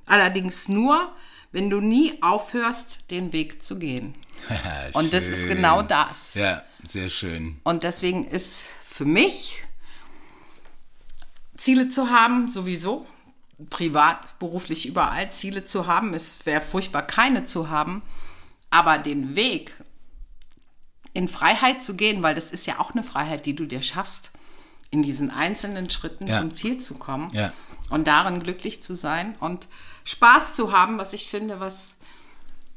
allerdings 0.07 0.68
nur, 0.68 1.14
wenn 1.53 1.70
du 1.70 1.81
nie 1.81 2.20
aufhörst, 2.22 3.11
den 3.11 3.33
Weg 3.33 3.62
zu 3.62 3.79
gehen. 3.79 4.14
Und 4.94 5.12
das 5.12 5.29
ist 5.29 5.46
genau 5.46 5.83
das. 5.83 6.35
Ja, 6.35 6.62
sehr 6.88 7.09
schön. 7.09 7.61
Und 7.62 7.85
deswegen 7.85 8.24
ist 8.24 8.64
für 8.94 9.04
mich 9.04 9.57
Ziele 11.57 11.88
zu 11.88 12.11
haben, 12.11 12.48
sowieso, 12.48 13.04
privat, 13.68 14.38
beruflich, 14.38 14.87
überall 14.87 15.33
Ziele 15.33 15.64
zu 15.64 15.88
haben. 15.88 16.14
Es 16.14 16.46
wäre 16.46 16.61
furchtbar, 16.61 17.02
keine 17.02 17.44
zu 17.44 17.70
haben. 17.70 18.02
Aber 18.70 18.98
den 18.98 19.35
Weg 19.35 19.72
in 21.12 21.26
Freiheit 21.26 21.83
zu 21.83 21.94
gehen, 21.96 22.22
weil 22.22 22.37
das 22.37 22.52
ist 22.52 22.66
ja 22.66 22.78
auch 22.78 22.92
eine 22.92 23.02
Freiheit, 23.02 23.46
die 23.46 23.57
du 23.57 23.66
dir 23.66 23.83
schaffst, 23.83 24.30
in 24.90 25.02
diesen 25.02 25.28
einzelnen 25.30 25.90
Schritten 25.90 26.28
Ja. 26.28 26.38
zum 26.40 26.54
Ziel 26.54 26.78
zu 26.78 26.94
kommen 26.94 27.30
Ja. 27.33 27.52
und 27.90 28.07
darin 28.07 28.40
glücklich 28.44 28.80
zu 28.80 28.94
sein 28.94 29.35
und 29.40 29.66
Spaß 30.04 30.54
zu 30.54 30.70
haben, 30.70 30.98
was 30.98 31.12
ich 31.14 31.28
finde, 31.28 31.59
was 31.59 31.96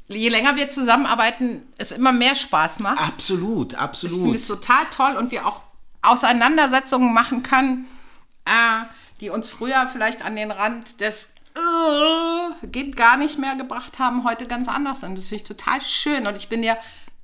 je 0.08 0.30
länger 0.30 0.56
wir 0.56 0.68
zusammenarbeiten, 0.68 1.62
es 1.78 1.92
immer 1.92 2.10
mehr 2.12 2.34
Spaß 2.34 2.80
macht. 2.80 3.00
Absolut, 3.00 3.74
Ich 3.74 3.78
absolut. 3.78 4.20
finde 4.22 4.36
es 4.36 4.48
total 4.48 4.84
toll 4.90 5.14
und 5.16 5.30
wir 5.30 5.46
auch 5.46 5.62
Auseinandersetzungen 6.02 7.12
machen 7.12 7.42
können, 7.42 7.86
äh, 8.44 8.84
die 9.20 9.30
uns 9.30 9.50
früher 9.50 9.88
vielleicht 9.92 10.24
an 10.24 10.36
den 10.36 10.50
Rand 10.50 11.00
des 11.00 11.32
äh, 11.54 12.66
geht 12.66 12.96
gar 12.96 13.16
nicht 13.16 13.38
mehr 13.38 13.56
gebracht 13.56 13.98
haben, 13.98 14.24
heute 14.24 14.46
ganz 14.46 14.68
anders 14.68 15.00
sind. 15.00 15.16
Das 15.16 15.28
finde 15.28 15.42
ich 15.42 15.48
total 15.48 15.80
schön 15.82 16.26
und 16.26 16.36
ich 16.36 16.48
bin 16.48 16.62
dir 16.62 16.76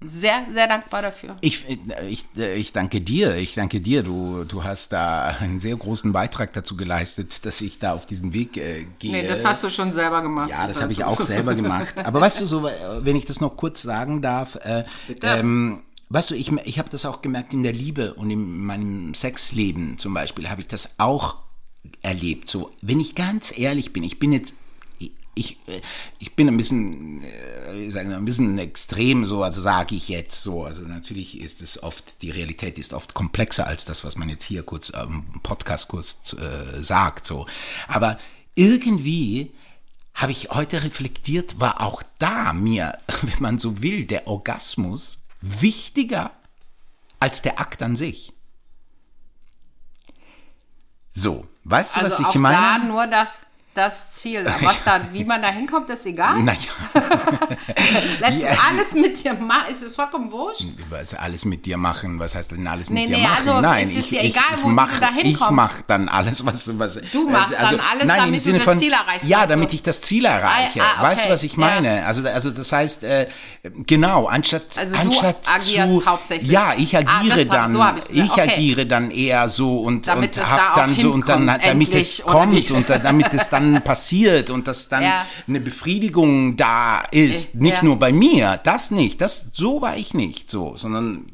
sehr, 0.07 0.47
sehr 0.53 0.67
dankbar 0.67 1.03
dafür. 1.03 1.37
Ich, 1.41 1.65
ich, 2.09 2.27
ich 2.37 2.73
danke 2.73 3.01
dir, 3.01 3.37
ich 3.37 3.55
danke 3.55 3.81
dir. 3.81 4.03
Du, 4.03 4.45
du 4.45 4.63
hast 4.65 4.93
da 4.93 5.37
einen 5.41 5.61
sehr 5.61 5.77
großen 5.77 6.13
Beitrag 6.13 6.53
dazu 6.53 6.77
geleistet, 6.77 7.47
dass 7.47 7.61
ich 7.61 7.79
da 7.79 7.95
auf 7.95 8.05
diesen 8.05 8.33
Weg 8.33 8.57
äh, 8.57 8.87
gehe. 8.99 9.13
Nee, 9.13 9.27
das 9.27 9.45
hast 9.45 9.65
du 9.65 9.71
schon 9.71 9.93
selber 9.93 10.21
gemacht. 10.21 10.51
Ja, 10.51 10.67
das 10.67 10.83
habe 10.83 10.93
ich 10.93 11.05
auch 11.05 11.21
selber 11.21 11.55
gemacht. 11.55 11.95
Aber 12.05 12.21
weißt 12.21 12.41
du, 12.41 12.47
so, 12.47 12.69
wenn 13.01 13.17
ich 13.17 13.25
das 13.25 13.41
noch 13.41 13.57
kurz 13.57 13.83
sagen 13.83 14.21
darf, 14.21 14.57
äh, 14.57 14.85
ähm, 15.23 15.83
weißt 16.15 16.31
du, 16.31 16.35
ich, 16.35 16.51
ich 16.65 16.79
habe 16.79 16.89
das 16.91 17.05
auch 17.07 17.23
gemerkt 17.23 17.53
in 17.53 17.63
der 17.63 17.73
Liebe 17.73 18.15
und 18.15 18.31
in 18.31 18.65
meinem 18.65 19.15
Sexleben 19.15 19.99
zum 19.99 20.15
Beispiel, 20.15 20.49
habe 20.49 20.61
ich 20.61 20.69
das 20.69 20.99
auch 20.99 21.39
erlebt. 22.03 22.49
So, 22.49 22.73
wenn 22.83 23.01
ich 23.01 23.15
ganz 23.15 23.57
ehrlich 23.57 23.93
bin, 23.93 24.05
ich 24.05 24.19
bin 24.19 24.33
jetzt 24.33 24.55
ich, 25.35 25.59
äh, 25.67 25.81
ich 26.19 26.37
bin 26.37 26.49
ein 26.49 26.57
bisschen, 26.57 27.23
äh, 27.23 27.91
sagen 27.91 28.11
wir, 28.11 28.17
ein 28.17 28.25
bisschen 28.25 28.57
extrem 28.59 29.25
so, 29.25 29.43
also 29.43 29.61
sage 29.61 29.97
ich 29.97 30.09
jetzt 30.09 30.43
so. 30.43 30.65
Also 30.65 30.83
natürlich 30.83 31.41
ist 31.41 31.61
es 31.61 31.83
oft, 31.83 32.23
die 32.23 32.31
Realität 32.31 32.79
ist 32.79 32.93
oft 32.93 33.15
komplexer 33.15 33.67
als 33.67 33.85
das, 33.85 34.05
was 34.05 34.17
man 34.17 34.29
jetzt 34.29 34.45
hier 34.45 34.63
kurz 34.63 34.93
am 34.93 35.41
Podcast 35.43 35.89
kurz 35.89 36.35
äh, 36.35 36.81
sagt. 36.81 37.27
So. 37.27 37.47
Aber 37.89 38.19
irgendwie 38.55 39.51
habe 40.15 40.31
ich 40.31 40.51
heute 40.51 40.85
reflektiert, 40.85 41.59
war 41.59 41.81
auch 41.81 42.05
da 42.19 42.53
mir, 42.53 42.99
wenn 43.23 43.43
man 43.43 43.59
so 43.59 43.83
will, 43.83 44.07
der 44.07 44.29
Orgasmus 44.29 45.24
wichtiger 45.45 46.31
als 47.21 47.43
der 47.43 47.61
Akt 47.61 47.83
an 47.83 47.97
sich. 47.97 48.33
So, 51.13 51.47
weißt 51.65 51.97
du, 51.97 52.01
also 52.01 52.23
was 52.25 52.31
ich 52.31 52.41
meine? 52.41 52.57
da 52.57 52.79
nur 52.79 53.07
das 53.07 53.43
das 53.75 54.11
Ziel. 54.15 54.47
Was 54.63 54.85
da, 54.85 55.01
wie 55.13 55.25
man 55.25 55.43
da 55.43 55.49
hinkommt, 55.49 55.91
ist 55.91 56.07
egal. 56.07 56.35
Naja, 56.43 56.59
Lässt 58.21 58.43
du 58.43 58.47
alles 58.49 58.93
mit 58.95 59.23
dir 59.23 59.35
machen, 59.35 59.71
ist 59.71 59.83
es 59.83 59.95
vollkommen 59.95 60.31
wurscht. 60.31 60.65
was 60.91 61.15
alles 61.15 61.45
mit 61.45 61.67
dir 61.67 61.77
machen, 61.77 62.19
was 62.19 62.35
heißt 62.35 62.53
denn 62.53 62.67
alles 62.67 62.91
Nee, 62.91 63.03
mit 63.07 63.11
dir 63.11 63.17
nee, 63.19 63.23
machen? 63.25 63.49
also 63.49 63.61
nein, 63.61 63.85
es 63.85 63.91
ist 63.91 63.99
ich, 63.99 64.09
dir 64.11 64.21
ich, 64.23 64.31
egal, 64.31 64.45
ich 64.57 64.63
wo 64.63 64.69
du 64.69 64.75
mach, 64.75 65.01
da 65.01 65.09
Ich 65.17 65.23
hinkommst. 65.23 65.53
mach 65.53 65.81
dann 65.83 66.09
alles, 66.09 66.45
was... 66.47 66.79
was 66.79 67.01
Du 67.13 67.29
machst 67.29 67.53
dann 67.55 67.81
alles, 67.81 68.05
nein, 68.07 68.19
damit 68.25 68.47
du 68.47 68.53
das 68.53 68.63
von, 68.63 68.79
Ziel 68.79 68.93
erreichst, 68.93 69.27
Ja, 69.27 69.39
also. 69.41 69.49
damit 69.51 69.73
ich 69.73 69.83
das 69.83 70.01
Ziel 70.01 70.25
erreiche. 70.25 70.81
Ah, 70.83 70.85
ah, 70.99 71.03
Weißt 71.03 71.23
du, 71.23 71.25
okay, 71.27 71.33
was 71.33 71.43
ich 71.43 71.53
ja. 71.53 71.59
meine? 71.59 72.07
Also, 72.07 72.27
also 72.29 72.51
das 72.51 72.73
heißt, 72.73 73.05
äh, 73.05 73.27
genau, 73.87 74.27
anstatt, 74.27 74.63
Also 74.79 74.95
du 74.95 75.01
anstatt 75.01 75.37
agierst 75.53 75.77
zu... 75.89 76.07
hauptsächlich. 76.07 76.51
Ja, 76.51 76.75
ich 76.77 76.97
Ah, 76.97 77.01
agiere 77.01 77.41
hab- 77.41 77.51
dann, 77.51 77.73
so 77.73 77.79
gesagt, 77.79 78.11
ich 78.11 78.31
okay. 78.31 78.41
agiere 78.43 78.87
dann 78.87 79.11
eher 79.11 79.49
so 79.49 79.81
und, 79.81 80.07
Damit 80.07 80.37
und 80.37 80.43
es 80.45 80.51
hab 80.51 80.75
da 80.75 80.81
dann 80.81 80.97
so 80.97 81.11
und 81.13 81.29
dann, 81.29 81.47
damit 81.47 81.95
es 81.95 82.23
kommt 82.23 82.71
und 82.71 82.89
da- 82.89 82.99
damit 82.99 83.33
es 83.35 83.51
dann 83.51 83.64
passiert 83.83 84.51
und 84.51 84.67
dass 84.69 84.89
dann 84.89 85.03
Ja. 85.03 85.27
eine 85.49 85.61
Befriedigung 85.61 86.57
da 86.57 87.03
ist. 87.11 87.55
Nicht 87.57 87.79
ja. 87.79 87.85
nur 87.85 87.99
bei 87.99 88.13
mir, 88.13 88.61
das 88.63 88.91
nicht, 88.91 89.21
das, 89.21 89.51
so 89.55 89.81
war 89.81 89.97
ich 89.97 90.15
nicht 90.15 90.51
so, 90.51 90.77
sondern 90.77 91.27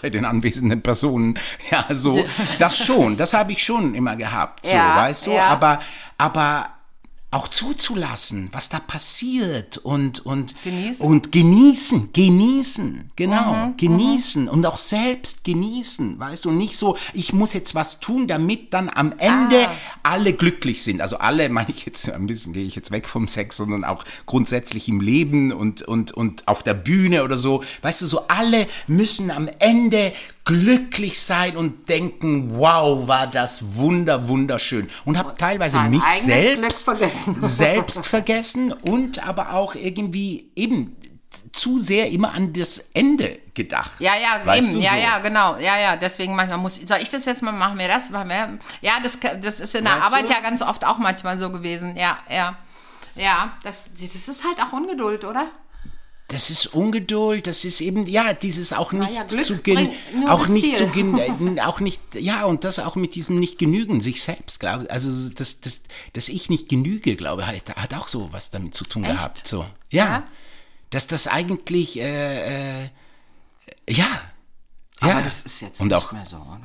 bei 0.00 0.10
den 0.10 0.24
anwesenden 0.24 0.82
Personen, 0.82 1.38
ja, 1.70 1.86
so, 1.90 2.22
das 2.58 2.78
schon, 2.78 3.16
das 3.16 3.32
habe 3.32 3.52
ich 3.52 3.64
schon 3.64 3.94
immer 3.94 4.16
gehabt, 4.16 4.66
so, 4.66 4.72
Ja, 4.74 4.96
weißt 4.96 5.26
du, 5.28 5.38
aber, 5.38 5.80
aber 6.18 6.68
auch 7.34 7.48
zuzulassen, 7.48 8.48
was 8.52 8.68
da 8.68 8.78
passiert 8.78 9.78
und, 9.78 10.24
und, 10.24 10.54
Genießen. 10.62 11.04
und 11.04 11.32
genießen, 11.32 12.10
genießen, 12.12 13.10
genau, 13.16 13.54
Mhm, 13.66 13.76
genießen 13.76 14.48
und 14.48 14.64
auch 14.66 14.76
selbst 14.76 15.42
genießen, 15.44 16.18
weißt 16.18 16.44
du, 16.44 16.50
und 16.50 16.58
nicht 16.58 16.76
so, 16.76 16.96
ich 17.12 17.32
muss 17.32 17.52
jetzt 17.52 17.74
was 17.74 17.98
tun, 18.00 18.28
damit 18.28 18.72
dann 18.72 18.88
am 18.88 19.12
Ende 19.18 19.68
Ah. 19.68 19.72
alle 20.04 20.32
glücklich 20.32 20.82
sind. 20.82 21.00
Also 21.00 21.18
alle 21.18 21.48
meine 21.50 21.70
ich 21.70 21.84
jetzt 21.86 22.08
ein 22.10 22.26
bisschen, 22.26 22.52
gehe 22.52 22.64
ich 22.64 22.76
jetzt 22.76 22.90
weg 22.92 23.08
vom 23.08 23.26
Sex, 23.26 23.56
sondern 23.56 23.84
auch 23.84 24.04
grundsätzlich 24.26 24.88
im 24.88 25.00
Leben 25.00 25.52
und, 25.52 25.82
und, 25.82 26.12
und 26.12 26.46
auf 26.46 26.62
der 26.62 26.74
Bühne 26.74 27.24
oder 27.24 27.36
so. 27.36 27.64
Weißt 27.82 28.02
du, 28.02 28.06
so 28.06 28.28
alle 28.28 28.68
müssen 28.86 29.30
am 29.30 29.48
Ende 29.58 30.12
glücklich 30.44 31.20
sein 31.20 31.56
und 31.56 31.88
denken, 31.88 32.58
wow, 32.58 33.08
war 33.08 33.26
das 33.26 33.76
wunder, 33.76 34.28
wunderschön. 34.28 34.88
Und 35.04 35.16
habe 35.18 35.34
teilweise 35.36 35.78
Dein 35.78 35.90
mich 35.90 36.02
selbst 36.02 36.84
vergessen. 36.84 37.36
selbst 37.40 38.06
vergessen 38.06 38.72
und 38.72 39.26
aber 39.26 39.54
auch 39.54 39.74
irgendwie 39.74 40.50
eben 40.54 40.96
zu 41.52 41.78
sehr 41.78 42.10
immer 42.10 42.32
an 42.32 42.52
das 42.52 42.90
Ende 42.94 43.38
gedacht. 43.54 44.00
Ja, 44.00 44.12
ja, 44.16 44.44
Weißt 44.44 44.70
eben, 44.70 44.80
ja, 44.80 44.90
so? 44.90 44.96
ja, 44.96 45.18
genau, 45.20 45.56
ja, 45.56 45.78
ja, 45.78 45.96
deswegen 45.96 46.34
manchmal 46.34 46.58
muss, 46.58 46.76
soll 46.76 46.98
ich 47.00 47.10
das 47.10 47.24
jetzt 47.24 47.42
mal, 47.42 47.52
machen 47.52 47.78
wir 47.78 47.88
das, 47.88 48.10
machen 48.10 48.28
wir, 48.28 48.58
ja, 48.80 48.94
das, 49.02 49.18
das 49.40 49.60
ist 49.60 49.74
in 49.74 49.84
der 49.84 49.94
Weißt 49.94 50.06
Arbeit 50.06 50.28
du? 50.28 50.32
ja 50.32 50.40
ganz 50.40 50.62
oft 50.62 50.84
auch 50.84 50.98
manchmal 50.98 51.38
so 51.38 51.50
gewesen, 51.50 51.96
ja, 51.96 52.18
ja, 52.28 52.56
ja, 53.14 53.52
das, 53.62 53.90
das 53.94 54.28
ist 54.28 54.44
halt 54.44 54.60
auch 54.60 54.72
Ungeduld, 54.72 55.24
oder? 55.24 55.46
Das 56.34 56.50
ist 56.50 56.66
Ungeduld, 56.66 57.46
das 57.46 57.64
ist 57.64 57.80
eben, 57.80 58.08
ja, 58.08 58.32
dieses 58.32 58.72
auch 58.72 58.90
nicht 58.90 59.14
ja, 59.14 59.28
zu 59.28 59.58
gen, 59.58 59.76
bringt 59.76 60.14
nur 60.16 60.32
auch 60.32 60.48
nicht 60.48 60.64
Ziel. 60.64 60.74
zu 60.74 60.86
gen, 60.88 61.16
äh, 61.58 61.60
auch 61.60 61.78
nicht, 61.78 62.00
ja, 62.14 62.44
und 62.44 62.64
das 62.64 62.80
auch 62.80 62.96
mit 62.96 63.14
diesem 63.14 63.38
nicht 63.38 63.56
genügen, 63.56 64.00
sich 64.00 64.20
selbst, 64.20 64.58
glaube 64.58 64.90
also 64.90 65.28
das, 65.28 65.60
das, 65.60 65.80
dass 66.12 66.28
ich 66.28 66.50
nicht 66.50 66.68
genüge, 66.68 67.14
glaube 67.14 67.46
hat, 67.46 67.54
hat 67.76 67.94
auch 67.94 68.08
so 68.08 68.32
was 68.32 68.50
damit 68.50 68.74
zu 68.74 68.82
tun 68.82 69.04
Echt? 69.04 69.14
gehabt, 69.14 69.46
so, 69.46 69.64
ja, 69.90 70.04
Ja? 70.06 70.24
dass 70.90 71.06
das 71.06 71.28
eigentlich, 71.28 72.00
äh, 72.00 72.82
äh, 72.82 72.88
ja, 73.88 74.08
Aber 75.04 75.18
ja. 75.18 75.22
das 75.22 75.42
ist 75.42 75.60
jetzt 75.60 75.80
und 75.80 75.88
nicht 75.88 75.96
auch, 75.96 76.12
mehr 76.12 76.26
so, 76.26 76.36
oder? 76.36 76.60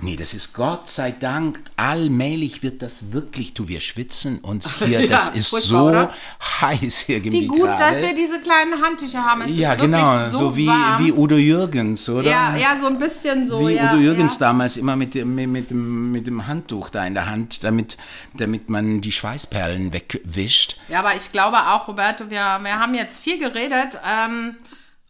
Nee, 0.00 0.16
das 0.16 0.34
ist 0.34 0.54
Gott 0.54 0.88
sei 0.90 1.10
Dank, 1.10 1.60
allmählich 1.76 2.62
wird 2.62 2.82
das 2.82 3.12
wirklich, 3.12 3.54
du, 3.54 3.68
wir 3.68 3.80
schwitzen 3.80 4.38
uns 4.38 4.76
hier, 4.78 5.00
Ja, 5.02 5.06
das 5.06 5.28
ist 5.28 5.50
so 5.50 5.88
oder? 5.88 6.12
heiß 6.60 7.08
irgendwie 7.08 7.42
Wie 7.42 7.46
gut, 7.46 7.60
gerade. 7.60 7.94
dass 7.94 8.02
wir 8.02 8.14
diese 8.14 8.40
kleinen 8.40 8.82
Handtücher 8.82 9.24
haben. 9.24 9.42
Es 9.42 9.54
Ja, 9.54 9.74
genau, 9.74 10.30
so, 10.30 10.38
so, 10.38 10.56
wie, 10.56 10.68
wie 10.68 11.12
Udo 11.12 11.36
Jürgens, 11.36 12.08
oder? 12.08 12.28
ja, 12.28 12.56
ja, 12.56 12.76
so 12.80 12.86
ein 12.86 12.98
bisschen 12.98 13.48
so, 13.48 13.68
Wie 13.68 13.74
ja. 13.74 13.92
Udo 13.92 14.00
Jürgens 14.00 14.34
ja. 14.34 14.48
damals 14.48 14.76
immer 14.76 14.96
mit 14.96 15.14
dem, 15.14 15.34
mit, 15.34 15.48
mit, 15.48 15.70
dem, 15.70 16.12
mit 16.12 16.26
dem 16.26 16.46
Handtuch 16.46 16.90
da 16.90 17.04
in 17.04 17.14
der 17.14 17.26
Hand, 17.26 17.64
damit, 17.64 17.96
damit 18.34 18.68
man 18.68 19.00
die 19.00 19.12
Schweißperlen 19.12 19.92
wegwischt. 19.92 20.76
Ja, 20.88 21.00
aber 21.00 21.14
ich 21.16 21.32
glaube 21.32 21.58
auch, 21.58 21.88
Roberto, 21.88 22.30
wir, 22.30 22.58
wir 22.62 22.78
haben 22.78 22.94
jetzt 22.94 23.20
viel 23.20 23.38
geredet 23.38 23.98
ähm, 24.08 24.56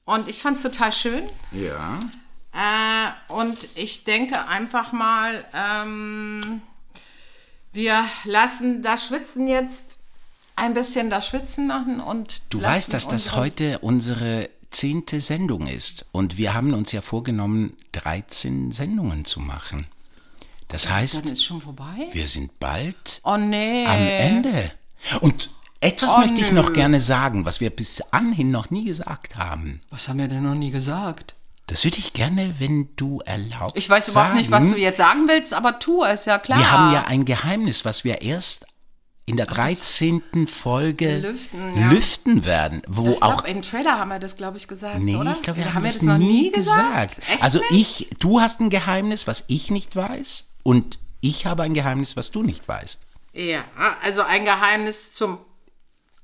und 0.04 0.28
ich 0.28 0.42
fand 0.42 0.56
es 0.56 0.62
total 0.62 0.92
schön. 0.92 1.24
Ja. 1.52 2.00
Äh, 2.58 3.32
und 3.32 3.68
ich 3.76 4.04
denke 4.04 4.46
einfach 4.48 4.92
mal, 4.92 5.44
ähm, 5.54 6.60
wir 7.72 8.04
lassen 8.24 8.82
das 8.82 9.06
Schwitzen 9.06 9.46
jetzt 9.46 9.98
ein 10.56 10.74
bisschen 10.74 11.08
das 11.08 11.28
Schwitzen 11.28 11.68
machen 11.68 12.00
und. 12.00 12.42
Du 12.50 12.60
weißt, 12.60 12.92
dass 12.92 13.06
das 13.06 13.36
heute 13.36 13.78
unsere 13.78 14.50
zehnte 14.70 15.20
Sendung 15.20 15.68
ist. 15.68 16.06
Und 16.10 16.36
wir 16.36 16.52
haben 16.54 16.74
uns 16.74 16.90
ja 16.90 17.00
vorgenommen, 17.00 17.76
13 17.92 18.72
Sendungen 18.72 19.24
zu 19.24 19.40
machen. 19.40 19.86
Das 20.66 20.90
heißt, 20.90 21.42
schon 21.42 21.62
vorbei? 21.62 22.08
wir 22.12 22.26
sind 22.26 22.58
bald 22.58 23.20
Oh 23.24 23.36
nee. 23.36 23.86
am 23.86 24.00
Ende. 24.00 24.72
Und 25.20 25.50
etwas 25.80 26.12
Oh, 26.12 26.18
möchte 26.18 26.40
ich 26.40 26.52
noch 26.52 26.72
gerne 26.72 27.00
sagen, 27.00 27.46
was 27.46 27.60
wir 27.60 27.70
bis 27.70 28.02
anhin 28.10 28.50
noch 28.50 28.70
nie 28.70 28.84
gesagt 28.84 29.36
haben. 29.36 29.80
Was 29.90 30.08
haben 30.08 30.18
wir 30.18 30.28
denn 30.28 30.42
noch 30.42 30.54
nie 30.56 30.70
gesagt? 30.70 31.34
Das 31.68 31.84
würde 31.84 31.98
ich 31.98 32.14
gerne, 32.14 32.54
wenn 32.58 32.88
du 32.96 33.20
erlaubst. 33.24 33.76
Ich 33.76 33.88
weiß 33.88 34.08
überhaupt 34.08 34.34
nicht, 34.34 34.50
was 34.50 34.64
sagen. 34.64 34.74
du 34.74 34.80
jetzt 34.80 34.96
sagen 34.96 35.28
willst, 35.28 35.52
aber 35.52 35.78
tu 35.78 36.02
es, 36.02 36.24
ja 36.24 36.38
klar. 36.38 36.58
Wir 36.58 36.70
haben 36.72 36.94
ja 36.94 37.04
ein 37.06 37.24
Geheimnis, 37.26 37.84
was 37.84 38.04
wir 38.04 38.22
erst 38.22 38.66
in 39.26 39.36
der 39.36 39.44
13. 39.44 40.46
Folge 40.46 41.18
Lüften, 41.18 41.78
ja. 41.78 41.90
lüften 41.90 42.44
werden, 42.46 42.80
wo 42.88 43.12
ich 43.12 43.22
auch 43.22 43.44
glaub, 43.44 43.54
im 43.54 43.60
Trailer 43.60 43.98
haben 43.98 44.08
wir 44.08 44.18
das, 44.18 44.36
glaube 44.36 44.56
ich, 44.56 44.66
gesagt, 44.66 45.00
Nee, 45.00 45.16
oder? 45.16 45.32
ich 45.32 45.42
glaube, 45.42 45.58
wir 45.58 45.74
haben, 45.74 45.82
wir 45.82 45.90
das, 45.90 45.96
das 45.96 46.04
noch 46.04 46.16
nie 46.16 46.50
gesagt. 46.50 47.18
Echt 47.28 47.42
also 47.42 47.60
nicht? 47.70 48.00
ich, 48.00 48.10
du 48.18 48.40
hast 48.40 48.60
ein 48.60 48.70
Geheimnis, 48.70 49.26
was 49.26 49.44
ich 49.48 49.70
nicht 49.70 49.94
weiß, 49.94 50.46
und 50.62 50.98
ich 51.20 51.44
habe 51.44 51.64
ein 51.64 51.74
Geheimnis, 51.74 52.16
was 52.16 52.30
du 52.30 52.42
nicht 52.42 52.66
weißt. 52.66 53.02
Ja, 53.34 53.64
also 54.02 54.22
ein 54.22 54.46
Geheimnis 54.46 55.12
zum, 55.12 55.38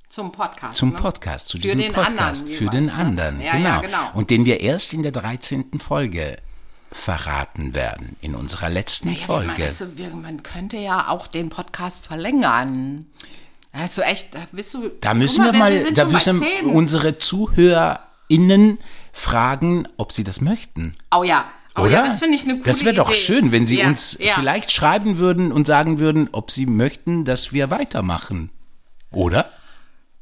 zum 0.09 0.31
Podcast. 0.33 0.79
Zum 0.79 0.91
ne? 0.91 0.97
Podcast, 0.97 1.49
zu 1.49 1.57
Für 1.59 1.63
diesem 1.63 1.81
den 1.81 1.93
Podcast, 1.93 2.43
anderen 2.45 2.57
für 2.57 2.67
den 2.71 2.85
jeweils, 2.85 2.97
ne? 2.99 3.05
anderen, 3.05 3.41
Ja, 3.41 3.53
genau. 3.53 3.69
ja, 3.69 3.81
genau. 3.81 4.11
Und 4.15 4.31
den 4.31 4.45
wir 4.45 4.61
erst 4.61 4.93
in 4.93 5.03
der 5.03 5.13
13. 5.13 5.81
Folge 5.81 6.37
verraten 6.93 7.75
werden, 7.75 8.17
in 8.21 8.35
unserer 8.37 8.71
letzten 8.71 9.11
Ja, 9.11 9.17
Folge. 9.27 9.69
du, 9.79 9.97
wir- 9.99 10.11
man 10.11 10.43
könnte 10.45 10.77
ja 10.77 11.09
auch 11.09 11.27
den 11.27 11.49
Podcast 11.49 12.07
verlängern. 12.07 13.07
Also 13.73 14.03
echt, 14.03 14.35
da 14.37 14.39
bist 14.53 14.73
du. 14.75 14.89
Da 15.01 15.15
müssen 15.15 15.45
wir 15.45 15.53
wir 15.53 15.59
mal, 15.59 15.73
sind 15.85 15.99
da 15.99 16.05
müssen 16.05 16.39
10. 16.39 16.67
unsere 16.67 17.19
ZuhörerInnen 17.19 18.79
fragen, 19.13 19.89
ob 19.97 20.13
sie 20.13 20.23
das 20.23 20.41
möchten. 20.41 20.95
Oh 21.13 21.25
ja. 21.25 21.45
Oh 21.77 21.81
Oder? 21.83 21.91
ja, 21.91 22.07
das 22.07 22.21
finde 22.21 22.37
ich 22.37 22.45
eine 22.45 22.53
coole 22.55 22.67
Das 22.67 22.85
wäre 22.85 22.95
doch 22.95 23.11
Idee. 23.11 23.19
schön, 23.19 23.51
wenn 23.51 23.67
Sie 23.67 23.81
ja, 23.81 23.89
uns 23.89 24.17
ja. 24.21 24.35
vielleicht 24.37 24.71
schreiben 24.71 25.19
würden 25.19 25.51
und 25.51 25.67
sagen 25.67 25.99
würden, 25.99 26.29
ob 26.31 26.53
Sie 26.53 26.67
möchten, 26.67 27.25
dass 27.25 27.53
wir 27.53 27.69
weitermachen. 27.71 28.51
Oder? 29.11 29.51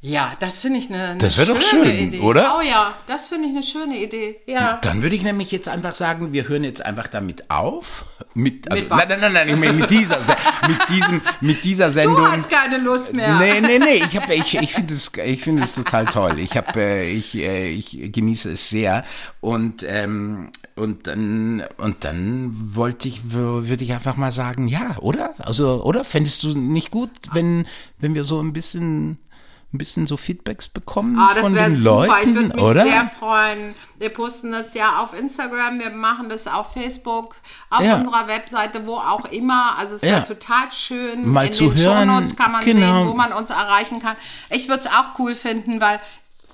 Ja, 0.04 0.32
das 0.40 0.58
finde 0.60 0.80
ich 0.80 0.88
eine, 0.90 1.10
eine 1.10 1.18
Das 1.18 1.38
wär 1.38 1.46
doch 1.46 1.62
schöne 1.62 1.86
schön, 1.86 2.08
Idee. 2.08 2.18
oder? 2.18 2.56
Oh 2.58 2.60
ja, 2.60 2.92
das 3.06 3.28
finde 3.28 3.46
ich 3.46 3.54
eine 3.54 3.62
schöne 3.62 3.96
Idee. 4.02 4.40
Ja. 4.46 4.78
Dann 4.82 5.00
würde 5.00 5.14
ich 5.14 5.22
nämlich 5.22 5.52
jetzt 5.52 5.68
einfach 5.68 5.94
sagen, 5.94 6.32
wir 6.32 6.48
hören 6.48 6.64
jetzt 6.64 6.84
einfach 6.84 7.06
damit 7.06 7.48
auf. 7.52 8.04
Mit, 8.34 8.68
also, 8.68 8.82
Mit 8.82 8.90
was? 8.90 8.98
Nein, 8.98 9.08
nein, 9.08 9.20
nein, 9.20 9.32
nein, 9.32 9.48
ich 9.50 9.56
meine 9.56 9.72
mit 9.74 9.90
dieser, 9.90 10.20
Se- 10.20 10.34
mit 10.66 10.88
diesem, 10.88 11.20
mit 11.40 11.62
dieser 11.62 11.86
Du 11.86 11.92
Sendung. 11.92 12.26
hast 12.32 12.50
keine 12.50 12.78
Lust 12.78 13.12
mehr. 13.12 13.38
Nee, 13.38 13.60
nee, 13.60 13.78
nee, 13.78 13.94
ich, 14.04 14.16
hab- 14.16 14.28
ich, 14.28 14.56
ich 14.56 14.72
finde 14.74 14.92
es 14.92 15.12
ich 15.24 15.40
find 15.40 15.60
es 15.62 15.72
total 15.72 16.04
toll. 16.06 16.40
Ich, 16.40 16.56
hab, 16.56 16.76
äh, 16.76 17.08
ich, 17.08 17.36
äh, 17.36 17.68
ich 17.68 17.96
genieße 18.10 18.50
es 18.50 18.70
sehr. 18.70 19.04
Und, 19.40 19.84
ähm, 19.88 20.50
und, 20.74 21.06
dann, 21.06 21.62
und 21.76 22.02
dann 22.02 22.50
wollte 22.74 23.06
ich, 23.06 23.20
würde 23.30 23.84
ich 23.84 23.92
einfach 23.92 24.16
mal 24.16 24.32
sagen, 24.32 24.66
ja, 24.66 24.96
oder? 24.98 25.34
Also, 25.38 25.84
oder? 25.84 26.02
Fändest 26.02 26.42
du 26.42 26.58
nicht 26.58 26.90
gut, 26.90 27.10
wenn, 27.32 27.68
wenn 28.00 28.16
wir 28.16 28.24
so 28.24 28.40
ein 28.42 28.52
bisschen, 28.52 29.18
ein 29.74 29.78
bisschen 29.78 30.06
so 30.06 30.16
Feedbacks 30.18 30.68
bekommen 30.68 31.18
Ah, 31.18 31.30
das 31.32 31.42
von 31.42 31.54
den 31.54 31.76
super. 31.76 32.06
Leuten, 32.06 32.28
ich 32.28 32.34
würde 32.34 32.54
mich 32.56 32.64
oder? 32.64 32.84
sehr 32.84 33.10
freuen. 33.18 33.74
Wir 33.98 34.10
posten 34.10 34.52
das 34.52 34.74
ja 34.74 34.98
auf 34.98 35.14
Instagram, 35.18 35.78
wir 35.80 35.90
machen 35.90 36.28
das 36.28 36.46
auf 36.46 36.72
Facebook, 36.74 37.36
auf 37.70 37.80
Ja. 37.80 37.96
unserer 37.96 38.28
Webseite, 38.28 38.86
wo 38.86 38.96
auch 38.96 39.24
immer. 39.26 39.76
Also 39.78 39.94
es 39.94 40.02
Ja. 40.02 40.08
wäre 40.16 40.24
total 40.26 40.70
schön. 40.72 41.26
Mal 41.26 41.46
In 41.46 41.52
zu 41.52 41.70
den 41.70 41.76
hören, 41.78 42.08
Shownotes 42.08 42.36
kann 42.36 42.52
man 42.52 42.64
genau. 42.64 42.80
sehen, 43.00 43.08
wo 43.08 43.14
man 43.14 43.32
uns 43.32 43.48
erreichen 43.50 44.00
kann. 44.02 44.16
Ich 44.50 44.68
würde 44.68 44.80
es 44.84 44.86
auch 44.88 45.18
cool 45.18 45.34
finden, 45.34 45.80
weil 45.80 46.00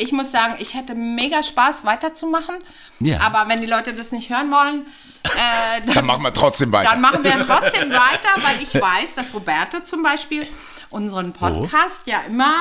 ich 0.01 0.13
muss 0.13 0.31
sagen, 0.31 0.55
ich 0.59 0.75
hätte 0.75 0.95
mega 0.95 1.43
Spaß 1.43 1.85
weiterzumachen. 1.85 2.55
Ja. 3.01 3.21
Aber 3.21 3.49
wenn 3.49 3.61
die 3.61 3.67
Leute 3.67 3.95
das 3.95 4.13
nicht 4.13 4.31
hören 4.31 4.49
wollen, 4.53 4.87
äh, 5.25 5.81
Dann 5.93 6.07
machen 6.07 6.23
wir 6.23 6.33
trotzdem 6.33 6.71
weiter. 6.71 6.91
dann 6.93 7.01
machen 7.01 7.25
wir 7.25 7.33
trotzdem 7.45 7.91
weiter, 7.91 8.29
weil 8.37 8.63
ich 8.63 8.73
weiß, 8.81 9.17
dass 9.17 9.35
Roberto 9.35 9.81
zum 9.81 10.05
Beispiel 10.05 10.47
unseren 10.91 11.33
Podcast 11.33 12.03
ja 12.07 12.21
immer 12.29 12.55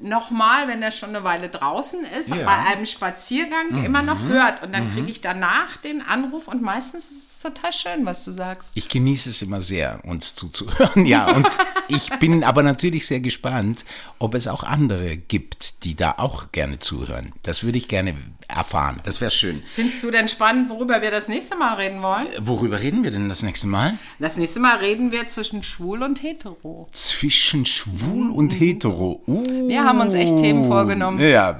nochmal, 0.00 0.68
wenn 0.68 0.82
er 0.82 0.90
schon 0.90 1.10
eine 1.10 1.24
Weile 1.24 1.48
draußen 1.48 2.00
ist, 2.20 2.28
Ja. 2.28 2.36
Mhm. 2.36 2.44
bei 2.44 2.56
einem 2.72 2.86
Spaziergang 2.86 3.84
immer 3.84 4.02
noch 4.02 4.22
hört. 4.22 4.62
Und 4.62 4.74
dann 4.74 4.92
kriege 4.92 5.10
ich 5.10 5.20
danach 5.20 5.76
den 5.78 6.02
Anruf 6.02 6.48
und 6.48 6.62
meistens 6.62 7.10
ist 7.10 7.32
es 7.32 7.38
total 7.40 7.72
schön, 7.72 8.04
was 8.06 8.24
du 8.24 8.32
sagst. 8.32 8.70
Ich 8.74 8.88
genieße 8.88 9.30
es 9.30 9.42
immer 9.42 9.60
sehr, 9.60 10.00
uns 10.04 10.34
zuzuhören, 10.34 11.06
ja. 11.06 11.30
Und 11.34 11.48
ich 11.88 12.10
bin 12.18 12.44
aber 12.44 12.62
natürlich 12.62 13.06
sehr 13.06 13.20
gespannt, 13.20 13.84
ob 14.18 14.34
es 14.34 14.48
auch 14.48 14.62
andere 14.64 15.16
gibt, 15.16 15.84
die 15.84 15.94
da 15.96 16.14
auch 16.18 16.52
gerne 16.52 16.78
zuhören. 16.78 17.32
Das 17.42 17.62
würde 17.62 17.78
ich 17.78 17.88
gerne 17.88 18.14
erfahren. 18.48 19.00
Das 19.04 19.20
wäre 19.20 19.30
schön. 19.30 19.62
Findest 19.72 20.02
du 20.02 20.10
denn 20.10 20.28
spannend, 20.28 20.70
worüber 20.70 21.02
wir 21.02 21.10
das 21.10 21.28
nächste 21.28 21.56
Mal 21.56 21.74
reden 21.74 22.02
wollen? 22.02 22.26
Worüber 22.40 22.80
reden 22.80 23.02
wir 23.04 23.10
denn 23.10 23.28
das 23.28 23.42
nächste 23.42 23.66
Mal? 23.66 23.98
Das 24.18 24.36
nächste 24.36 24.58
Mal 24.60 24.76
reden 24.78 25.12
wir 25.12 25.28
zwischen 25.28 25.62
schwul 25.62 26.02
und 26.02 26.22
hetero. 26.22 26.88
Zwischen 26.92 27.66
schwul 27.66 28.30
und 28.30 28.50
hetero. 28.58 29.22
Uh, 29.26 29.68
Wir 29.68 29.84
haben 29.88 30.00
uns 30.00 30.14
echt 30.14 30.36
Themen 30.36 30.64
vorgenommen. 30.66 31.18
Ja, 31.18 31.56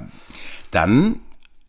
dann 0.71 1.19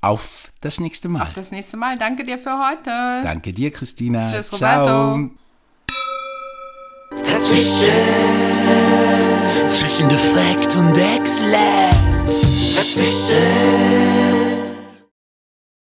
auf 0.00 0.50
das 0.60 0.78
nächste 0.78 1.08
Mal. 1.08 1.28
Das 1.34 1.50
nächste 1.50 1.76
Mal. 1.76 1.98
Danke 1.98 2.22
dir 2.22 2.38
für 2.38 2.58
heute. 2.58 3.22
Danke 3.22 3.52
dir, 3.52 3.70
Christina. 3.70 4.28
Tschüss, 4.28 4.50
Ciao. 4.50 5.14
Roberto. 5.14 5.30
Dazwischen, 7.10 7.88
zwischen 9.72 10.08
Defekt 10.08 10.76
und 10.76 10.96
Exzellenz. 10.96 12.76
Dazwischen, 12.76 14.39